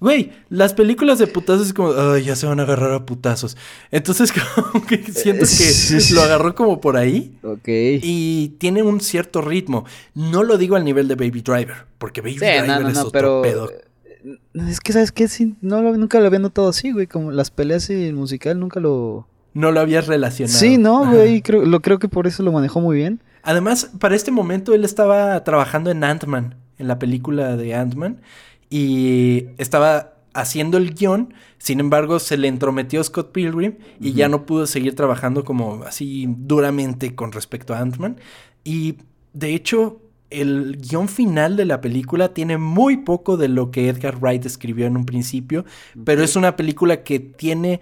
Güey, 0.00 0.32
las 0.50 0.74
películas 0.74 1.18
de 1.18 1.26
putazos 1.26 1.68
es 1.68 1.72
como, 1.72 1.92
ay, 1.92 2.24
ya 2.24 2.36
se 2.36 2.46
van 2.46 2.60
a 2.60 2.64
agarrar 2.64 2.92
a 2.92 3.06
putazos. 3.06 3.56
Entonces, 3.90 4.32
como 4.72 4.84
que 4.86 4.98
siento 5.12 5.44
que 5.46 6.14
lo 6.14 6.22
agarró 6.22 6.54
como 6.54 6.80
por 6.80 6.96
ahí 6.96 7.38
Ok. 7.42 7.66
y 7.66 8.54
tiene 8.58 8.82
un 8.82 9.00
cierto 9.00 9.40
ritmo. 9.40 9.84
No 10.14 10.42
lo 10.42 10.58
digo 10.58 10.76
al 10.76 10.84
nivel 10.84 11.08
de 11.08 11.14
Baby 11.14 11.42
Driver, 11.42 11.86
porque 11.98 12.20
Baby 12.20 12.34
Sí, 12.34 12.38
Driver 12.40 12.66
no, 12.66 12.80
no, 12.80 12.88
es 12.88 12.94
no, 12.94 13.00
otro 13.02 13.12
pero... 13.12 13.42
pedo. 13.42 13.70
eh, 13.70 14.36
Es 14.68 14.80
que, 14.80 14.92
¿sabes 14.92 15.12
qué? 15.12 15.28
Sí, 15.28 15.54
no 15.62 15.80
lo- 15.82 15.96
nunca 15.96 16.18
lo 16.20 16.26
había 16.26 16.38
notado 16.38 16.68
así, 16.68 16.92
güey. 16.92 17.06
Como 17.06 17.30
las 17.30 17.50
peleas 17.50 17.88
y 17.90 18.04
el 18.06 18.14
musical 18.14 18.58
nunca 18.58 18.80
lo... 18.80 19.26
No 19.54 19.70
lo 19.70 19.80
habías 19.80 20.06
relacionado. 20.08 20.58
Sí, 20.58 20.76
no, 20.78 21.06
güey. 21.10 21.40
Creo, 21.40 21.64
lo 21.64 21.80
creo 21.80 21.98
que 21.98 22.08
por 22.08 22.26
eso 22.26 22.42
lo 22.42 22.50
manejó 22.52 22.80
muy 22.80 22.96
bien. 22.96 23.20
Además, 23.44 23.90
para 24.00 24.16
este 24.16 24.30
momento 24.30 24.74
él 24.74 24.84
estaba 24.84 25.44
trabajando 25.44 25.90
en 25.90 26.02
Ant-Man, 26.02 26.56
en 26.78 26.88
la 26.88 26.98
película 26.98 27.56
de 27.56 27.74
Ant-Man, 27.74 28.22
y 28.70 29.46
estaba 29.58 30.14
haciendo 30.32 30.78
el 30.78 30.94
guion, 30.94 31.34
sin 31.58 31.78
embargo 31.78 32.18
se 32.18 32.36
le 32.36 32.48
entrometió 32.48 33.04
Scott 33.04 33.32
Pilgrim 33.32 33.74
y 34.00 34.14
ya 34.14 34.28
no 34.28 34.46
pudo 34.46 34.66
seguir 34.66 34.96
trabajando 34.96 35.44
como 35.44 35.84
así 35.84 36.26
duramente 36.26 37.14
con 37.14 37.32
respecto 37.32 37.74
a 37.74 37.80
Ant-Man. 37.80 38.16
Y 38.64 38.96
de 39.34 39.54
hecho, 39.54 40.00
el 40.30 40.78
guion 40.78 41.08
final 41.08 41.56
de 41.56 41.66
la 41.66 41.82
película 41.82 42.32
tiene 42.32 42.56
muy 42.56 42.96
poco 42.98 43.36
de 43.36 43.48
lo 43.48 43.70
que 43.70 43.88
Edgar 43.88 44.16
Wright 44.18 44.46
escribió 44.46 44.86
en 44.86 44.96
un 44.96 45.04
principio, 45.04 45.66
pero 46.04 46.24
es 46.24 46.34
una 46.34 46.56
película 46.56 47.04
que 47.04 47.20
tiene, 47.20 47.80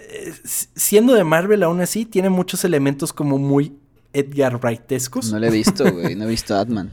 eh, 0.00 0.32
siendo 0.42 1.12
de 1.12 1.24
Marvel 1.24 1.62
aún 1.62 1.82
así, 1.82 2.06
tiene 2.06 2.30
muchos 2.30 2.64
elementos 2.64 3.12
como 3.12 3.38
muy 3.38 3.74
Edgar 4.14 4.56
Wrightescos. 4.62 5.30
No 5.32 5.38
lo 5.38 5.46
he 5.46 5.50
visto, 5.50 5.84
güey. 5.92 6.14
No 6.14 6.24
he 6.24 6.28
visto 6.28 6.56
Atman. 6.56 6.90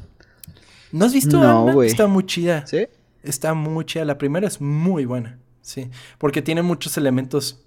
¿No 0.91 1.05
has 1.05 1.13
visto 1.13 1.37
No, 1.39 1.59
Ant-Man? 1.59 1.75
güey. 1.75 1.89
Está 1.89 2.07
muy 2.07 2.25
chida. 2.25 2.67
¿Sí? 2.67 2.85
Está 3.23 3.53
muy 3.53 3.85
chida. 3.85 4.03
La 4.03 4.17
primera 4.17 4.47
es 4.47 4.59
muy 4.59 5.05
buena. 5.05 5.37
Sí. 5.61 5.89
Porque 6.17 6.41
tiene 6.41 6.61
muchos 6.63 6.97
elementos 6.97 7.61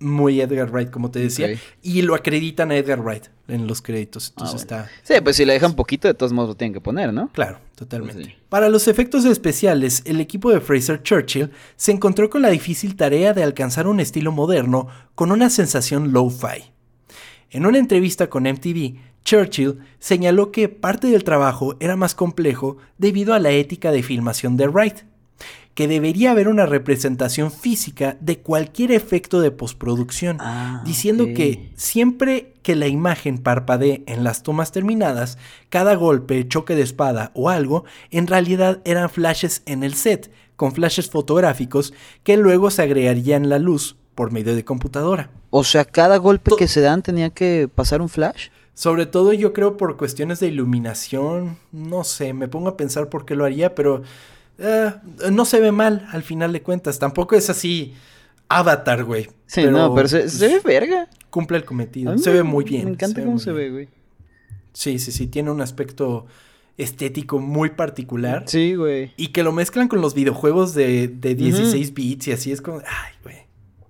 muy 0.00 0.40
Edgar 0.40 0.70
Wright, 0.70 0.90
como 0.90 1.10
te 1.10 1.18
decía. 1.20 1.48
Y 1.82 2.02
lo 2.02 2.14
acreditan 2.14 2.70
a 2.70 2.76
Edgar 2.76 3.00
Wright 3.00 3.26
en 3.48 3.66
los 3.66 3.80
créditos. 3.82 4.30
Entonces 4.30 4.62
Ah, 4.62 4.66
bueno. 4.76 4.84
está. 4.86 5.14
Sí, 5.14 5.20
pues 5.22 5.36
si 5.36 5.44
le 5.44 5.52
dejan 5.52 5.74
poquito, 5.74 6.08
de 6.08 6.14
todos 6.14 6.32
modos 6.32 6.50
lo 6.50 6.56
tienen 6.56 6.72
que 6.74 6.80
poner, 6.80 7.12
¿no? 7.12 7.28
Claro, 7.32 7.58
totalmente. 7.74 8.22
Pues 8.22 8.26
sí. 8.26 8.34
Para 8.48 8.68
los 8.68 8.88
efectos 8.88 9.24
especiales, 9.24 10.02
el 10.04 10.20
equipo 10.20 10.50
de 10.50 10.60
Fraser 10.60 11.02
Churchill 11.02 11.50
se 11.76 11.92
encontró 11.92 12.28
con 12.30 12.42
la 12.42 12.50
difícil 12.50 12.96
tarea 12.96 13.32
de 13.34 13.42
alcanzar 13.42 13.86
un 13.86 14.00
estilo 14.00 14.32
moderno 14.32 14.88
con 15.14 15.32
una 15.32 15.48
sensación 15.50 16.12
lo-fi. 16.12 16.72
En 17.54 17.66
una 17.66 17.78
entrevista 17.78 18.28
con 18.28 18.48
MTV, 18.48 18.96
Churchill 19.24 19.78
señaló 20.00 20.50
que 20.50 20.68
parte 20.68 21.06
del 21.06 21.22
trabajo 21.22 21.76
era 21.78 21.94
más 21.94 22.16
complejo 22.16 22.78
debido 22.98 23.32
a 23.32 23.38
la 23.38 23.52
ética 23.52 23.92
de 23.92 24.02
filmación 24.02 24.56
de 24.56 24.66
Wright, 24.66 25.02
que 25.74 25.86
debería 25.86 26.32
haber 26.32 26.48
una 26.48 26.66
representación 26.66 27.52
física 27.52 28.16
de 28.20 28.40
cualquier 28.40 28.90
efecto 28.90 29.40
de 29.40 29.52
postproducción, 29.52 30.38
Ah, 30.40 30.82
diciendo 30.84 31.26
que 31.26 31.70
siempre 31.76 32.54
que 32.64 32.74
la 32.74 32.88
imagen 32.88 33.38
parpadee 33.38 34.02
en 34.08 34.24
las 34.24 34.42
tomas 34.42 34.72
terminadas, 34.72 35.38
cada 35.68 35.94
golpe, 35.94 36.48
choque 36.48 36.74
de 36.74 36.82
espada 36.82 37.30
o 37.34 37.50
algo, 37.50 37.84
en 38.10 38.26
realidad 38.26 38.82
eran 38.84 39.10
flashes 39.10 39.62
en 39.66 39.84
el 39.84 39.94
set, 39.94 40.28
con 40.56 40.72
flashes 40.72 41.08
fotográficos 41.08 41.94
que 42.24 42.36
luego 42.36 42.72
se 42.72 42.82
agregarían 42.82 43.48
la 43.48 43.60
luz 43.60 43.94
por 44.14 44.32
medio 44.32 44.54
de 44.54 44.64
computadora. 44.64 45.30
O 45.50 45.64
sea, 45.64 45.84
cada 45.84 46.16
golpe 46.16 46.50
To- 46.50 46.56
que 46.56 46.68
se 46.68 46.80
dan 46.80 47.02
tenía 47.02 47.30
que 47.30 47.68
pasar 47.72 48.00
un 48.02 48.08
flash. 48.08 48.48
Sobre 48.74 49.06
todo 49.06 49.32
yo 49.32 49.52
creo 49.52 49.76
por 49.76 49.96
cuestiones 49.96 50.40
de 50.40 50.48
iluminación, 50.48 51.58
no 51.72 52.02
sé, 52.04 52.32
me 52.32 52.48
pongo 52.48 52.68
a 52.68 52.76
pensar 52.76 53.08
por 53.08 53.24
qué 53.24 53.36
lo 53.36 53.44
haría, 53.44 53.74
pero 53.74 54.02
eh, 54.58 54.92
no 55.30 55.44
se 55.44 55.60
ve 55.60 55.70
mal 55.72 56.08
al 56.12 56.22
final 56.24 56.52
de 56.52 56.62
cuentas, 56.62 56.98
tampoco 56.98 57.36
es 57.36 57.48
así 57.50 57.94
Avatar, 58.48 59.04
güey. 59.04 59.28
Sí, 59.46 59.64
no, 59.64 59.94
pero 59.94 60.08
se, 60.08 60.28
se 60.28 60.46
ve 60.48 60.60
verga. 60.64 61.08
Cumple 61.30 61.58
el 61.58 61.64
cometido, 61.64 62.16
se 62.18 62.30
me- 62.30 62.36
ve 62.36 62.42
muy 62.42 62.64
bien. 62.64 62.84
Me 62.86 62.90
encanta 62.92 63.24
cómo 63.24 63.38
se 63.38 63.52
ve, 63.52 63.70
güey. 63.70 63.88
Sí, 64.72 64.98
sí, 64.98 65.12
sí, 65.12 65.28
tiene 65.28 65.50
un 65.52 65.60
aspecto 65.60 66.26
estético 66.76 67.38
muy 67.38 67.70
particular. 67.70 68.42
Sí, 68.46 68.74
güey. 68.74 69.12
Y 69.16 69.28
que 69.28 69.44
lo 69.44 69.52
mezclan 69.52 69.86
con 69.86 70.00
los 70.00 70.14
videojuegos 70.14 70.74
de, 70.74 71.06
de 71.08 71.34
16 71.36 71.94
bits 71.94 72.26
y 72.28 72.32
así 72.32 72.50
es 72.52 72.60
como, 72.60 72.78
ay, 72.78 73.12
güey, 73.22 73.36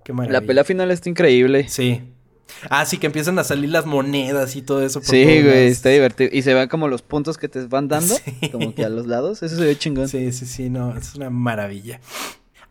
qué 0.05 0.13
maravilla. 0.13 0.39
La 0.39 0.47
pelea 0.47 0.63
final 0.63 0.89
está 0.91 1.09
increíble. 1.09 1.67
Sí. 1.67 2.01
Ah, 2.69 2.85
sí, 2.85 2.97
que 2.99 3.07
empiezan 3.07 3.37
a 3.39 3.43
salir 3.43 3.69
las 3.71 3.85
monedas 3.85 4.55
y 4.55 4.61
todo 4.61 4.81
eso. 4.85 5.01
por 5.01 5.09
Sí, 5.09 5.23
güey, 5.23 5.67
está 5.67 5.89
divertido. 5.89 6.29
Y 6.31 6.43
se 6.43 6.53
ven 6.53 6.69
como 6.69 6.87
los 6.87 7.01
puntos 7.01 7.37
que 7.37 7.49
te 7.49 7.65
van 7.65 7.87
dando, 7.89 8.15
Sí. 8.41 8.49
como 8.51 8.73
que 8.73 8.85
a 8.85 8.89
los 8.89 9.07
lados. 9.07 9.43
Eso 9.43 9.57
se 9.57 9.65
ve 9.65 9.77
chingón. 9.77 10.07
Sí, 10.07 10.31
sí, 10.31 10.45
sí, 10.45 10.69
no, 10.69 10.95
es 10.95 11.15
una 11.15 11.29
maravilla. 11.29 11.99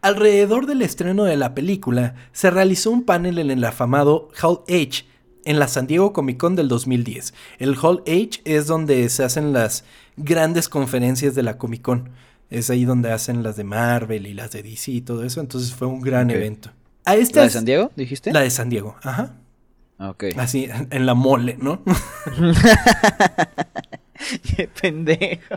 Alrededor 0.00 0.66
del 0.66 0.82
estreno 0.82 1.24
de 1.24 1.36
la 1.36 1.54
película, 1.54 2.14
se 2.32 2.50
realizó 2.50 2.90
un 2.90 3.04
panel 3.04 3.38
en 3.38 3.50
el 3.50 3.64
afamado 3.64 4.28
Hall 4.42 4.60
H 4.68 5.04
en 5.44 5.58
la 5.58 5.66
San 5.68 5.86
Diego 5.86 6.12
Comic 6.12 6.38
Con 6.38 6.56
del 6.56 6.68
2010. 6.68 7.34
El 7.58 7.76
Hall 7.82 8.02
H 8.06 8.40
es 8.44 8.66
donde 8.66 9.08
se 9.08 9.24
hacen 9.24 9.52
las 9.52 9.84
grandes 10.16 10.68
conferencias 10.68 11.34
de 11.34 11.42
la 11.42 11.58
Comic 11.58 11.82
Con. 11.82 12.10
Es 12.50 12.70
ahí 12.70 12.84
donde 12.84 13.10
hacen 13.12 13.42
las 13.42 13.56
de 13.56 13.64
Marvel 13.64 14.26
y 14.26 14.34
las 14.34 14.52
de 14.52 14.62
DC 14.62 14.92
y 14.92 15.00
todo 15.00 15.24
eso. 15.24 15.40
Entonces 15.40 15.74
fue 15.74 15.88
un 15.88 16.00
gran 16.00 16.30
evento. 16.30 16.70
A 17.04 17.16
estas, 17.16 17.36
¿La 17.36 17.42
de 17.44 17.50
San 17.50 17.64
Diego, 17.64 17.90
dijiste? 17.96 18.32
La 18.32 18.40
de 18.40 18.50
San 18.50 18.70
Diego, 18.70 18.96
ajá. 19.02 19.34
Ok. 19.98 20.24
Así, 20.36 20.68
en 20.90 21.06
la 21.06 21.14
mole, 21.14 21.56
¿no? 21.60 21.82
Qué 24.56 24.68
pendejo. 24.80 25.54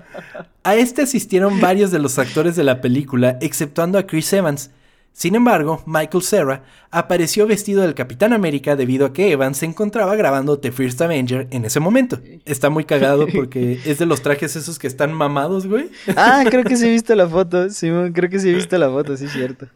A 0.64 0.76
este 0.76 1.04
asistieron 1.04 1.62
varios 1.62 1.92
de 1.92 2.00
los 2.00 2.20
actores 2.20 2.56
de 2.56 2.64
la 2.64 2.82
película, 2.82 3.38
exceptuando 3.42 3.98
a 3.98 4.06
Chris 4.06 4.32
Evans. 4.34 4.72
Sin 5.14 5.34
embargo, 5.34 5.82
Michael 5.88 6.24
Cera 6.24 6.64
apareció 6.92 7.48
vestido 7.48 7.82
del 7.82 7.96
Capitán 7.96 8.34
América 8.34 8.76
debido 8.76 9.08
a 9.08 9.14
que 9.14 9.32
Evans 9.32 9.58
se 9.58 9.66
encontraba 9.66 10.16
grabando 10.16 10.60
The 10.60 10.72
First 10.72 11.02
Avenger 11.02 11.48
en 11.50 11.66
ese 11.66 11.80
momento. 11.80 12.20
Está 12.46 12.70
muy 12.70 12.86
cagado 12.86 13.26
porque 13.34 13.80
es 13.86 13.98
de 13.98 14.06
los 14.06 14.22
trajes 14.22 14.56
esos 14.56 14.78
que 14.78 14.86
están 14.86 15.14
mamados, 15.14 15.66
güey. 15.66 15.90
Ah, 16.16 16.44
creo 16.48 16.64
que 16.64 16.76
sí 16.76 16.86
he 16.86 16.92
visto 16.92 17.16
la 17.16 17.28
foto. 17.28 17.68
Simón, 17.72 18.14
creo 18.14 18.30
que 18.30 18.40
sí 18.40 18.50
he 18.50 18.54
visto 18.54 18.78
la 18.78 18.92
foto, 18.92 19.18
sí 19.18 19.26
es 19.26 19.32
cierto. 19.32 19.68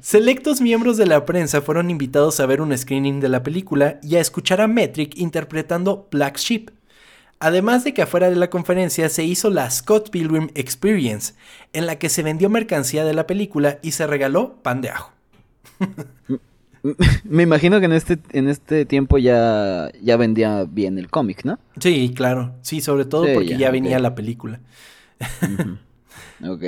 Selectos 0.00 0.60
miembros 0.60 0.96
de 0.96 1.06
la 1.06 1.24
prensa 1.24 1.60
fueron 1.60 1.90
invitados 1.90 2.40
a 2.40 2.46
ver 2.46 2.60
un 2.60 2.76
screening 2.76 3.20
de 3.20 3.28
la 3.28 3.42
película 3.42 3.98
y 4.02 4.16
a 4.16 4.20
escuchar 4.20 4.60
a 4.60 4.66
Metric 4.66 5.16
interpretando 5.16 6.08
Black 6.10 6.38
Sheep. 6.38 6.70
Además 7.38 7.84
de 7.84 7.92
que 7.92 8.02
afuera 8.02 8.30
de 8.30 8.36
la 8.36 8.48
conferencia 8.48 9.08
se 9.10 9.24
hizo 9.24 9.50
la 9.50 9.70
Scott 9.70 10.10
Pilgrim 10.10 10.48
Experience, 10.54 11.34
en 11.74 11.86
la 11.86 11.98
que 11.98 12.08
se 12.08 12.22
vendió 12.22 12.48
mercancía 12.48 13.04
de 13.04 13.12
la 13.12 13.26
película 13.26 13.78
y 13.82 13.90
se 13.90 14.06
regaló 14.06 14.54
pan 14.62 14.80
de 14.80 14.90
ajo. 14.90 15.12
Me 17.24 17.42
imagino 17.42 17.80
que 17.80 17.86
en 17.86 17.92
este, 17.92 18.18
en 18.30 18.48
este 18.48 18.86
tiempo 18.86 19.18
ya, 19.18 19.90
ya 20.00 20.16
vendía 20.16 20.64
bien 20.64 20.98
el 20.98 21.10
cómic, 21.10 21.44
¿no? 21.44 21.58
Sí, 21.80 22.12
claro, 22.14 22.54
sí, 22.62 22.80
sobre 22.80 23.04
todo 23.04 23.24
Sí, 23.24 23.32
porque 23.34 23.48
ya, 23.48 23.58
ya, 23.58 23.70
venía 23.70 23.98
la 23.98 24.14
película. 24.14 24.60
Ok. 26.46 26.64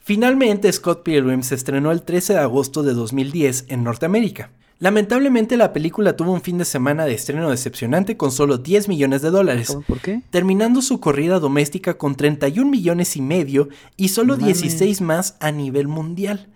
Finalmente, 0.00 0.72
Scott 0.72 1.02
Pilgrim 1.02 1.42
se 1.42 1.54
estrenó 1.54 1.92
el 1.92 2.02
13 2.02 2.32
de 2.34 2.38
agosto 2.40 2.82
de 2.82 2.94
2010 2.94 3.66
en 3.68 3.84
Norteamérica. 3.84 4.50
Lamentablemente, 4.78 5.58
la 5.58 5.74
película 5.74 6.16
tuvo 6.16 6.32
un 6.32 6.40
fin 6.40 6.56
de 6.56 6.64
semana 6.64 7.04
de 7.04 7.12
estreno 7.12 7.50
decepcionante 7.50 8.16
con 8.16 8.32
solo 8.32 8.56
10 8.56 8.88
millones 8.88 9.20
de 9.20 9.30
dólares. 9.30 9.76
¿Por 9.86 10.00
qué? 10.00 10.22
terminando 10.30 10.80
su 10.80 11.00
corrida 11.00 11.38
doméstica 11.38 11.98
con 11.98 12.14
31 12.14 12.70
millones 12.70 13.14
y 13.16 13.20
medio 13.20 13.68
y 13.98 14.08
solo 14.08 14.36
No 14.36 14.40
mames. 14.40 14.62
16 14.62 15.02
más 15.02 15.36
a 15.38 15.52
nivel 15.52 15.86
mundial, 15.86 16.48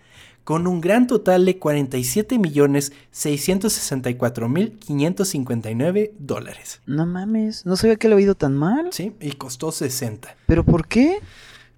con 0.43 0.65
un 0.65 0.81
gran 0.81 1.05
total 1.05 1.45
de 1.45 1.59
47 1.59 2.39
millones 2.39 2.93
664 3.11 4.49
mil 4.49 4.71
559 4.79 6.13
dólares. 6.17 6.81
No 6.87 7.05
mames, 7.05 7.63
no 7.65 7.75
sabía 7.75 7.95
que 7.95 8.07
le 8.07 8.15
había 8.15 8.25
ido 8.25 8.35
tan 8.35 8.55
mal. 8.55 8.87
¿Sí? 8.91 9.13
Y 9.21 9.33
costó 9.33 9.71
60. 9.71 10.35
¿Pero 10.47 10.63
por 10.63 10.87
qué? 10.87 11.19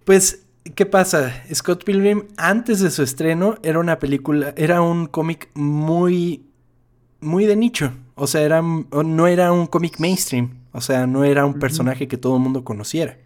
Pues, 0.06 0.44
¿qué 0.76 0.86
pasa? 0.86 1.44
Scott 1.54 1.84
Pilgrim, 1.84 2.24
antes 2.38 2.80
de 2.80 2.92
su 2.92 3.04
estreno, 3.04 3.56
era 3.64 3.80
una 3.80 4.00
película, 4.00 4.54
era 4.58 4.82
un 4.82 5.08
cómic 5.08 5.50
muy, 5.54 6.46
muy 7.22 7.46
de 7.46 7.56
nicho. 7.56 7.94
O 8.16 8.28
sea, 8.28 8.42
era, 8.42 8.62
no 8.62 9.28
era 9.28 9.52
un 9.52 9.68
cómic 9.68 10.00
mainstream. 10.00 10.62
O 10.72 10.82
sea, 10.82 11.08
no 11.08 11.24
era 11.24 11.46
un 11.46 11.56
personaje 11.60 12.08
que 12.08 12.18
todo 12.18 12.36
el 12.38 12.42
mundo 12.44 12.64
conociera. 12.64 13.18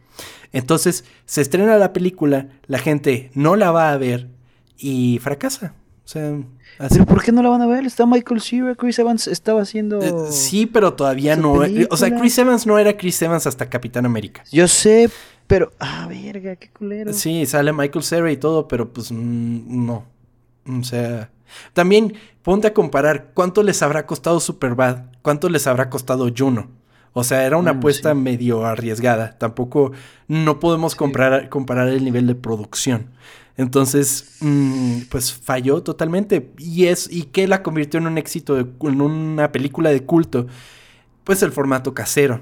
Entonces, 0.53 1.05
se 1.25 1.41
estrena 1.41 1.77
la 1.77 1.93
película, 1.93 2.49
la 2.67 2.77
gente 2.79 3.31
no 3.33 3.55
la 3.55 3.71
va 3.71 3.91
a 3.91 3.97
ver 3.97 4.29
y 4.77 5.19
fracasa. 5.19 5.73
O 6.03 6.07
sea, 6.07 6.33
así. 6.77 6.95
¿Pero 6.95 7.05
por 7.05 7.23
qué 7.23 7.31
no 7.31 7.41
la 7.41 7.49
van 7.49 7.61
a 7.61 7.67
ver? 7.67 7.85
Está 7.85 8.05
Michael 8.05 8.41
Cera, 8.41 8.75
Chris 8.75 8.99
Evans 8.99 9.27
estaba 9.27 9.61
haciendo... 9.61 10.01
Eh, 10.01 10.13
sí, 10.31 10.65
pero 10.65 10.93
todavía 10.93 11.35
no. 11.37 11.63
eh, 11.63 11.87
O 11.89 11.95
sea, 11.95 12.07
película. 12.07 12.21
Chris 12.21 12.37
Evans 12.37 12.67
no 12.67 12.77
era 12.77 12.97
Chris 12.97 13.21
Evans 13.21 13.47
hasta 13.47 13.69
Capitán 13.69 14.05
América. 14.05 14.43
Yo 14.51 14.67
sé, 14.67 15.09
pero... 15.51 15.71
Ah, 15.79 16.07
verga, 16.09 16.55
qué 16.55 16.69
culero. 16.69 17.11
Sí, 17.13 17.45
sale 17.45 17.73
Michael 17.73 18.03
Cera 18.03 18.31
y 18.31 18.37
todo, 18.37 18.67
pero 18.67 18.91
pues 18.93 19.11
mm, 19.11 19.85
no. 19.85 20.05
O 20.67 20.83
sea, 20.83 21.29
también 21.73 22.13
ponte 22.41 22.67
a 22.67 22.73
comparar 22.73 23.31
cuánto 23.33 23.61
les 23.63 23.81
habrá 23.83 24.05
costado 24.05 24.39
Superbad, 24.39 25.05
cuánto 25.21 25.49
les 25.49 25.67
habrá 25.67 25.89
costado 25.89 26.29
Juno. 26.35 26.69
O 27.13 27.23
sea, 27.25 27.45
era 27.45 27.57
una 27.57 27.73
Mm, 27.73 27.77
apuesta 27.77 28.11
sí. 28.13 28.17
medio 28.17 28.65
arriesgada. 28.65 29.37
Tampoco 29.37 29.91
no 30.29 30.59
podemos 30.61 30.95
comparar, 30.95 31.49
comparar 31.49 31.89
el 31.89 32.03
nivel 32.05 32.25
de 32.27 32.35
producción. 32.35 33.09
Entonces, 33.57 34.37
mm, 34.39 35.01
pues 35.09 35.33
falló 35.33 35.83
totalmente. 35.83 36.51
Y 36.57 36.85
es, 36.85 37.11
¿y 37.11 37.23
qué 37.23 37.47
la 37.47 37.61
convirtió 37.63 37.99
en 37.99 38.07
un 38.07 38.17
éxito, 38.17 38.55
de- 38.55 38.65
en 38.89 39.01
una 39.01 39.51
película 39.51 39.89
de 39.89 40.05
culto? 40.05 40.47
Pues 41.25 41.43
el 41.43 41.51
formato 41.51 41.93
casero. 41.93 42.41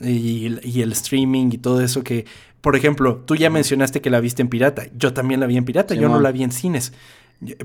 Y, 0.00 0.58
y 0.62 0.82
el 0.82 0.92
streaming 0.92 1.50
y 1.52 1.58
todo 1.58 1.80
eso 1.80 2.02
que, 2.02 2.26
por 2.60 2.76
ejemplo, 2.76 3.22
tú 3.24 3.36
ya 3.36 3.50
mencionaste 3.50 4.00
que 4.00 4.10
la 4.10 4.20
viste 4.20 4.42
en 4.42 4.48
pirata. 4.48 4.86
Yo 4.96 5.12
también 5.12 5.40
la 5.40 5.46
vi 5.46 5.56
en 5.56 5.64
pirata, 5.64 5.94
yo 5.94 6.08
no 6.08 6.20
la 6.20 6.32
vi 6.32 6.42
en 6.42 6.52
cines. 6.52 6.92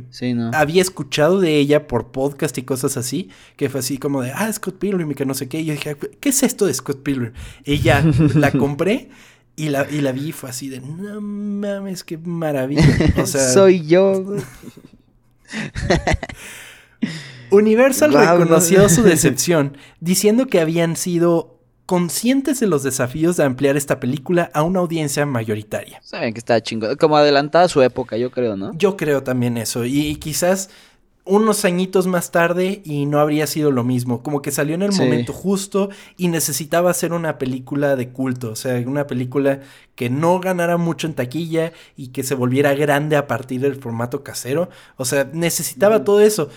Sí, 0.09 0.34
¿no? 0.34 0.51
Había 0.53 0.82
escuchado 0.82 1.39
de 1.39 1.57
ella 1.57 1.88
por 1.88 2.11
podcast 2.11 2.57
y 2.57 2.63
cosas 2.63 2.97
así, 2.97 3.30
que 3.55 3.69
fue 3.69 3.80
así 3.80 3.97
como 3.97 4.21
de, 4.21 4.32
ah, 4.32 4.51
Scott 4.51 4.77
Pilgrim 4.77 5.09
y 5.11 5.15
que 5.15 5.25
no 5.25 5.34
sé 5.34 5.47
qué. 5.47 5.61
Y 5.61 5.65
yo 5.65 5.73
dije, 5.73 5.95
¿qué 6.19 6.30
es 6.30 6.43
esto 6.43 6.65
de 6.65 6.73
Scott 6.73 7.01
Pilgrim? 7.03 7.34
Y 7.63 7.80
ya 7.80 8.03
la 8.36 8.51
compré 8.57 9.09
y 9.55 9.69
la, 9.69 9.89
y 9.89 10.01
la 10.01 10.11
vi 10.11 10.30
y 10.30 10.32
fue 10.32 10.49
así 10.49 10.69
de, 10.69 10.82
no 10.82 11.21
mames, 11.21 12.03
qué 12.03 12.17
maravilla. 12.17 12.84
O 13.21 13.25
sea, 13.25 13.47
Soy 13.53 13.86
yo. 13.86 14.36
Universal 17.51 18.11
no. 18.11 18.19
reconoció 18.19 18.88
su 18.89 19.03
decepción, 19.03 19.77
diciendo 19.99 20.47
que 20.47 20.59
habían 20.59 20.95
sido 20.95 21.59
conscientes 21.89 22.59
de 22.59 22.67
los 22.67 22.83
desafíos 22.83 23.35
de 23.35 23.43
ampliar 23.45 23.75
esta 23.75 23.99
película 23.99 24.51
a 24.53 24.61
una 24.61 24.79
audiencia 24.79 25.25
mayoritaria. 25.25 25.99
Saben 26.03 26.33
que 26.35 26.37
está 26.39 26.61
chingón. 26.61 26.95
Como 26.97 27.17
adelantada 27.17 27.67
su 27.67 27.81
época, 27.81 28.15
yo 28.15 28.29
creo, 28.29 28.55
¿no? 28.55 28.71
Yo 28.77 28.95
creo 28.95 29.23
también 29.23 29.57
eso, 29.57 29.83
y, 29.85 30.01
y 30.01 30.15
quizás 30.17 30.69
unos 31.25 31.65
añitos 31.65 32.05
más 32.05 32.29
tarde 32.29 32.83
y 32.85 33.07
no 33.07 33.19
habría 33.19 33.47
sido 33.47 33.71
lo 33.71 33.83
mismo, 33.83 34.21
como 34.21 34.43
que 34.43 34.51
salió 34.51 34.75
en 34.75 34.83
el 34.83 34.93
Sí. 34.93 35.01
momento 35.01 35.33
justo 35.33 35.89
y 36.15 36.27
necesitaba 36.27 36.91
hacer 36.91 37.11
una 37.11 37.39
película 37.39 37.95
de 37.95 38.09
culto, 38.09 38.51
o 38.51 38.55
sea, 38.55 38.75
una 38.87 39.07
película 39.07 39.61
que 39.95 40.11
no 40.11 40.39
ganara 40.39 40.77
mucho 40.77 41.07
en 41.07 41.15
taquilla 41.15 41.71
y 41.97 42.09
que 42.09 42.21
se 42.21 42.35
volviera 42.35 42.75
grande 42.75 43.15
a 43.15 43.25
partir 43.25 43.61
del 43.61 43.75
formato 43.77 44.21
casero, 44.23 44.69
o 44.95 45.05
sea, 45.05 45.27
necesitaba 45.33 46.03
todo 46.03 46.21
eso. 46.21 46.49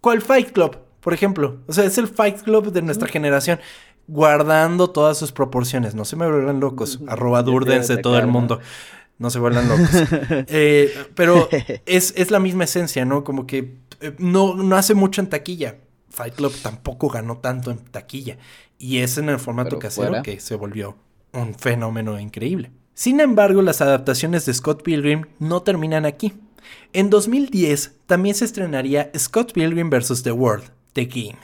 ¿Cuál 0.00 0.22
Fight 0.22 0.52
Club, 0.52 0.78
por 1.00 1.12
ejemplo? 1.12 1.58
O 1.66 1.74
sea, 1.74 1.84
es 1.84 1.98
el 1.98 2.08
Fight 2.08 2.40
Club 2.40 2.72
de 2.72 2.80
nuestra 2.80 3.06
generación. 3.06 3.60
Guardando 4.06 4.90
todas 4.90 5.18
sus 5.18 5.32
proporciones. 5.32 5.94
No 5.94 6.04
se 6.04 6.16
me 6.16 6.28
vuelvan 6.28 6.60
locos. 6.60 7.00
Arroba 7.06 7.40
Ya 7.40 7.44
te 7.44 7.50
iba 7.50 7.58
a 7.58 7.60
Durdens 7.60 7.88
de 7.88 7.98
todo 7.98 8.18
el 8.18 8.26
mundo. 8.26 8.60
No 9.18 9.30
se 9.30 9.38
vuelvan 9.38 9.68
locos. 9.68 9.88
Eh, 10.48 10.92
pero 11.14 11.48
es, 11.86 12.14
es 12.16 12.30
la 12.30 12.40
misma 12.40 12.64
esencia, 12.64 13.04
¿no? 13.04 13.22
Como 13.22 13.46
que 13.46 13.76
eh, 14.00 14.14
no, 14.18 14.54
no 14.54 14.76
hace 14.76 14.94
mucho 14.94 15.20
en 15.20 15.28
taquilla. 15.28 15.76
Fight 16.08 16.34
Club 16.34 16.52
tampoco 16.62 17.08
ganó 17.08 17.38
tanto 17.38 17.70
en 17.70 17.78
taquilla. 17.78 18.38
Y 18.78 18.98
es 18.98 19.18
en 19.18 19.28
el 19.28 19.38
formato 19.38 19.70
Pero 19.70 19.80
casero 19.80 20.08
fuera. 20.08 20.22
que 20.22 20.40
se 20.40 20.54
volvió 20.56 20.96
un 21.32 21.54
fenómeno 21.54 22.18
increíble. 22.18 22.70
Sin 22.94 23.20
embargo, 23.20 23.62
las 23.62 23.80
adaptaciones 23.80 24.44
de 24.46 24.54
Scott 24.54 24.82
Pilgrim 24.82 25.26
no 25.38 25.62
terminan 25.62 26.04
aquí. 26.04 26.32
En 26.92 27.10
2010 27.10 27.92
también 28.06 28.34
se 28.34 28.44
estrenaría 28.44 29.10
Scott 29.16 29.52
Pilgrim 29.52 29.90
vs. 29.90 30.22
The 30.22 30.32
World, 30.32 30.70
The 30.92 31.04
Game, 31.06 31.38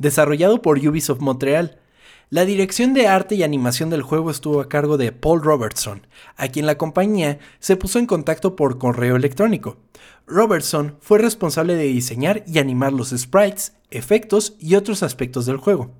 desarrollado 0.00 0.62
por 0.62 0.78
Ubisoft 0.78 1.20
Montreal. 1.20 1.78
La 2.30 2.44
dirección 2.44 2.94
de 2.94 3.06
arte 3.06 3.34
y 3.34 3.42
animación 3.42 3.90
del 3.90 4.02
juego 4.02 4.30
estuvo 4.30 4.60
a 4.60 4.68
cargo 4.68 4.96
de 4.96 5.12
Paul 5.12 5.42
Robertson, 5.42 6.06
a 6.36 6.48
quien 6.48 6.66
la 6.66 6.78
compañía 6.78 7.38
se 7.58 7.76
puso 7.76 7.98
en 7.98 8.06
contacto 8.06 8.56
por 8.56 8.78
correo 8.78 9.16
electrónico. 9.16 9.76
Robertson 10.26 10.96
fue 11.00 11.18
responsable 11.18 11.74
de 11.74 11.84
diseñar 11.84 12.44
y 12.46 12.58
animar 12.58 12.92
los 12.92 13.10
sprites, 13.10 13.74
efectos 13.90 14.54
y 14.58 14.74
otros 14.74 15.02
aspectos 15.02 15.44
del 15.44 15.58
juego. 15.58 15.90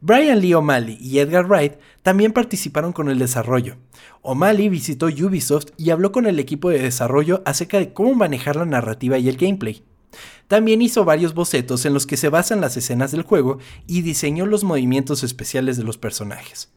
Brian 0.00 0.40
Lee 0.40 0.54
O'Malley 0.54 0.98
y 1.00 1.18
Edgar 1.18 1.46
Wright 1.46 1.74
también 2.02 2.32
participaron 2.32 2.92
con 2.92 3.08
el 3.08 3.18
desarrollo. 3.18 3.76
O'Malley 4.22 4.68
visitó 4.68 5.06
Ubisoft 5.06 5.72
y 5.76 5.90
habló 5.90 6.12
con 6.12 6.26
el 6.26 6.38
equipo 6.38 6.70
de 6.70 6.78
desarrollo 6.78 7.42
acerca 7.44 7.78
de 7.78 7.92
cómo 7.92 8.14
manejar 8.14 8.56
la 8.56 8.66
narrativa 8.66 9.18
y 9.18 9.28
el 9.28 9.36
gameplay. 9.36 9.82
También 10.48 10.82
hizo 10.82 11.04
varios 11.04 11.34
bocetos 11.34 11.84
en 11.84 11.94
los 11.94 12.06
que 12.06 12.16
se 12.16 12.28
basan 12.28 12.60
las 12.60 12.76
escenas 12.76 13.10
del 13.10 13.22
juego 13.22 13.58
y 13.86 14.02
diseñó 14.02 14.46
los 14.46 14.64
movimientos 14.64 15.22
especiales 15.22 15.76
de 15.76 15.84
los 15.84 15.98
personajes. 15.98 16.70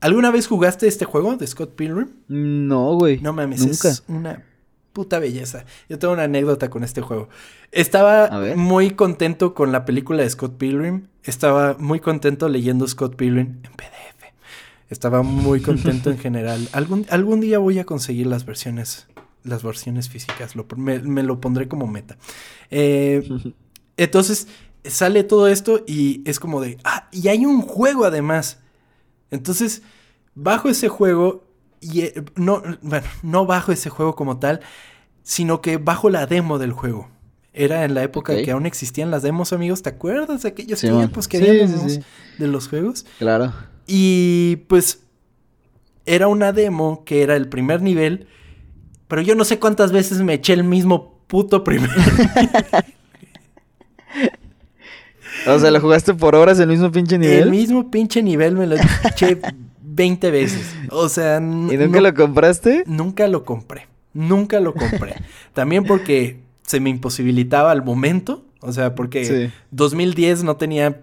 ¿Alguna 0.00 0.30
vez 0.30 0.46
jugaste 0.46 0.86
este 0.86 1.04
juego 1.04 1.36
de 1.36 1.46
Scott 1.46 1.74
Pilgrim? 1.74 2.10
No, 2.28 2.94
güey. 2.94 3.20
No 3.20 3.32
mames, 3.32 3.60
Nunca. 3.66 3.88
es 3.88 4.04
una 4.06 4.44
puta 4.92 5.18
belleza. 5.18 5.64
Yo 5.88 5.98
tengo 5.98 6.14
una 6.14 6.24
anécdota 6.24 6.70
con 6.70 6.84
este 6.84 7.00
juego. 7.00 7.28
Estaba 7.72 8.54
muy 8.56 8.90
contento 8.92 9.54
con 9.54 9.72
la 9.72 9.84
película 9.84 10.22
de 10.22 10.30
Scott 10.30 10.56
Pilgrim. 10.56 11.06
Estaba 11.24 11.76
muy 11.78 12.00
contento 12.00 12.48
leyendo 12.48 12.86
Scott 12.86 13.16
Pilgrim 13.16 13.60
en 13.62 13.72
PDF. 13.72 14.32
Estaba 14.90 15.22
muy 15.22 15.60
contento 15.60 16.10
en 16.10 16.18
general. 16.18 16.68
Algún, 16.72 17.06
algún 17.10 17.40
día 17.40 17.58
voy 17.58 17.78
a 17.78 17.84
conseguir 17.84 18.26
las 18.26 18.46
versiones, 18.46 19.06
las 19.48 19.62
versiones 19.62 20.08
físicas. 20.08 20.54
me, 20.76 21.22
lo 21.22 21.40
pondré 21.40 21.68
como 21.68 21.86
meta. 21.86 22.16
Eh, 22.70 23.28
entonces 23.96 24.48
sale 24.84 25.24
todo 25.24 25.48
esto 25.48 25.84
y 25.86 26.22
es 26.24 26.38
como 26.40 26.60
de, 26.60 26.78
ah, 26.84 27.08
y 27.12 27.28
hay 27.28 27.44
un 27.44 27.62
juego 27.62 28.04
además. 28.04 28.60
Entonces, 29.30 29.82
bajo 30.34 30.68
ese 30.68 30.88
juego 30.88 31.48
y 31.80 32.02
eh, 32.02 32.24
no, 32.36 32.62
bueno, 32.82 33.06
no 33.22 33.46
bajo 33.46 33.72
ese 33.72 33.90
juego 33.90 34.14
como 34.14 34.38
tal, 34.38 34.60
sino 35.22 35.60
que 35.60 35.76
bajo 35.76 36.10
la 36.10 36.26
demo 36.26 36.58
del 36.58 36.72
juego. 36.72 37.08
Era 37.52 37.84
en 37.84 37.94
la 37.94 38.02
época 38.02 38.36
que 38.36 38.50
aún 38.52 38.66
existían 38.66 39.10
las 39.10 39.22
demos, 39.22 39.52
amigos. 39.52 39.82
¿Te 39.82 39.88
acuerdas 39.88 40.42
de 40.42 40.48
aquellos 40.48 40.80
tiempos 40.80 41.26
que 41.26 41.38
había 41.38 41.66
de 41.66 42.46
los 42.46 42.68
juegos? 42.68 43.04
Claro. 43.18 43.52
Y 43.86 44.56
pues 44.68 45.00
era 46.06 46.28
una 46.28 46.52
demo 46.52 47.04
que 47.04 47.22
era 47.22 47.34
el 47.36 47.48
primer 47.48 47.82
nivel, 47.82 48.28
pero 49.08 49.22
yo 49.22 49.34
no 49.34 49.44
sé 49.44 49.58
cuántas 49.58 49.90
veces 49.90 50.20
me 50.20 50.34
eché 50.34 50.52
el 50.52 50.64
mismo 50.64 51.18
puto 51.26 51.64
primer 51.64 51.90
O 55.46 55.58
sea, 55.58 55.70
¿lo 55.70 55.80
jugaste 55.80 56.14
por 56.14 56.34
horas 56.34 56.58
el 56.58 56.68
mismo 56.68 56.90
pinche 56.90 57.16
nivel? 57.18 57.44
El 57.44 57.50
mismo 57.50 57.90
pinche 57.90 58.22
nivel 58.22 58.54
me 58.54 58.66
lo 58.66 58.76
eché 59.04 59.38
20 59.82 60.30
veces. 60.30 60.74
O 60.90 61.08
sea... 61.08 61.38
¿Y 61.38 61.40
nunca 61.76 62.00
lo 62.00 62.14
compraste? 62.14 62.84
Nunca 62.86 63.28
lo 63.28 63.44
compré. 63.44 63.86
Nunca 64.12 64.60
lo 64.60 64.74
compré. 64.74 65.14
También 65.54 65.84
porque 65.84 66.40
se 66.62 66.80
me 66.80 66.90
imposibilitaba 66.90 67.70
al 67.70 67.82
momento. 67.82 68.44
O 68.60 68.72
sea, 68.72 68.94
porque 68.94 69.50
2010 69.70 70.44
no 70.44 70.56
tenía... 70.56 71.00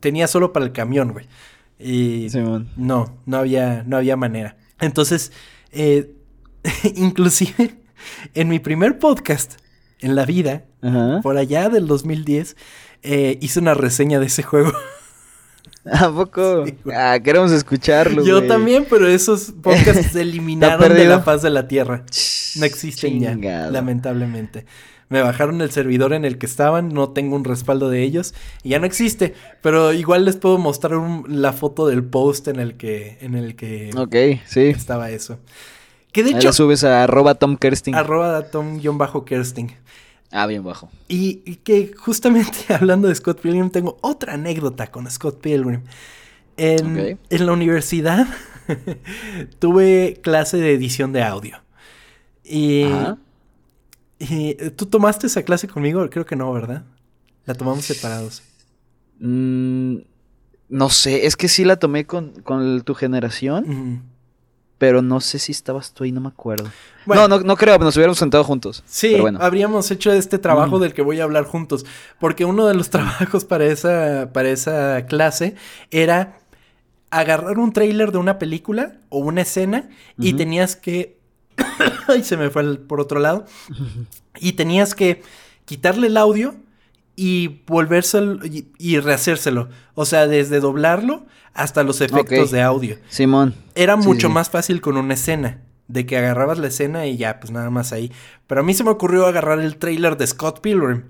Tenía 0.00 0.26
solo 0.26 0.52
para 0.52 0.66
el 0.66 0.72
camión, 0.72 1.12
güey. 1.12 1.26
Y 1.78 2.28
no, 2.76 3.16
no 3.24 3.36
había, 3.36 3.82
no 3.86 3.96
había 3.96 4.16
manera. 4.16 4.56
Entonces, 4.78 5.32
eh, 5.72 6.12
inclusive 6.96 7.74
en 8.34 8.48
mi 8.48 8.58
primer 8.58 8.98
podcast 8.98 9.54
en 10.00 10.16
la 10.16 10.24
vida, 10.24 10.64
por 11.22 11.36
allá 11.36 11.68
del 11.68 11.86
2010, 11.86 12.56
eh, 13.02 13.38
hice 13.40 13.60
una 13.60 13.74
reseña 13.74 14.18
de 14.18 14.26
ese 14.26 14.42
juego. 14.42 14.72
¿A 15.84 16.10
poco? 16.10 16.64
ah, 16.94 17.18
queremos 17.22 17.50
escucharlo. 17.50 18.24
Yo 18.24 18.46
también, 18.46 18.86
pero 18.88 19.08
esos 19.08 19.52
podcasts 19.62 20.12
se 20.12 20.20
eliminaron 20.20 20.94
de 20.94 21.06
la 21.06 21.20
faz 21.20 21.42
de 21.42 21.50
la 21.50 21.66
tierra. 21.68 22.04
No 22.56 22.64
existen 22.64 23.20
ya, 23.20 23.70
lamentablemente. 23.70 24.66
Me 25.08 25.20
bajaron 25.20 25.60
el 25.60 25.70
servidor 25.70 26.14
en 26.14 26.24
el 26.24 26.38
que 26.38 26.46
estaban, 26.46 26.88
no 26.88 27.10
tengo 27.10 27.36
un 27.36 27.44
respaldo 27.44 27.90
de 27.90 28.02
ellos 28.02 28.32
y 28.62 28.70
ya 28.70 28.78
no 28.78 28.86
existe. 28.86 29.34
Pero 29.60 29.92
igual 29.92 30.24
les 30.24 30.36
puedo 30.36 30.56
mostrar 30.56 30.98
la 31.28 31.52
foto 31.52 31.86
del 31.86 32.02
post 32.02 32.48
en 32.48 32.58
el 32.58 32.76
que, 32.76 33.18
en 33.20 33.34
el 33.34 33.54
que 33.54 33.90
sí. 34.46 34.62
estaba 34.62 35.10
eso. 35.10 35.38
Que 36.12 36.22
de 36.22 36.30
hecho. 36.30 36.48
la 36.48 36.52
subes 36.52 36.84
a 36.84 37.04
arroba 37.04 37.34
Tom 37.34 37.56
Kersting. 37.56 37.94
Arroba 37.94 38.42
Tom-Kersting. 38.42 39.74
Ah, 40.30 40.46
bien 40.46 40.62
bajo. 40.62 40.90
Y, 41.08 41.56
que 41.56 41.92
justamente 41.96 42.58
hablando 42.74 43.08
de 43.08 43.14
Scott 43.14 43.40
Pilgrim, 43.40 43.70
tengo 43.70 43.98
otra 44.00 44.34
anécdota 44.34 44.90
con 44.90 45.10
Scott 45.10 45.40
Pilgrim. 45.40 45.82
En, 46.58 47.18
en 47.30 47.46
la 47.46 47.52
universidad 47.52 48.26
tuve 49.58 50.20
clase 50.22 50.58
de 50.58 50.72
edición 50.72 51.12
de 51.12 51.22
audio. 51.22 51.56
Y, 52.44 52.86
y, 54.18 54.54
tú 54.76 54.86
tomaste 54.86 55.26
esa 55.26 55.42
clase 55.42 55.66
conmigo, 55.66 56.08
creo 56.10 56.26
que 56.26 56.36
no, 56.36 56.52
¿verdad? 56.52 56.84
La 57.46 57.54
tomamos 57.54 57.84
separados. 57.84 58.42
Mm, 59.18 59.98
no 60.68 60.90
sé, 60.90 61.26
es 61.26 61.36
que 61.36 61.48
sí 61.48 61.64
la 61.64 61.76
tomé 61.76 62.06
con, 62.06 62.42
con 62.42 62.82
tu 62.82 62.94
generación 62.94 64.02
pero 64.82 65.00
no 65.00 65.20
sé 65.20 65.38
si 65.38 65.52
estabas 65.52 65.92
tú 65.92 66.02
ahí, 66.02 66.10
no 66.10 66.20
me 66.20 66.26
acuerdo. 66.26 66.68
no, 67.06 67.28
no, 67.28 67.38
no 67.38 67.56
creo, 67.56 67.78
nos 67.78 67.94
hubiéramos 67.94 68.18
sentado 68.18 68.42
juntos. 68.42 68.82
Sí, 68.84 69.14
habríamos 69.38 69.88
hecho 69.92 70.10
este 70.10 70.40
trabajo 70.40 70.80
del 70.80 70.92
que 70.92 71.02
voy 71.02 71.20
a 71.20 71.22
hablar 71.22 71.44
juntos, 71.44 71.86
porque 72.18 72.44
uno 72.44 72.66
de 72.66 72.74
los 72.74 72.90
trabajos 72.90 73.44
para 73.44 73.64
esa, 73.66 74.30
para 74.32 74.50
esa 74.50 75.06
clase 75.06 75.54
era 75.92 76.40
agarrar 77.10 77.60
un 77.60 77.72
tráiler 77.72 78.10
de 78.10 78.18
una 78.18 78.40
película 78.40 78.94
o 79.08 79.18
una 79.18 79.42
escena 79.42 79.88
y 80.18 80.32
tenías 80.32 80.74
que... 80.74 81.16
Ay, 82.08 82.24
se 82.24 82.36
me 82.36 82.50
fue 82.50 82.76
por 82.78 83.00
otro 83.00 83.20
lado. 83.20 83.46
y 84.40 84.54
tenías 84.54 84.96
que 84.96 85.22
quitarle 85.64 86.08
el 86.08 86.16
audio 86.16 86.56
y 87.16 87.62
volvérselo 87.66 88.40
y, 88.44 88.98
rehacérselo. 88.98 89.68
O 89.94 90.04
sea, 90.04 90.26
desde 90.26 90.60
doblarlo 90.60 91.26
hasta 91.54 91.82
los 91.82 92.00
efectos 92.00 92.50
de 92.50 92.62
audio. 92.62 92.96
Simón. 93.08 93.54
Era 93.74 93.96
mucho 93.96 94.28
más 94.30 94.50
fácil 94.50 94.80
con 94.80 94.96
una 94.96 95.14
escena. 95.14 95.60
De 95.88 96.06
que 96.06 96.16
agarrabas 96.16 96.58
la 96.58 96.68
escena 96.68 97.06
y 97.06 97.18
ya, 97.18 97.38
pues 97.38 97.50
nada 97.50 97.68
más 97.68 97.92
ahí. 97.92 98.10
Pero 98.46 98.62
a 98.62 98.64
mí 98.64 98.72
se 98.72 98.82
me 98.82 98.90
ocurrió 98.90 99.26
agarrar 99.26 99.60
el 99.60 99.76
trailer 99.76 100.16
de 100.16 100.26
Scott 100.26 100.60
Pilgrim. 100.60 101.02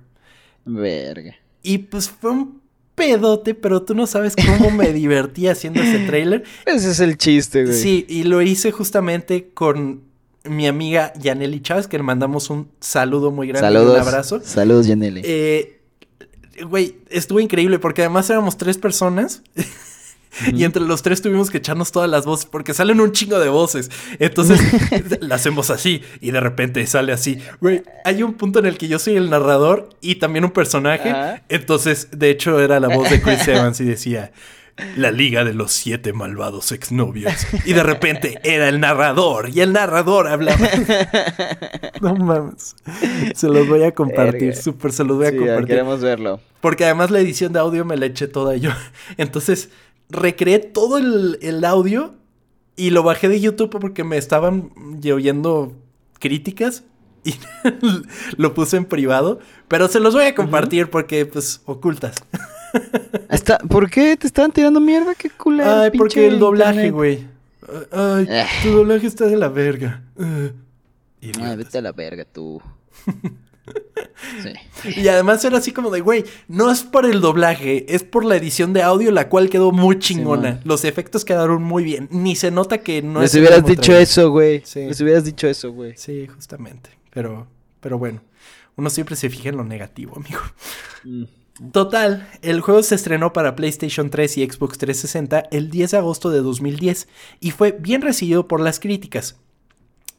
Verga. 0.64 1.36
Y 1.62 1.78
pues 1.78 2.09
fue 2.09 2.30
un 2.30 2.62
pedote, 2.96 3.55
pero 3.55 3.82
tú 3.82 3.94
no 3.94 4.07
sabes 4.07 4.34
cómo 4.34 4.70
me 4.70 4.92
divertí 4.92 5.46
haciendo 5.46 5.80
ese 5.82 6.00
trailer. 6.07 6.42
Ese 6.66 6.90
es 6.90 7.00
el 7.00 7.16
chiste, 7.16 7.64
güey. 7.64 7.76
Sí, 7.76 8.07
y 8.09 8.24
lo 8.24 8.42
hice 8.42 8.72
justamente 8.72 9.50
con 9.55 10.03
mi 10.44 10.66
amiga 10.66 11.12
Yaneli 11.14 11.61
Chávez, 11.61 11.86
que 11.86 11.96
le 11.96 12.03
mandamos 12.03 12.50
un 12.50 12.68
saludo 12.80 13.30
muy 13.30 13.48
grande 13.48 13.68
Saludos. 13.68 13.94
un 13.94 14.09
abrazo. 14.09 14.40
Saludos, 14.42 14.86
Yaneli. 14.86 15.22
Eh, 15.24 15.82
güey, 16.66 16.96
estuvo 17.09 17.40
increíble 17.40 17.78
porque 17.78 18.03
además 18.03 18.28
éramos 18.30 18.57
tres 18.57 18.78
personas. 18.78 19.42
Y 20.53 20.64
entre 20.64 20.82
los 20.82 21.03
tres 21.03 21.20
tuvimos 21.20 21.50
que 21.50 21.59
echarnos 21.59 21.92
todas 21.92 22.09
las 22.09 22.24
voces 22.24 22.46
porque 22.46 22.72
salen 22.72 23.00
un 23.00 23.12
chingo 23.12 23.38
de 23.38 23.48
voces. 23.48 23.90
Entonces 24.18 24.61
la 25.20 25.34
hacemos 25.34 25.70
así 25.70 26.03
y 26.20 26.30
de 26.30 26.40
repente 26.40 26.86
sale 26.86 27.12
así. 27.12 27.38
Güey, 27.61 27.82
hay 28.05 28.22
un 28.22 28.34
punto 28.34 28.59
en 28.59 28.66
el 28.66 28.78
que 28.78 28.88
yo 28.88 28.98
soy 28.98 29.16
el 29.16 29.28
narrador 29.28 29.90
y 30.00 30.16
también 30.16 30.44
un 30.44 30.50
personaje. 30.50 31.14
Entonces, 31.48 32.09
de 32.12 32.30
hecho, 32.30 32.61
era 32.61 32.80
la 32.80 32.88
voz 32.88 33.11
de 33.11 33.20
Chris 33.20 33.46
Evans 33.48 33.80
y 33.80 33.84
decía, 33.84 34.32
la 34.97 35.11
liga 35.11 35.45
de 35.45 35.55
los 35.55 35.73
siete 35.73 36.12
malvados 36.12 36.73
exnovios. 36.73 37.33
Y 37.64 37.73
de 37.73 37.83
repente 37.83 38.41
era 38.43 38.68
el 38.68 38.81
narrador 38.81 39.51
y 39.51 39.61
el 39.61 39.73
narrador 39.73 40.29
hablaba. 40.29 40.68
no 42.01 42.16
mames. 42.16 42.75
Se 43.35 43.49
los 43.49 43.68
voy 43.68 43.85
a 43.85 43.93
compartir, 43.93 44.57
súper 44.57 44.93
se 44.93 45.05
los 45.05 45.16
voy 45.16 45.27
a 45.27 45.37
compartir. 45.37 45.66
Queremos 45.66 46.01
verlo. 46.01 46.41
Porque 46.61 46.85
además 46.85 47.11
la 47.11 47.20
edición 47.20 47.53
de 47.53 47.59
audio 47.59 47.85
me 47.85 47.97
la 47.97 48.07
eché 48.07 48.29
toda 48.29 48.57
yo. 48.57 48.70
Entonces 49.16 49.70
recreé 50.09 50.59
todo 50.59 50.99
el, 50.99 51.64
audio 51.64 52.14
y 52.77 52.91
lo 52.91 53.03
bajé 53.03 53.29
de 53.29 53.41
YouTube 53.41 53.70
porque 53.70 54.05
me 54.05 54.16
estaban 54.16 54.70
oyendo 55.12 55.73
críticas 56.18 56.85
y 57.25 57.35
lo 58.37 58.55
puse 58.55 58.77
en 58.77 58.85
privado, 58.85 59.39
pero 59.68 59.89
se 59.89 60.01
los 60.01 60.14
voy 60.14 60.25
a 60.25 60.35
compartir 60.35 60.91
porque 60.91 61.27
pues 61.27 61.62
ocultas. 61.66 62.25
Está, 63.31 63.59
¿Por 63.59 63.91
qué 63.91 64.16
te 64.16 64.27
estaban 64.27 64.53
tirando 64.53 64.81
mierda? 64.81 65.14
Qué 65.14 65.31
culero. 65.31 65.70
Ay, 65.70 65.91
porque 65.97 66.27
el 66.27 66.39
doblaje, 66.39 66.91
güey. 66.91 67.27
Ay, 67.91 68.27
eh. 68.29 68.47
tu 68.62 68.70
doblaje 68.70 69.07
está 69.07 69.27
de 69.27 69.37
la 69.37 69.49
verga. 69.49 70.03
Ay, 70.18 71.57
vete 71.57 71.79
a 71.79 71.83
la 71.83 71.93
verga 71.93 72.25
tú. 72.25 72.61
sí. 74.83 75.01
Y 75.01 75.09
además 75.09 75.45
era 75.45 75.59
así 75.59 75.73
como 75.73 75.91
de, 75.91 76.01
güey, 76.01 76.25
no 76.49 76.70
es 76.70 76.83
por 76.83 77.07
el 77.07 77.20
doblaje, 77.20 77.87
es 77.95 78.03
por 78.03 78.25
la 78.25 78.37
edición 78.37 78.73
de 78.73 78.83
audio, 78.83 79.11
la 79.12 79.29
cual 79.29 79.49
quedó 79.49 79.73
muy 79.73 79.99
chingona. 79.99 80.61
Los 80.64 80.85
efectos 80.85 81.25
quedaron 81.25 81.62
muy 81.62 81.85
bien. 81.85 82.09
Ni 82.11 82.37
se 82.37 82.51
nota 82.51 82.79
que 82.79 83.03
no 83.03 83.20
Les 83.20 83.35
hubieras 83.35 83.64
dicho 83.64 83.97
eso, 83.97 84.31
güey. 84.31 84.62
Sí. 84.64 84.87
Les 84.87 85.01
hubieras 85.01 85.25
dicho 85.25 85.47
eso, 85.47 85.73
güey. 85.73 85.95
Sí, 85.97 86.27
justamente. 86.27 86.91
Pero, 87.11 87.47
pero 87.81 87.99
bueno, 87.99 88.23
uno 88.77 88.91
siempre 88.91 89.16
se 89.16 89.31
fija 89.31 89.51
en 89.51 89.57
lo 89.57 89.64
negativo, 89.64 90.16
amigo. 90.16 90.41
Mm. 91.05 91.25
Total, 91.70 92.28
el 92.40 92.62
juego 92.62 92.82
se 92.82 92.94
estrenó 92.94 93.34
para 93.34 93.55
PlayStation 93.55 94.09
3 94.09 94.38
y 94.38 94.46
Xbox 94.46 94.78
360 94.78 95.48
el 95.50 95.70
10 95.70 95.90
de 95.90 95.96
agosto 95.98 96.30
de 96.30 96.40
2010 96.40 97.09
y 97.40 97.50
fue 97.50 97.72
bien 97.72 98.00
recibido 98.00 98.48
por 98.48 98.61
las 98.61 98.80
críticas. 98.80 99.36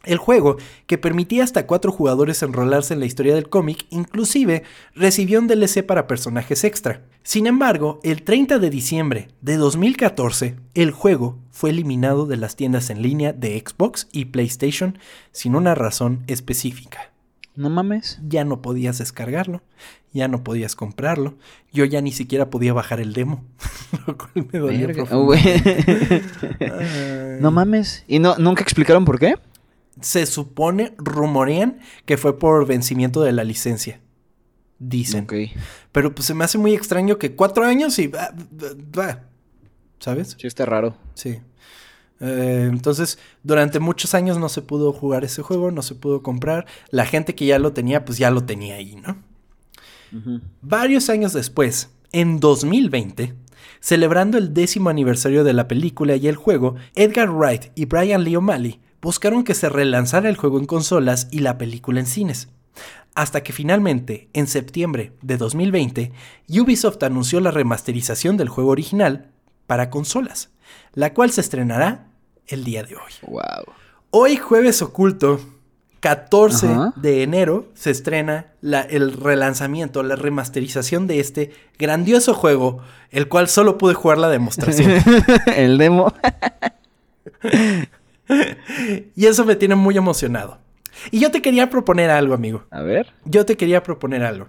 El 0.03 0.17
juego, 0.17 0.57
que 0.85 0.97
permitía 0.97 1.45
hasta 1.45 1.65
cuatro 1.65 1.91
jugadores 1.91 2.43
enrolarse 2.43 2.93
en 2.93 2.99
la 2.99 3.05
historia 3.05 3.35
del 3.35 3.49
cómic, 3.49 3.85
inclusive 3.89 4.63
recibió 4.93 5.39
un 5.39 5.47
DLC 5.47 5.83
para 5.85 6.07
personajes 6.07 6.65
extra. 6.65 7.03
Sin 7.23 7.47
embargo, 7.47 8.01
el 8.03 8.23
30 8.23 8.59
de 8.59 8.69
diciembre 8.69 9.29
de 9.41 9.55
2014, 9.55 10.57
el 10.73 10.91
juego 10.91 11.39
fue 11.51 11.69
eliminado 11.69 12.25
de 12.25 12.35
las 12.35 12.57
tiendas 12.57 12.89
en 12.89 13.01
línea 13.01 13.31
de 13.31 13.57
Xbox 13.65 14.09
y 14.11 14.25
PlayStation 14.25 14.99
sin 15.31 15.55
una 15.55 15.73
razón 15.73 16.23
específica. 16.27 17.12
No 17.55 17.69
mames. 17.69 18.19
Ya 18.27 18.43
no 18.45 18.61
podías 18.61 18.97
descargarlo, 18.97 19.61
ya 20.11 20.27
no 20.27 20.43
podías 20.43 20.75
comprarlo. 20.75 21.35
Yo 21.71 21.85
ya 21.85 22.01
ni 22.01 22.11
siquiera 22.11 22.49
podía 22.49 22.73
bajar 22.73 22.99
el 22.99 23.13
demo, 23.13 23.43
lo 24.07 24.17
cual 24.17 24.47
me 24.51 24.59
dolía 24.59 24.87
No 27.39 27.51
mames. 27.51 28.03
¿Y 28.07 28.19
no, 28.19 28.37
nunca 28.37 28.63
explicaron 28.63 29.05
por 29.05 29.19
qué? 29.19 29.35
se 30.01 30.25
supone, 30.25 30.93
rumorean 30.97 31.79
que 32.05 32.17
fue 32.17 32.39
por 32.39 32.65
vencimiento 32.65 33.21
de 33.21 33.31
la 33.31 33.43
licencia. 33.43 33.99
Dicen. 34.79 35.23
Ok. 35.23 35.33
Pero 35.91 36.13
pues 36.13 36.25
se 36.27 36.33
me 36.33 36.43
hace 36.43 36.57
muy 36.57 36.73
extraño 36.73 37.17
que 37.17 37.35
cuatro 37.35 37.63
años 37.63 37.97
y... 37.99 38.07
va, 38.07 38.33
¿Sabes? 39.99 40.35
Sí, 40.37 40.47
está 40.47 40.65
raro. 40.65 40.97
Sí. 41.13 41.39
Eh, 42.19 42.67
entonces, 42.71 43.19
durante 43.43 43.79
muchos 43.79 44.13
años 44.13 44.37
no 44.37 44.49
se 44.49 44.61
pudo 44.61 44.93
jugar 44.93 45.23
ese 45.23 45.41
juego, 45.41 45.71
no 45.71 45.81
se 45.81 45.95
pudo 45.95 46.21
comprar. 46.23 46.65
La 46.89 47.05
gente 47.05 47.35
que 47.35 47.45
ya 47.45 47.59
lo 47.59 47.73
tenía, 47.73 48.05
pues 48.05 48.17
ya 48.17 48.31
lo 48.31 48.43
tenía 48.43 48.75
ahí, 48.75 48.95
¿no? 48.95 49.17
Varios 50.61 51.09
años 51.09 51.33
después, 51.33 51.89
en 52.11 52.39
2020, 52.39 53.33
celebrando 53.79 54.37
el 54.37 54.53
décimo 54.53 54.89
aniversario 54.89 55.43
de 55.43 55.53
la 55.53 55.67
película 55.67 56.15
y 56.15 56.27
el 56.27 56.35
juego, 56.35 56.75
Edgar 56.93 57.31
Wright 57.31 57.71
y 57.73 57.85
Brian 57.85 58.23
Lee 58.23 58.35
O'Malley 58.35 58.79
buscaron 59.01 59.43
que 59.43 59.55
se 59.55 59.69
relanzara 59.69 60.29
el 60.29 60.37
juego 60.37 60.59
en 60.59 60.65
consolas 60.65 61.27
y 61.31 61.39
la 61.39 61.57
película 61.57 61.99
en 61.99 62.05
cines. 62.05 62.47
Hasta 63.15 63.43
que 63.43 63.53
finalmente, 63.53 64.29
en 64.33 64.47
septiembre 64.47 65.13
de 65.21 65.37
2020, 65.37 66.11
Ubisoft 66.49 67.03
anunció 67.03 67.39
la 67.41 67.51
remasterización 67.51 68.37
del 68.37 68.49
juego 68.49 68.71
original 68.71 69.31
para 69.67 69.89
consolas, 69.89 70.52
la 70.93 71.13
cual 71.13 71.31
se 71.31 71.41
estrenará 71.41 72.07
el 72.47 72.63
día 72.63 72.83
de 72.83 72.95
hoy. 72.95 73.11
Wow. 73.27 73.41
Hoy 74.11 74.35
jueves 74.37 74.81
oculto, 74.81 75.39
14 75.99 76.67
Ajá. 76.67 76.93
de 76.97 77.23
enero, 77.23 77.67
se 77.73 77.89
estrena 77.91 78.47
la- 78.61 78.81
el 78.81 79.13
relanzamiento, 79.13 80.03
la 80.03 80.15
remasterización 80.15 81.07
de 81.07 81.19
este 81.19 81.51
grandioso 81.79 82.33
juego, 82.33 82.79
el 83.09 83.27
cual 83.29 83.47
solo 83.47 83.77
pude 83.77 83.93
jugar 83.93 84.17
la 84.17 84.29
demostración. 84.29 84.91
el 85.55 85.77
demo. 85.77 86.13
y 89.15 89.25
eso 89.25 89.45
me 89.45 89.55
tiene 89.55 89.75
muy 89.75 89.97
emocionado. 89.97 90.59
Y 91.11 91.19
yo 91.19 91.31
te 91.31 91.41
quería 91.41 91.69
proponer 91.69 92.09
algo, 92.09 92.33
amigo. 92.33 92.63
A 92.71 92.81
ver. 92.81 93.11
Yo 93.25 93.45
te 93.45 93.57
quería 93.57 93.83
proponer 93.83 94.23
algo. 94.23 94.47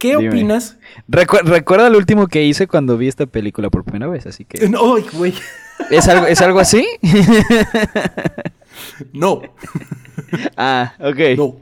¿Qué 0.00 0.16
Dime. 0.16 0.30
opinas? 0.30 0.78
Recu- 1.08 1.42
recuerda 1.44 1.90
lo 1.90 1.98
último 1.98 2.26
que 2.26 2.42
hice 2.42 2.66
cuando 2.66 2.96
vi 2.96 3.06
esta 3.06 3.26
película 3.26 3.68
por 3.70 3.84
primera 3.84 4.08
vez, 4.08 4.26
así 4.26 4.44
que... 4.46 4.58
¡Ay, 4.64 5.04
güey! 5.12 5.34
¿Es 5.90 6.08
algo, 6.08 6.26
¿es 6.26 6.40
algo 6.40 6.58
así? 6.58 6.86
No, 9.12 9.42
ah, 10.56 10.94
ok. 11.00 11.18
no. 11.36 11.56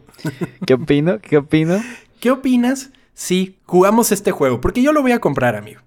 ¿Qué 0.67 0.75
opino? 0.75 1.19
¿Qué 1.21 1.37
opino? 1.37 1.83
¿Qué 2.21 2.31
opinas 2.31 2.91
si 3.15 3.57
jugamos 3.67 4.13
este 4.13 4.31
juego? 4.31 4.61
Porque 4.61 4.83
yo 4.83 4.93
lo 4.93 5.03
voy 5.03 5.13
a 5.13 5.19
comprar, 5.21 5.57
amigo. 5.57 5.81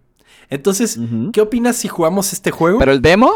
Entonces. 0.49 0.99
¿qué 1.31 1.41
opinas 1.41 1.77
si 1.77 1.87
jugamos 1.87 2.33
este 2.33 2.51
juego? 2.51 2.79
¿Pero 2.79 2.91
el 2.91 3.01
demo? 3.01 3.31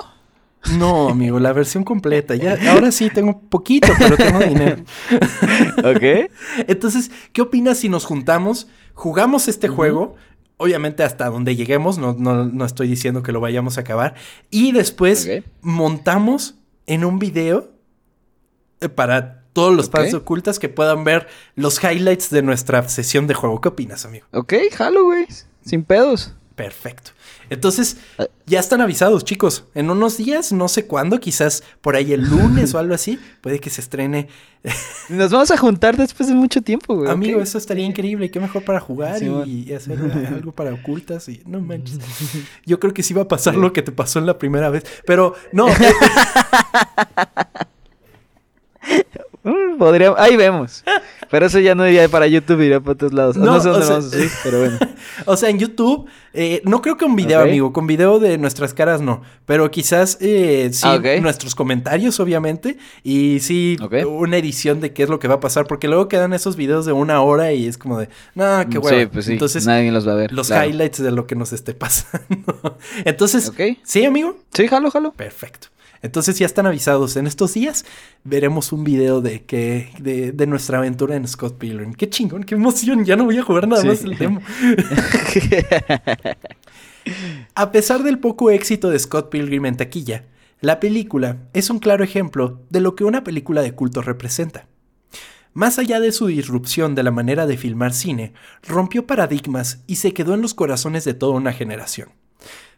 No, 0.77 1.09
amigo, 1.09 1.39
la 1.39 1.53
versión 1.53 1.83
completa. 1.83 2.35
Ya, 2.35 2.57
ahora 2.71 2.91
sí 2.91 3.09
tengo 3.09 3.39
poquito, 3.41 3.87
pero 3.97 4.17
tengo 4.17 4.39
dinero. 4.39 4.83
Ok. 5.83 6.31
Entonces, 6.67 7.11
¿qué 7.33 7.41
opinas 7.41 7.77
si 7.79 7.89
nos 7.89 8.05
juntamos, 8.05 8.67
jugamos 8.93 9.47
este 9.47 9.67
juego? 9.67 10.15
Obviamente 10.57 11.03
hasta 11.03 11.29
donde 11.29 11.55
lleguemos, 11.55 11.97
no, 11.97 12.13
no, 12.17 12.45
no 12.45 12.65
estoy 12.65 12.87
diciendo 12.87 13.21
que 13.23 13.31
lo 13.31 13.41
vayamos 13.41 13.77
a 13.77 13.81
acabar. 13.81 14.15
Y 14.49 14.71
después 14.71 15.29
montamos 15.61 16.55
en 16.87 17.03
un 17.03 17.19
video 17.19 17.71
eh, 18.81 18.89
para 18.89 19.43
todos 19.53 19.75
los 19.75 19.87
Ok. 19.87 19.97
fans 19.97 20.13
ocultas 20.13 20.59
que 20.59 20.69
puedan 20.69 21.03
ver 21.03 21.27
los 21.55 21.81
highlights 21.83 22.29
de 22.29 22.41
nuestra 22.41 22.87
sesión 22.89 23.27
de 23.27 23.33
juego. 23.33 23.61
¿Qué 23.61 23.69
opinas, 23.69 24.05
amigo? 24.05 24.25
Ok, 24.31 24.53
güey. 25.03 25.27
Sin 25.65 25.83
pedos. 25.83 26.33
Perfecto. 26.55 27.11
Entonces, 27.49 27.97
Ah. 28.17 28.25
ya 28.45 28.59
están 28.59 28.81
avisados, 28.81 29.23
chicos. 29.23 29.65
En 29.75 29.89
unos 29.89 30.17
días, 30.17 30.51
no 30.51 30.67
sé 30.67 30.85
cuándo, 30.85 31.19
quizás 31.19 31.63
por 31.81 31.95
ahí 31.95 32.13
el 32.13 32.21
lunes 32.21 32.73
o 32.73 32.79
algo 32.79 32.93
así, 32.95 33.19
puede 33.41 33.59
que 33.59 33.69
se 33.69 33.81
estrene. 33.81 34.27
Nos 35.09 35.31
vamos 35.31 35.51
a 35.51 35.57
juntar 35.57 35.95
después 35.97 36.27
de 36.29 36.35
mucho 36.35 36.61
tiempo, 36.61 36.95
güey. 36.95 37.09
Amigo, 37.11 37.41
eso 37.41 37.57
estaría 37.57 37.85
increíble. 37.85 38.31
Qué 38.31 38.39
mejor 38.39 38.63
para 38.63 38.79
jugar 38.79 39.19
Sí, 39.19 39.25
y, 39.25 39.29
bueno. 39.29 39.45
y 39.45 39.73
hacer 39.73 39.99
algo 40.33 40.51
para 40.51 40.73
ocultas. 40.73 41.27
Y 41.29 41.41
no 41.45 41.61
manches. 41.61 41.99
Yo 42.65 42.79
creo 42.79 42.93
que 42.93 43.03
sí 43.03 43.13
va 43.13 43.23
a 43.23 43.27
pasar 43.27 43.55
lo 43.55 43.73
que 43.73 43.81
te 43.81 43.91
pasó 43.91 44.19
en 44.19 44.25
la 44.25 44.37
primera 44.39 44.69
vez. 44.69 44.83
Pero 45.05 45.35
no, 45.51 45.67
Mm, 49.45 49.77
podríamos... 49.77 50.19
Ahí 50.19 50.35
vemos. 50.35 50.83
Pero 51.29 51.45
eso 51.45 51.59
ya 51.59 51.75
no 51.75 51.87
iría 51.87 52.09
para 52.09 52.27
YouTube, 52.27 52.61
iría 52.61 52.79
para 52.79 52.93
otros 52.93 53.13
lados. 53.13 53.37
No, 53.37 53.45
No, 53.45 53.59
sé 53.61 53.69
dónde 53.69 53.85
sea- 53.85 53.95
vamos 53.95 54.13
a 54.13 54.17
subir, 54.17 54.31
pero 54.43 54.59
bueno. 54.59 54.79
o 55.25 55.37
sea, 55.37 55.49
en 55.49 55.59
YouTube, 55.59 56.07
eh, 56.33 56.61
no 56.65 56.81
creo 56.81 56.97
que 56.97 57.05
un 57.05 57.15
video, 57.15 57.41
amigo. 57.41 57.71
Con 57.71 57.85
video 57.87 58.19
de 58.19 58.37
nuestras 58.39 58.73
caras 58.73 59.01
no. 59.01 59.21
Pero 59.45 59.69
quizás 59.71 60.17
eh, 60.19 60.69
sí, 60.73 60.81
Ah, 60.87 60.99
nuestros 61.21 61.53
comentarios, 61.55 62.19
obviamente. 62.19 62.77
Y 63.03 63.39
sí, 63.41 63.77
una 64.07 64.37
edición 64.37 64.81
de 64.81 64.93
qué 64.93 65.03
es 65.03 65.09
lo 65.09 65.19
que 65.19 65.27
va 65.27 65.35
a 65.35 65.39
pasar. 65.39 65.67
Porque 65.67 65.87
luego 65.87 66.07
quedan 66.07 66.33
esos 66.33 66.55
videos 66.55 66.85
de 66.87 66.91
una 66.93 67.21
hora 67.21 67.53
y 67.53 67.67
es 67.67 67.77
como 67.77 67.99
de, 67.99 68.09
no, 68.33 68.65
qué 68.69 68.79
hueva. 68.79 68.99
Sí, 68.99 69.05
pues 69.07 69.25
sí. 69.25 69.33
Entonces, 69.33 69.65
Nadie 69.67 69.91
los 69.91 70.07
va 70.07 70.13
a 70.13 70.15
ver. 70.15 70.31
los 70.31 70.47
claro. 70.47 70.67
highlights 70.69 71.01
de 71.03 71.11
lo 71.11 71.27
que 71.27 71.35
nos 71.35 71.53
esté 71.53 71.73
pasando. 71.75 72.77
Entonces. 73.05 73.51
¿sí, 73.83 74.05
amigo? 74.05 74.37
Sí, 74.53 74.67
jalo, 74.67 74.89
jalo. 74.91 75.11
Perfecto. 75.11 75.67
Entonces 76.01 76.37
ya 76.39 76.45
están 76.45 76.65
avisados. 76.67 77.15
En 77.17 77.27
estos 77.27 77.53
días 77.53 77.85
veremos 78.23 78.71
un 78.71 78.83
video 78.83 79.21
de 79.21 79.43
que 79.43 79.91
de, 79.99 80.31
de 80.31 80.47
nuestra 80.47 80.77
aventura 80.77 81.15
en 81.15 81.27
Scott 81.27 81.57
Pilgrim. 81.57 81.93
Qué 81.93 82.09
chingón, 82.09 82.43
qué 82.43 82.55
emoción. 82.55 83.05
Ya 83.05 83.15
no 83.15 83.25
voy 83.25 83.37
a 83.37 83.43
jugar 83.43 83.67
nada 83.67 83.81
Sí. 83.81 83.87
más 83.87 84.03
el 84.03 84.17
demo. 84.17 84.41
A 87.55 87.71
pesar 87.71 88.03
del 88.03 88.19
poco 88.19 88.49
éxito 88.51 88.89
de 88.89 88.99
Scott 88.99 89.29
Pilgrim 89.29 89.65
en 89.65 89.77
taquilla, 89.77 90.25
la 90.61 90.79
película 90.79 91.37
es 91.53 91.69
un 91.69 91.79
claro 91.79 92.03
ejemplo 92.03 92.61
de 92.69 92.81
lo 92.81 92.95
que 92.95 93.03
una 93.03 93.23
película 93.23 93.61
de 93.61 93.73
culto 93.73 94.01
representa. 94.01 94.67
Más 95.53 95.79
allá 95.79 95.99
de 95.99 96.11
su 96.11 96.27
disrupción 96.27 96.95
de 96.95 97.03
la 97.03 97.11
manera 97.11 97.45
de 97.45 97.57
filmar 97.57 97.93
cine, 97.93 98.33
rompió 98.67 99.07
paradigmas 99.07 99.83
y 99.87 99.97
se 99.97 100.13
quedó 100.13 100.33
en 100.33 100.41
los 100.41 100.53
corazones 100.53 101.05
de 101.05 101.13
toda 101.13 101.33
una 101.33 101.53
generación. 101.53 102.09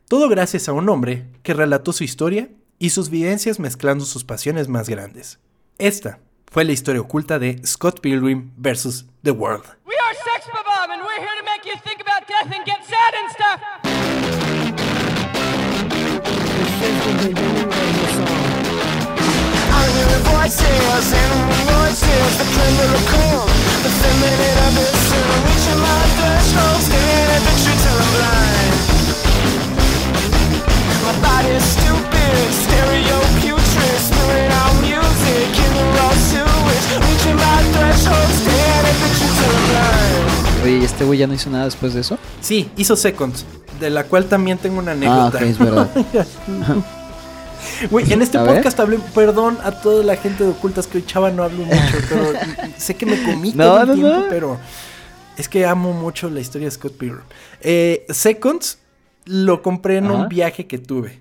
Todo 0.08 0.30
gracias 0.30 0.70
a 0.70 0.74
un 0.74 0.88
hombre 0.90 1.26
que 1.44 1.54
relató 1.54 1.92
su 1.92 2.04
historia 2.04 2.50
y 2.80 2.92
sus 2.92 3.10
vivencias 3.10 3.60
mezclando 3.60 4.06
sus 4.06 4.24
pasiones 4.24 4.68
más 4.68 4.90
grandes. 4.90 5.40
Esta 5.78 6.20
fue 6.50 6.64
la 6.64 6.72
historia 6.72 7.02
oculta 7.02 7.40
de 7.40 7.60
Scott 7.66 8.00
Pilgrim 8.00 8.52
vs. 8.58 9.06
The 9.24 9.32
World. 9.32 9.66
We 9.86 9.96
are 9.96 10.16
Sex 10.16 10.48
Bob, 10.54 10.90
and 10.92 11.02
we're 11.02 11.20
here 11.20 11.36
to 11.40 11.46
make 11.46 11.66
you 11.66 11.76
think 11.84 12.02
about 12.02 12.28
death 12.28 12.52
and 12.54 12.66
get 12.66 12.84
sad 12.86 13.14
and 13.16 13.32
stuff. 13.32 13.60
I'm 19.74 19.92
hearing 19.94 20.24
voices 20.24 21.14
and 21.14 21.34
voices 21.68 22.32
that 22.38 22.50
tremble 22.54 22.94
or 22.94 23.04
come 23.12 23.50
The 23.84 23.90
feminine 23.90 24.58
abyss 24.68 25.12
and 25.14 25.26
I'm 25.34 25.42
reaching 25.48 25.80
my 25.82 26.02
threshold 26.18 26.82
Staring 26.88 27.30
at 27.36 27.42
the 27.42 27.54
truth 27.62 27.82
till 27.84 27.98
I'm 27.98 28.10
blind 28.16 28.67
Oye, 40.64 40.78
¿y 40.80 40.84
este 40.84 41.06
güey 41.06 41.20
ya 41.20 41.28
no 41.28 41.34
hizo 41.34 41.50
nada 41.50 41.66
después 41.66 41.94
de 41.94 42.02
eso? 42.02 42.18
Sí, 42.42 42.70
hizo 42.76 42.96
Seconds, 42.96 43.46
de 43.80 43.90
la 43.90 44.04
cual 44.06 44.26
también 44.26 44.58
tengo 44.58 44.80
una 44.80 44.92
Ah, 44.92 44.96
anécdota. 44.96 45.38
ok, 45.38 45.42
es 45.44 45.58
verdad. 45.60 45.90
Güey, 47.92 48.12
en 48.14 48.22
este 48.22 48.38
A 48.38 48.44
ver. 48.44 48.56
podcast 48.56 48.80
hablé, 48.80 48.98
perdón 49.14 49.58
a 49.64 49.72
toda 49.72 50.04
la 50.04 50.16
gente 50.16 50.44
de 50.44 50.52
ocultas 50.52 50.88
que 50.88 51.00
hoy 51.00 51.06
chava 51.06 51.30
no 51.32 51.44
hablo 51.44 51.64
mucho, 51.66 51.98
pero 52.10 52.24
sé 52.78 52.96
que 52.96 53.06
me 53.06 53.22
comí 53.24 53.52
No, 53.54 53.66
todo 53.66 53.82
el 53.82 53.88
no, 53.90 53.94
tiempo, 53.96 54.10
no. 54.20 54.26
pero 54.30 54.58
es 55.38 55.50
que 55.50 55.66
amo 55.66 55.92
mucho 55.94 56.30
la 56.30 56.40
historia 56.40 56.68
de 56.68 56.72
Scott 56.72 56.94
Pilgrim. 56.98 57.22
Eh, 57.62 58.06
Seconds 58.10 58.80
lo 59.26 59.62
compré 59.62 59.98
en 59.98 60.06
Ajá. 60.06 60.14
un 60.16 60.30
viaje 60.30 60.66
que 60.66 60.78
tuve. 60.78 61.20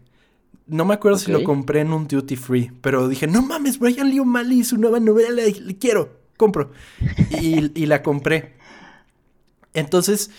No 0.67 0.85
me 0.85 0.95
acuerdo 0.95 1.19
si 1.19 1.31
lo 1.31 1.45
compré 1.45 1.81
en 1.81 1.93
un 1.93 2.09
duty 2.09 2.35
free, 2.37 2.73
pero 2.81 3.07
dije, 3.09 3.27
no 3.29 3.41
mames, 3.43 3.79
Brian 3.79 4.11
Lee 4.11 4.19
O'Malley, 4.19 4.65
su 4.65 4.77
nueva 4.79 4.99
novela, 4.99 5.31
le 5.31 5.79
quiero, 5.79 6.19
compro. 6.37 6.73
Y, 7.41 7.71
y 7.81 7.87
la 7.87 8.03
compré. 8.03 8.55
Entonces, 9.75 10.31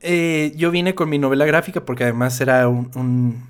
eh, 0.00 0.52
yo 0.56 0.70
vine 0.70 0.94
con 0.94 1.08
mi 1.08 1.18
novela 1.18 1.46
gráfica 1.46 1.84
porque 1.84 2.04
además 2.04 2.38
era 2.42 2.68
un, 2.68 2.90
un- 2.94 3.42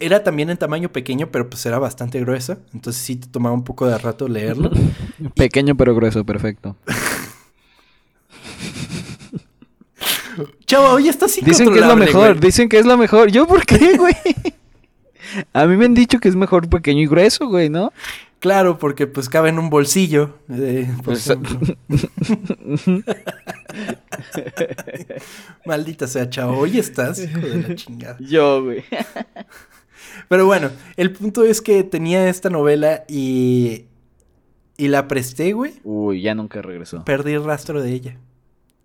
Era 0.00 0.22
también 0.22 0.50
en 0.50 0.56
tamaño 0.58 0.90
pequeño, 0.92 1.30
pero 1.30 1.48
pues 1.48 1.64
era 1.64 1.78
bastante 1.78 2.20
gruesa. 2.20 2.58
Entonces 2.74 3.00
sí 3.02 3.16
te 3.16 3.28
tomaba 3.28 3.54
un 3.54 3.64
poco 3.64 3.86
de 3.86 3.96
rato 3.96 4.28
leerlo. 4.28 4.70
Pequeño 5.34 5.76
pero 5.76 5.94
grueso, 5.94 6.24
perfecto. 6.24 6.76
Chavo, 10.66 10.88
hoy 10.90 11.08
estás 11.08 11.34
Dicen 11.42 11.72
que 11.72 11.80
es 11.80 11.86
lo 11.86 11.96
mejor, 11.96 12.28
güey. 12.34 12.40
dicen 12.40 12.68
que 12.68 12.78
es 12.78 12.86
lo 12.86 12.96
mejor. 12.96 13.30
¿Yo 13.30 13.46
por 13.46 13.64
qué, 13.64 13.96
güey? 13.96 14.14
A 15.52 15.66
mí 15.66 15.76
me 15.76 15.84
han 15.84 15.94
dicho 15.94 16.18
que 16.18 16.28
es 16.28 16.36
mejor 16.36 16.68
pequeño 16.68 17.02
y 17.02 17.06
grueso, 17.06 17.48
güey, 17.48 17.68
¿no? 17.68 17.92
Claro, 18.40 18.78
porque 18.78 19.06
pues 19.06 19.28
cabe 19.28 19.48
en 19.48 19.58
un 19.58 19.68
bolsillo. 19.68 20.38
eh, 20.48 20.88
por 21.04 21.14
ejemplo. 21.14 21.58
Maldita 25.66 26.06
sea, 26.06 26.30
chavo. 26.30 26.58
Hoy 26.58 26.78
estás, 26.78 27.18
hijo 27.18 27.40
de 27.40 27.68
la 27.68 27.74
chingada. 27.74 28.16
Yo, 28.20 28.62
güey. 28.62 28.84
Pero 30.28 30.46
bueno, 30.46 30.70
el 30.96 31.12
punto 31.12 31.44
es 31.44 31.60
que 31.60 31.82
tenía 31.84 32.28
esta 32.28 32.50
novela 32.50 33.04
y. 33.08 33.86
Y 34.76 34.88
la 34.88 35.08
presté, 35.08 35.54
güey. 35.54 35.74
Uy, 35.82 36.22
ya 36.22 36.36
nunca 36.36 36.62
regresó. 36.62 37.04
Perdí 37.04 37.32
el 37.32 37.44
rastro 37.44 37.82
de 37.82 37.92
ella. 37.92 38.16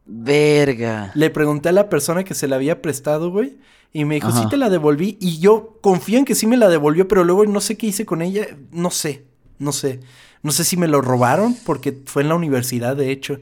Verga. 0.06 1.12
Le 1.14 1.30
pregunté 1.30 1.70
a 1.70 1.72
la 1.72 1.88
persona 1.88 2.24
que 2.24 2.34
se 2.34 2.48
la 2.48 2.56
había 2.56 2.82
prestado, 2.82 3.30
güey. 3.30 3.58
Y 3.94 4.06
me 4.06 4.16
dijo, 4.16 4.30
Ajá. 4.30 4.42
sí 4.42 4.50
te 4.50 4.58
la 4.58 4.70
devolví. 4.70 5.18
Y 5.22 5.38
yo 5.40 5.78
confío 5.82 6.18
en 6.18 6.26
que 6.26 6.34
sí 6.36 6.48
me 6.48 6.58
la 6.58 6.68
devolvió, 6.68 7.08
pero 7.08 7.24
luego 7.24 7.46
no 7.46 7.62
sé 7.62 7.78
qué 7.78 7.88
hice 7.88 8.06
con 8.06 8.22
ella. 8.24 8.48
No 8.72 8.90
sé, 8.90 9.26
no 9.60 9.72
sé. 9.72 10.00
No 10.42 10.52
sé 10.52 10.64
si 10.64 10.76
me 10.78 10.88
lo 10.88 11.00
robaron, 11.02 11.56
porque 11.66 12.02
fue 12.06 12.24
en 12.24 12.30
la 12.30 12.36
universidad, 12.36 12.96
de 12.96 13.12
hecho. 13.12 13.40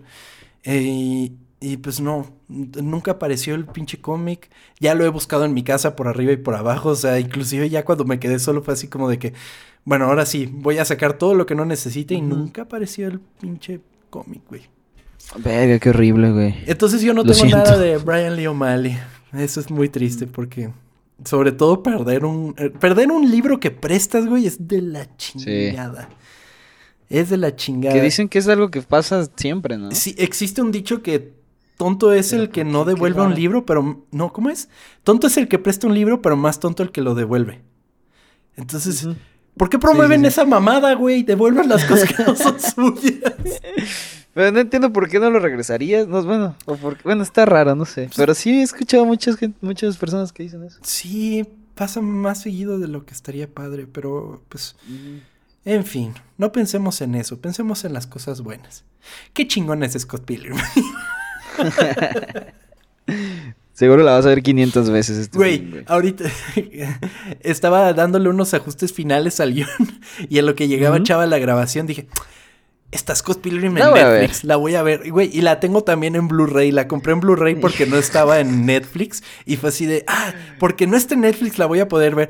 Eh, 0.64 1.32
y, 1.64 1.78
pues 1.78 2.02
no, 2.02 2.28
nunca 2.50 3.12
apareció 3.12 3.56
el 3.56 3.66
pinche 3.66 4.02
cómic. 4.02 4.50
Ya 4.80 4.94
lo 4.94 5.06
he 5.06 5.10
buscado 5.10 5.46
en 5.46 5.54
mi 5.54 5.64
casa 5.64 5.96
por 5.96 6.08
arriba 6.08 6.32
y 6.34 6.38
por 6.38 6.56
abajo. 6.56 6.90
O 6.90 6.96
sea, 6.96 7.20
inclusive 7.20 7.70
ya 7.70 7.86
cuando 7.86 8.04
me 8.04 8.20
quedé 8.20 8.38
solo 8.40 8.62
fue 8.62 8.74
así 8.74 8.88
como 8.88 9.10
de 9.10 9.20
que, 9.20 9.34
bueno, 9.86 10.06
ahora 10.06 10.26
sí, 10.26 10.50
voy 10.52 10.78
a 10.80 10.86
sacar 10.86 11.14
todo 11.14 11.34
lo 11.34 11.46
que 11.46 11.56
no 11.56 11.66
necesite. 11.66 12.14
Y 12.14 12.22
nunca 12.22 12.64
apareció 12.64 13.08
el 13.08 13.20
pinche 13.20 13.80
cómic, 14.10 14.42
güey. 14.50 14.64
Verga, 15.38 15.80
qué 15.80 15.90
horrible, 15.92 16.32
güey. 16.32 16.56
Entonces 16.68 17.02
yo 17.02 17.14
no 17.14 17.24
Lo 17.24 17.32
tengo 17.32 17.36
siento. 17.48 17.58
nada 17.58 17.78
de 17.78 17.98
Brian 17.98 18.36
Lee 18.36 18.48
O'Malley. 18.48 18.98
Eso 19.34 19.60
es 19.60 19.70
muy 19.70 19.90
triste 19.90 20.28
porque 20.28 20.72
sobre 21.24 21.52
todo 21.52 21.84
perder 21.84 22.26
un 22.26 22.54
eh, 22.58 22.70
perder 22.70 23.12
un 23.12 23.30
libro 23.30 23.60
que 23.60 23.72
prestas, 23.72 24.26
güey, 24.26 24.48
es 24.48 24.68
de 24.68 24.82
la 24.82 25.16
chingada. 25.18 26.10
Es 27.10 27.30
de 27.30 27.38
la 27.38 27.56
chingada. 27.56 27.96
Que 27.96 28.02
dicen 28.02 28.30
que 28.30 28.40
es 28.40 28.48
algo 28.48 28.72
que 28.72 28.82
pasa 28.82 29.30
siempre, 29.36 29.78
¿no? 29.78 29.92
Sí, 29.92 30.16
existe 30.18 30.62
un 30.62 30.72
dicho 30.72 31.02
que 31.02 31.34
tonto 31.78 32.14
es 32.14 32.32
el 32.32 32.50
que 32.50 32.64
no 32.64 32.86
devuelve 32.86 33.22
un 33.22 33.36
libro, 33.36 33.66
pero 33.66 34.06
no, 34.12 34.32
¿cómo 34.32 34.50
es? 34.50 34.70
Tonto 35.04 35.28
es 35.28 35.38
el 35.38 35.48
que 35.48 35.60
presta 35.60 35.88
un 35.88 35.94
libro, 35.94 36.22
pero 36.22 36.38
más 36.38 36.60
tonto 36.60 36.84
el 36.84 36.92
que 36.92 37.02
lo 37.02 37.16
devuelve. 37.16 37.62
Entonces. 38.56 39.08
¿por 39.58 39.70
qué 39.70 39.78
promueven 39.78 40.22
sí. 40.22 40.28
esa 40.28 40.46
mamada, 40.46 40.94
güey? 40.94 41.24
Devuelvan 41.24 41.68
las 41.68 41.84
cosas 41.88 42.14
que 42.14 42.24
no 42.24 42.36
son 42.36 42.58
suyas. 42.60 43.34
Pero 44.34 44.52
no 44.52 44.60
entiendo 44.60 44.94
por 44.94 45.10
qué 45.10 45.20
no 45.20 45.30
lo 45.30 45.40
regresarías. 45.40 46.08
No, 46.08 46.24
bueno, 46.24 46.56
o 46.66 46.76
por- 46.78 47.02
bueno, 47.04 47.22
está 47.24 47.46
raro, 47.46 47.76
no 47.76 47.86
sé. 47.86 48.10
Pero 48.16 48.34
sí 48.34 48.60
he 48.60 48.64
escuchado 48.64 49.06
muchas, 49.06 49.38
muchas 49.62 49.98
personas 49.98 50.32
que 50.32 50.44
dicen 50.44 50.64
eso. 50.64 50.80
Sí, 50.84 51.46
pasa 51.76 52.02
más 52.02 52.42
seguido 52.42 52.80
de 52.80 52.88
lo 52.88 53.06
que 53.06 53.14
estaría 53.14 53.48
padre, 53.48 53.88
pero 53.92 54.42
pues 54.50 54.76
En 55.66 55.86
fin, 55.86 56.14
no 56.38 56.52
pensemos 56.52 57.02
en 57.02 57.14
eso, 57.16 57.40
pensemos 57.40 57.84
en 57.86 57.94
las 57.94 58.08
cosas 58.08 58.42
buenas. 58.42 58.84
Qué 59.34 59.48
chingón 59.48 59.84
es 59.84 59.94
Scott 60.00 60.24
Pilgrim. 60.26 60.58
Seguro 63.74 64.04
la 64.04 64.12
vas 64.12 64.26
a 64.26 64.30
ver 64.30 64.44
500 64.44 64.90
veces 64.92 65.18
este 65.18 65.38
Güey, 65.38 65.58
film, 65.58 65.72
güey. 65.72 65.84
ahorita 65.88 66.26
estaba 67.42 67.92
dándole 67.94 68.30
unos 68.30 68.54
ajustes 68.54 68.94
finales 68.94 69.40
al 69.40 69.54
guion 69.54 69.70
y 70.30 70.38
en 70.38 70.46
lo 70.46 70.56
que 70.56 70.68
llegaba 70.68 70.98
Ujú. 70.98 71.06
Chava 71.06 71.24
a 71.24 71.28
la 71.28 71.40
grabación 71.40 71.88
dije, 71.88 72.08
esta 72.92 73.16
Scott 73.16 73.42
Pilgrim 73.42 73.78
en 73.78 73.84
La. 73.84 73.94
Netflix, 73.94 74.44
la 74.44 74.58
voy 74.58 74.76
a 74.76 74.84
ver. 74.84 75.10
Güey, 75.10 75.30
y 75.34 75.42
la 75.42 75.60
tengo 75.60 75.84
también 75.84 76.16
en 76.16 76.28
Blu-ray, 76.28 76.72
la 76.72 76.88
compré 76.88 77.14
en 77.14 77.22
Blu-ray 77.22 77.56
porque 77.56 77.86
no 77.86 77.98
estaba 77.98 78.40
en 78.40 78.66
Netflix 78.66 79.24
y 79.46 79.58
fue 79.58 79.70
así 79.70 79.86
de, 79.86 80.04
ah, 80.08 80.34
porque 80.60 80.88
no 80.88 80.98
está 80.98 81.16
en 81.16 81.22
Netflix 81.22 81.58
la 81.58 81.66
voy 81.66 81.80
a 81.80 81.88
poder 81.88 82.16
ver. 82.16 82.30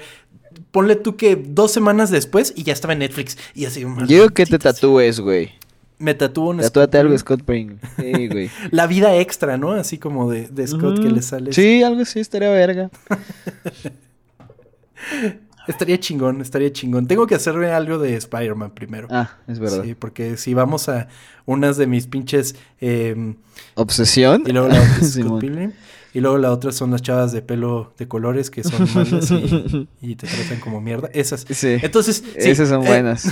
Ponle 0.71 0.95
tú 0.95 1.17
que 1.17 1.35
dos 1.35 1.71
semanas 1.71 2.11
después 2.11 2.53
y 2.55 2.63
ya 2.63 2.73
estaba 2.73 2.93
en 2.93 2.99
Netflix. 2.99 3.37
Y 3.55 3.65
así, 3.65 3.81
Yo 3.81 4.05
digo 4.05 4.29
que 4.29 4.45
te 4.45 4.57
tatúes, 4.57 5.19
güey. 5.19 5.51
Me 5.97 6.15
tatúo 6.15 6.49
un 6.49 6.57
Tatúate 6.57 6.97
algo. 6.97 7.15
Scott 7.17 7.43
Pilgrim. 7.43 7.77
Sí, 7.97 8.27
güey. 8.27 8.49
La 8.71 8.87
vida 8.87 9.15
extra, 9.17 9.57
¿no? 9.57 9.73
Así 9.73 9.99
como 9.99 10.31
de, 10.31 10.47
de 10.47 10.67
Scott 10.67 10.99
que 10.99 11.09
le 11.09 11.21
sale. 11.21 11.53
Sí, 11.53 11.83
algo 11.83 12.01
así, 12.01 12.19
estaría 12.19 12.49
verga. 12.49 12.89
Estaría 15.71 15.99
chingón, 15.99 16.41
estaría 16.41 16.71
chingón. 16.71 17.07
Tengo 17.07 17.25
que 17.25 17.35
hacerme 17.35 17.71
algo 17.71 17.97
de 17.97 18.15
Spider-Man 18.15 18.71
primero. 18.71 19.07
Ah, 19.09 19.37
es 19.47 19.59
verdad. 19.59 19.83
Sí, 19.83 19.95
porque 19.95 20.37
si 20.37 20.53
vamos 20.53 20.87
a 20.89 21.07
unas 21.45 21.77
de 21.77 21.87
mis 21.87 22.07
pinches. 22.07 22.55
eh, 22.79 23.35
¿Obsesión? 23.75 24.43
y 24.45 24.51
luego 24.51 24.67
la 24.67 24.79
otra 24.81 24.97
es. 25.01 25.15
Pilgrim. 25.39 25.71
Y 26.13 26.19
luego 26.19 26.37
la 26.37 26.51
otra 26.51 26.73
son 26.73 26.91
las 26.91 27.01
chavas 27.01 27.31
de 27.31 27.41
pelo 27.41 27.93
de 27.97 28.05
colores 28.07 28.51
que 28.51 28.63
son 28.65 28.85
malas 28.95 29.31
y, 29.31 29.87
y 30.01 30.15
te 30.15 30.27
tratan 30.27 30.59
como 30.59 30.81
mierda. 30.81 31.09
Esas. 31.13 31.45
Sí. 31.49 31.77
Entonces, 31.81 32.17
sí, 32.17 32.49
Esas 32.49 32.67
son 32.69 32.83
eh, 32.83 32.87
buenas. 32.87 33.25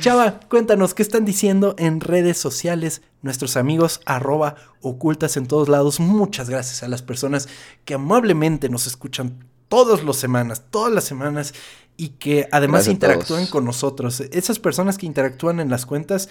Chava, 0.00 0.40
cuéntanos 0.48 0.94
qué 0.94 1.02
están 1.02 1.24
diciendo 1.24 1.74
en 1.78 2.00
redes 2.00 2.38
sociales 2.38 3.02
nuestros 3.22 3.56
amigos 3.56 4.00
arroba 4.04 4.56
ocultas 4.82 5.36
en 5.36 5.46
todos 5.46 5.68
lados. 5.68 6.00
Muchas 6.00 6.50
gracias 6.50 6.82
a 6.82 6.88
las 6.88 7.02
personas 7.02 7.48
que 7.84 7.94
amablemente 7.94 8.68
nos 8.68 8.86
escuchan 8.86 9.44
todas 9.68 10.02
las 10.04 10.16
semanas, 10.16 10.62
todas 10.70 10.92
las 10.92 11.04
semanas 11.04 11.54
y 11.96 12.10
que 12.10 12.48
además 12.52 12.86
Gracias 12.88 13.26
todos. 13.26 13.50
con 13.50 13.64
nosotros. 13.64 14.20
Esas 14.20 14.58
personas 14.58 14.98
que 14.98 15.06
interactúan 15.06 15.60
en 15.60 15.68
las 15.68 15.84
cuentas 15.86 16.28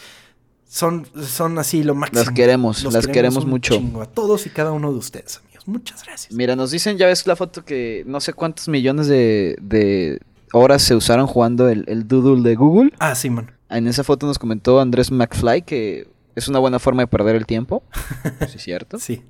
son, 0.67 1.07
son 1.25 1.57
así 1.59 1.83
lo 1.83 1.95
máximo. 1.95 2.21
Las 2.23 2.33
queremos, 2.33 2.83
las 2.91 3.07
queremos 3.07 3.45
mucho. 3.45 3.75
chingo 3.75 4.01
a 4.01 4.05
todos 4.05 4.45
y 4.45 4.49
cada 4.49 4.71
uno 4.71 4.91
de 4.91 4.97
ustedes, 4.97 5.37
amigos. 5.37 5.67
Muchas 5.67 6.03
gracias. 6.05 6.33
Mira, 6.33 6.55
nos 6.55 6.71
dicen, 6.71 6.97
ya 6.97 7.07
ves 7.07 7.27
la 7.27 7.35
foto 7.35 7.65
que 7.65 8.03
no 8.07 8.19
sé 8.21 8.33
cuántos 8.33 8.67
millones 8.69 9.07
de, 9.07 9.57
de 9.61 10.19
horas 10.53 10.81
se 10.81 10.95
usaron 10.95 11.27
jugando 11.27 11.67
el, 11.67 11.83
el 11.87 12.07
Doodle 12.07 12.47
de 12.47 12.55
Google. 12.55 12.93
Ah, 12.99 13.15
Simón. 13.15 13.51
En 13.69 13.87
esa 13.87 14.05
foto 14.05 14.25
nos 14.27 14.39
comentó 14.39 14.79
Andrés 14.79 15.11
McFly 15.11 15.63
que 15.63 16.07
es 16.37 16.47
una 16.47 16.59
buena 16.59 16.77
forma 16.77 17.01
de 17.01 17.07
perder 17.07 17.35
el 17.35 17.45
tiempo. 17.45 17.83
Sí, 18.47 18.57
es 18.57 18.63
cierto. 18.63 18.99
Sí. 18.99 19.23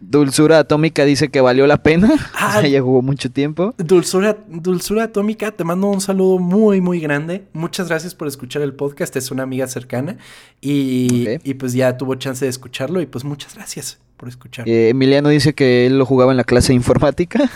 Dulzura 0.00 0.58
Atómica 0.58 1.04
dice 1.04 1.28
que 1.30 1.40
valió 1.40 1.66
la 1.66 1.82
pena. 1.82 2.12
Ah. 2.34 2.60
ya 2.66 2.82
jugó 2.82 3.00
mucho 3.00 3.30
tiempo. 3.30 3.74
Dulzura, 3.78 4.36
Dulzura 4.48 5.04
Atómica, 5.04 5.50
te 5.52 5.64
mando 5.64 5.86
un 5.86 6.00
saludo 6.00 6.38
muy, 6.38 6.80
muy 6.80 7.00
grande. 7.00 7.46
Muchas 7.54 7.88
gracias 7.88 8.14
por 8.14 8.28
escuchar 8.28 8.60
el 8.62 8.74
podcast. 8.74 9.16
Es 9.16 9.30
una 9.30 9.42
amiga 9.44 9.66
cercana 9.66 10.18
y, 10.60 11.26
y 11.42 11.54
pues 11.54 11.72
ya 11.72 11.96
tuvo 11.96 12.14
chance 12.16 12.44
de 12.44 12.50
escucharlo 12.50 13.00
y 13.00 13.06
pues 13.06 13.24
muchas 13.24 13.54
gracias 13.54 13.98
por 14.18 14.28
escuchar. 14.28 14.68
Eh, 14.68 14.90
Emiliano 14.90 15.30
dice 15.30 15.54
que 15.54 15.86
él 15.86 15.98
lo 15.98 16.04
jugaba 16.04 16.32
en 16.32 16.36
la 16.36 16.44
clase 16.44 16.68
de 16.68 16.74
informática. 16.74 17.50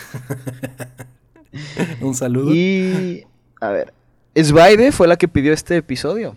Un 2.01 2.15
saludo. 2.15 2.53
y. 2.53 3.25
A 3.61 3.69
ver. 3.69 3.93
Svaide 4.35 4.91
fue 4.91 5.07
la 5.07 5.17
que 5.17 5.27
pidió 5.27 5.53
este 5.53 5.77
episodio. 5.77 6.35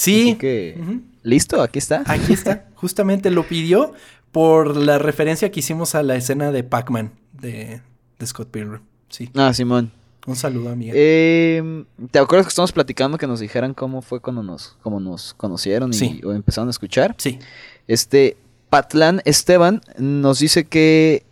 Sí, 0.00 0.30
Así 0.30 0.34
que. 0.36 1.00
Listo, 1.22 1.60
aquí 1.62 1.78
está. 1.78 2.02
aquí 2.06 2.32
está. 2.32 2.66
Justamente 2.74 3.30
lo 3.30 3.46
pidió 3.46 3.92
por 4.32 4.76
la 4.76 4.98
referencia 4.98 5.50
que 5.50 5.60
hicimos 5.60 5.94
a 5.94 6.02
la 6.02 6.14
escena 6.16 6.50
de 6.52 6.62
Pac-Man 6.64 7.12
de, 7.32 7.80
de 8.18 8.26
Scott 8.26 8.48
Pilgrim. 8.50 8.80
Sí, 9.08 9.28
Ah, 9.34 9.52
Simón. 9.52 9.90
un 10.26 10.36
saludo, 10.36 10.70
amiga. 10.70 10.92
Eh, 10.96 11.84
¿Te 12.10 12.18
acuerdas 12.18 12.46
que 12.46 12.50
estamos 12.50 12.72
platicando 12.72 13.18
que 13.18 13.26
nos 13.26 13.40
dijeran 13.40 13.74
cómo 13.74 14.02
fue 14.02 14.20
cuando 14.20 14.42
nos, 14.42 14.76
cómo 14.82 15.00
nos 15.00 15.34
conocieron 15.34 15.90
y, 15.90 15.94
Sí. 15.94 16.20
o 16.24 16.32
empezaron 16.32 16.68
a 16.68 16.70
escuchar? 16.70 17.14
sí. 17.18 17.38
Este, 17.88 18.36
Patlán 18.68 19.20
Esteban 19.24 19.80
nos 19.98 20.38
dice 20.38 20.64
que 20.64 21.24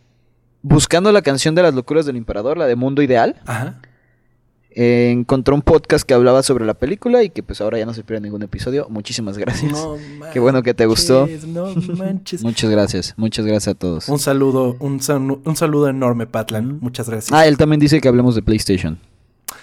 buscando 0.62 1.12
la 1.12 1.22
canción 1.22 1.54
de 1.54 1.62
las 1.62 1.72
locuras 1.72 2.04
del 2.04 2.16
emperador, 2.16 2.58
la 2.58 2.66
de 2.66 2.74
Mundo 2.74 3.00
Ideal, 3.00 3.36
Ajá. 3.46 3.80
Eh, 4.70 5.10
encontró 5.10 5.54
un 5.54 5.62
podcast 5.62 6.06
que 6.06 6.14
hablaba 6.14 6.42
sobre 6.42 6.64
la 6.64 6.74
película 6.74 7.22
y 7.22 7.30
que 7.30 7.42
pues 7.42 7.60
ahora 7.60 7.78
ya 7.78 7.86
no 7.86 7.94
se 7.94 8.04
pierde 8.04 8.22
ningún 8.22 8.42
episodio. 8.42 8.86
Muchísimas 8.90 9.38
gracias. 9.38 9.72
No 9.72 9.96
Qué 10.32 10.40
bueno 10.40 10.62
que 10.62 10.74
te 10.74 10.86
gustó. 10.86 11.28
No. 11.46 11.74
Muchas 12.42 12.70
gracias, 12.70 13.14
muchas 13.16 13.46
gracias 13.46 13.74
a 13.74 13.78
todos. 13.78 14.08
Un 14.08 14.18
saludo, 14.18 14.76
un, 14.80 15.00
saludo 15.00 15.88
enorme, 15.88 16.26
Patlan. 16.26 16.78
Muchas 16.80 17.08
gracias. 17.08 17.32
Ah, 17.32 17.46
él 17.46 17.56
también 17.56 17.80
dice 17.80 18.00
que 18.00 18.08
hablemos 18.08 18.34
de 18.34 18.42
PlayStation. 18.42 18.98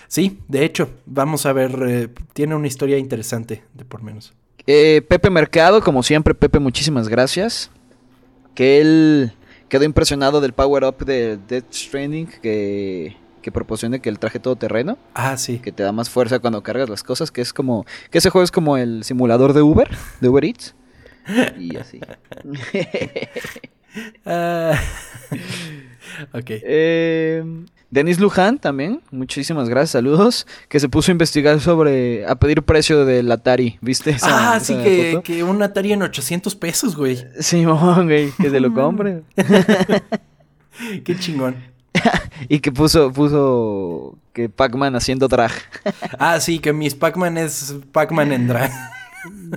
Sí, 0.08 0.40
de 0.48 0.66
hecho, 0.66 0.90
vamos 1.06 1.46
a 1.46 1.54
ver, 1.54 1.78
eh, 1.88 2.10
tiene 2.34 2.56
una 2.56 2.68
historia 2.68 2.98
interesante, 2.98 3.64
de 3.74 3.86
por 3.86 4.04
menos. 4.04 4.34
Eh, 4.68 5.04
Pepe 5.08 5.30
Mercado, 5.30 5.82
como 5.82 6.04
siempre, 6.04 6.34
Pepe, 6.34 6.60
muchísimas 6.60 7.08
gracias. 7.08 7.70
Que 8.54 8.82
él 8.82 9.34
quedó 9.70 9.84
impresionado 9.84 10.42
del 10.42 10.54
power 10.54 10.84
up 10.86 11.06
de 11.06 11.38
Death 11.48 11.72
Stranding 11.72 12.28
que, 12.42 13.16
que 13.46 13.52
proporciona 13.52 14.00
que 14.00 14.10
el 14.10 14.18
traje 14.18 14.40
todoterreno, 14.40 14.98
Ah, 15.14 15.38
sí. 15.38 15.60
que 15.60 15.72
te 15.72 15.84
da 15.84 15.92
más 15.92 16.10
fuerza 16.10 16.40
cuando 16.40 16.64
cargas 16.64 16.90
las 16.90 17.04
cosas, 17.04 17.30
que 17.30 17.42
es 17.42 17.54
como, 17.54 17.86
que 18.10 18.18
ese 18.18 18.32
juego 18.32 18.44
es 18.44 18.50
como 18.50 18.76
el 18.76 19.04
simulador 19.04 19.54
de 19.54 19.62
Uber, 19.62 19.88
de 20.20 20.30
Uber 20.30 20.44
Eats. 20.46 20.74
Y 21.60 21.76
así. 21.78 22.00
Ah, 24.26 24.74
ok. 26.34 26.44
Eh, 26.50 27.44
Denis 27.92 28.20
Luján 28.20 28.58
también, 28.60 29.02
muchísimas 29.12 29.70
gracias, 29.70 29.92
saludos, 29.92 30.46
que 30.68 30.80
se 30.82 30.90
puso 30.90 31.12
a 31.12 31.14
investigar 31.14 31.62
sobre, 31.62 32.26
a 32.28 32.36
pedir 32.36 32.64
precio 32.64 33.06
del 33.06 33.32
Atari, 33.32 33.78
¿viste? 33.80 34.10
esa- 34.10 34.54
ah, 34.54 34.58
esa 34.58 34.66
sí, 34.66 35.22
que, 35.24 35.44
un 35.44 35.62
Atari 35.62 35.94
en 35.94 36.02
800 36.02 36.56
pesos, 36.56 36.96
güey. 36.98 37.24
Simón, 37.40 38.08
güey, 38.08 38.32
que 38.32 38.50
se 38.50 38.60
lo 38.60 38.74
compre. 38.74 39.22
Qué 41.06 41.16
chingón. 41.18 41.56
Y 42.50 42.60
que 42.60 42.72
puso, 42.72 43.12
puso 43.14 44.18
que 44.34 44.50
Pac-Man 44.50 44.96
haciendo 44.96 45.28
drag. 45.28 45.52
Ah, 46.20 46.40
sí, 46.40 46.60
que 46.60 46.74
mis 46.74 46.96
Pac-Man 46.96 47.38
es 47.38 47.76
Pac-Man 47.92 48.32
en 48.32 48.48
drag. 48.48 48.72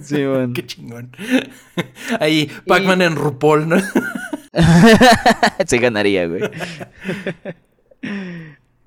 Sí, 0.03 0.25
bueno. 0.25 0.55
Qué 0.55 0.65
chingón. 0.65 1.15
Ahí, 2.21 2.51
Pac-Man 2.67 3.03
en 3.03 3.17
RuPaul, 3.17 3.69
¿no? 3.69 3.77
Se 5.67 5.77
ganaría, 5.77 6.27
güey. 6.27 6.41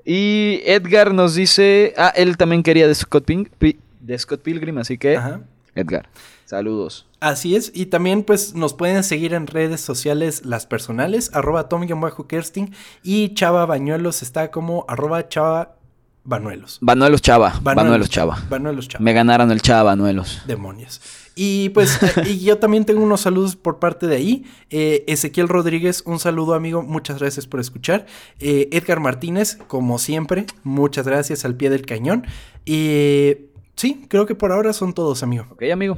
Y 0.04 0.62
Edgar 0.66 1.14
nos 1.14 1.36
dice. 1.36 1.94
Ah, 1.98 2.12
él 2.16 2.36
también 2.38 2.64
quería 2.64 2.88
de 2.88 2.96
Scott 2.96 3.26
Ping. 3.26 3.46
pi- 3.60 3.78
de 4.00 4.18
Scott 4.18 4.42
Pilgrim, 4.42 4.80
así 4.80 4.98
que 4.98 5.18
Ajá. 5.18 5.42
Edgar, 5.76 6.10
saludos. 6.52 7.08
Así 7.22 7.56
es, 7.56 7.72
y 7.74 7.86
también 7.88 8.24
pues 8.24 8.56
nos 8.56 8.74
pueden 8.74 9.04
seguir 9.04 9.34
en 9.34 9.48
redes 9.48 9.80
sociales 9.80 10.46
las 10.46 10.66
personales, 10.66 11.32
arroba 11.34 11.70
Tommy-Kersting 11.70 12.74
y 13.04 13.34
Chava 13.34 13.66
Bañuelos 13.66 14.22
está 14.22 14.52
como 14.52 14.86
arroba 14.90 15.28
Chava 15.30 15.78
Banuelos. 16.24 16.78
Banuelos 16.82 17.22
Chava, 17.22 17.60
Banuelos 17.64 18.10
Chava. 18.10 18.38
Banuelos 18.50 18.88
Chava. 18.88 19.04
Me 19.04 19.14
ganaron 19.14 19.50
el 19.52 19.62
Chava 19.62 19.84
Banuelos. 19.84 20.42
Demonios. 20.46 21.02
Y 21.36 21.70
pues 21.70 22.04
eh, 22.04 22.24
y 22.28 22.40
yo 22.40 22.58
también 22.58 22.84
tengo 22.84 23.02
unos 23.02 23.22
saludos 23.22 23.56
por 23.56 23.80
parte 23.80 24.08
de 24.08 24.18
ahí. 24.18 24.46
Eh, 24.70 25.06
Ezequiel 25.08 25.48
Rodríguez, 25.48 26.04
un 26.06 26.20
saludo 26.20 26.54
amigo, 26.54 26.84
muchas 26.84 27.20
gracias 27.20 27.48
por 27.48 27.62
escuchar. 27.62 28.06
Eh, 28.40 28.68
Edgar 28.72 29.00
Martínez, 29.00 29.58
como 29.68 29.98
siempre, 30.00 30.46
muchas 30.64 31.08
gracias 31.08 31.46
al 31.46 31.56
pie 31.56 31.70
del 31.70 31.86
cañón. 31.86 32.28
Y 32.66 33.51
sí, 33.76 34.06
creo 34.08 34.26
que 34.26 34.36
por 34.36 34.52
ahora 34.52 34.74
son 34.74 34.94
todos, 34.94 35.24
amigo. 35.24 35.46
Ok, 35.52 35.64
amigo. 35.72 35.98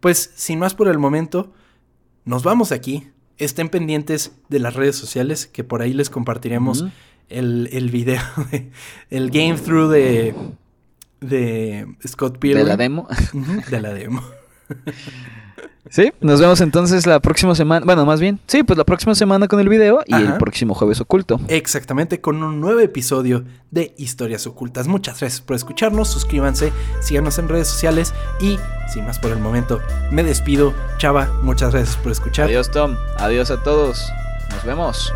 Pues 0.00 0.32
sin 0.34 0.58
más 0.58 0.74
por 0.74 0.88
el 0.88 0.98
momento, 0.98 1.52
nos 2.24 2.42
vamos 2.42 2.70
de 2.70 2.76
aquí. 2.76 3.08
Estén 3.38 3.68
pendientes 3.68 4.32
de 4.48 4.58
las 4.58 4.74
redes 4.74 4.96
sociales, 4.96 5.46
que 5.46 5.64
por 5.64 5.82
ahí 5.82 5.92
les 5.94 6.10
compartiremos 6.10 6.84
el, 7.28 7.68
el 7.72 7.90
video, 7.90 8.20
de- 8.52 8.70
el 9.10 9.30
game 9.30 9.54
through 9.56 9.90
de, 9.90 10.34
de 11.20 11.86
Scott 12.06 12.34
De 12.34 12.38
Pilgrim. 12.38 12.66
la 12.66 12.76
demo. 12.76 13.08
De 13.70 13.80
la 13.80 13.92
demo. 13.94 14.22
Sí, 15.90 16.12
nos 16.20 16.40
vemos 16.40 16.60
entonces 16.60 17.06
la 17.06 17.20
próxima 17.20 17.54
semana. 17.54 17.84
Bueno, 17.84 18.06
más 18.06 18.20
bien, 18.20 18.40
sí, 18.46 18.62
pues 18.62 18.78
la 18.78 18.84
próxima 18.84 19.14
semana 19.14 19.48
con 19.48 19.60
el 19.60 19.68
video 19.68 20.02
y 20.06 20.14
el 20.14 20.38
próximo 20.38 20.74
jueves 20.74 21.00
oculto. 21.00 21.38
Exactamente, 21.48 22.20
con 22.20 22.42
un 22.42 22.60
nuevo 22.60 22.80
episodio 22.80 23.44
de 23.70 23.94
Historias 23.98 24.46
Ocultas. 24.46 24.86
Muchas 24.86 25.20
gracias 25.20 25.40
por 25.40 25.56
escucharnos, 25.56 26.08
suscríbanse, 26.08 26.72
síganos 27.00 27.38
en 27.38 27.48
redes 27.48 27.68
sociales 27.68 28.14
y, 28.40 28.58
sin 28.92 29.04
más 29.04 29.18
por 29.18 29.32
el 29.32 29.38
momento, 29.38 29.80
me 30.10 30.22
despido. 30.22 30.72
Chava, 30.98 31.30
muchas 31.42 31.72
gracias 31.72 31.96
por 31.96 32.12
escuchar. 32.12 32.46
Adiós, 32.46 32.70
Tom. 32.70 32.96
Adiós 33.18 33.50
a 33.50 33.62
todos. 33.62 34.10
Nos 34.50 34.64
vemos. 34.64 35.12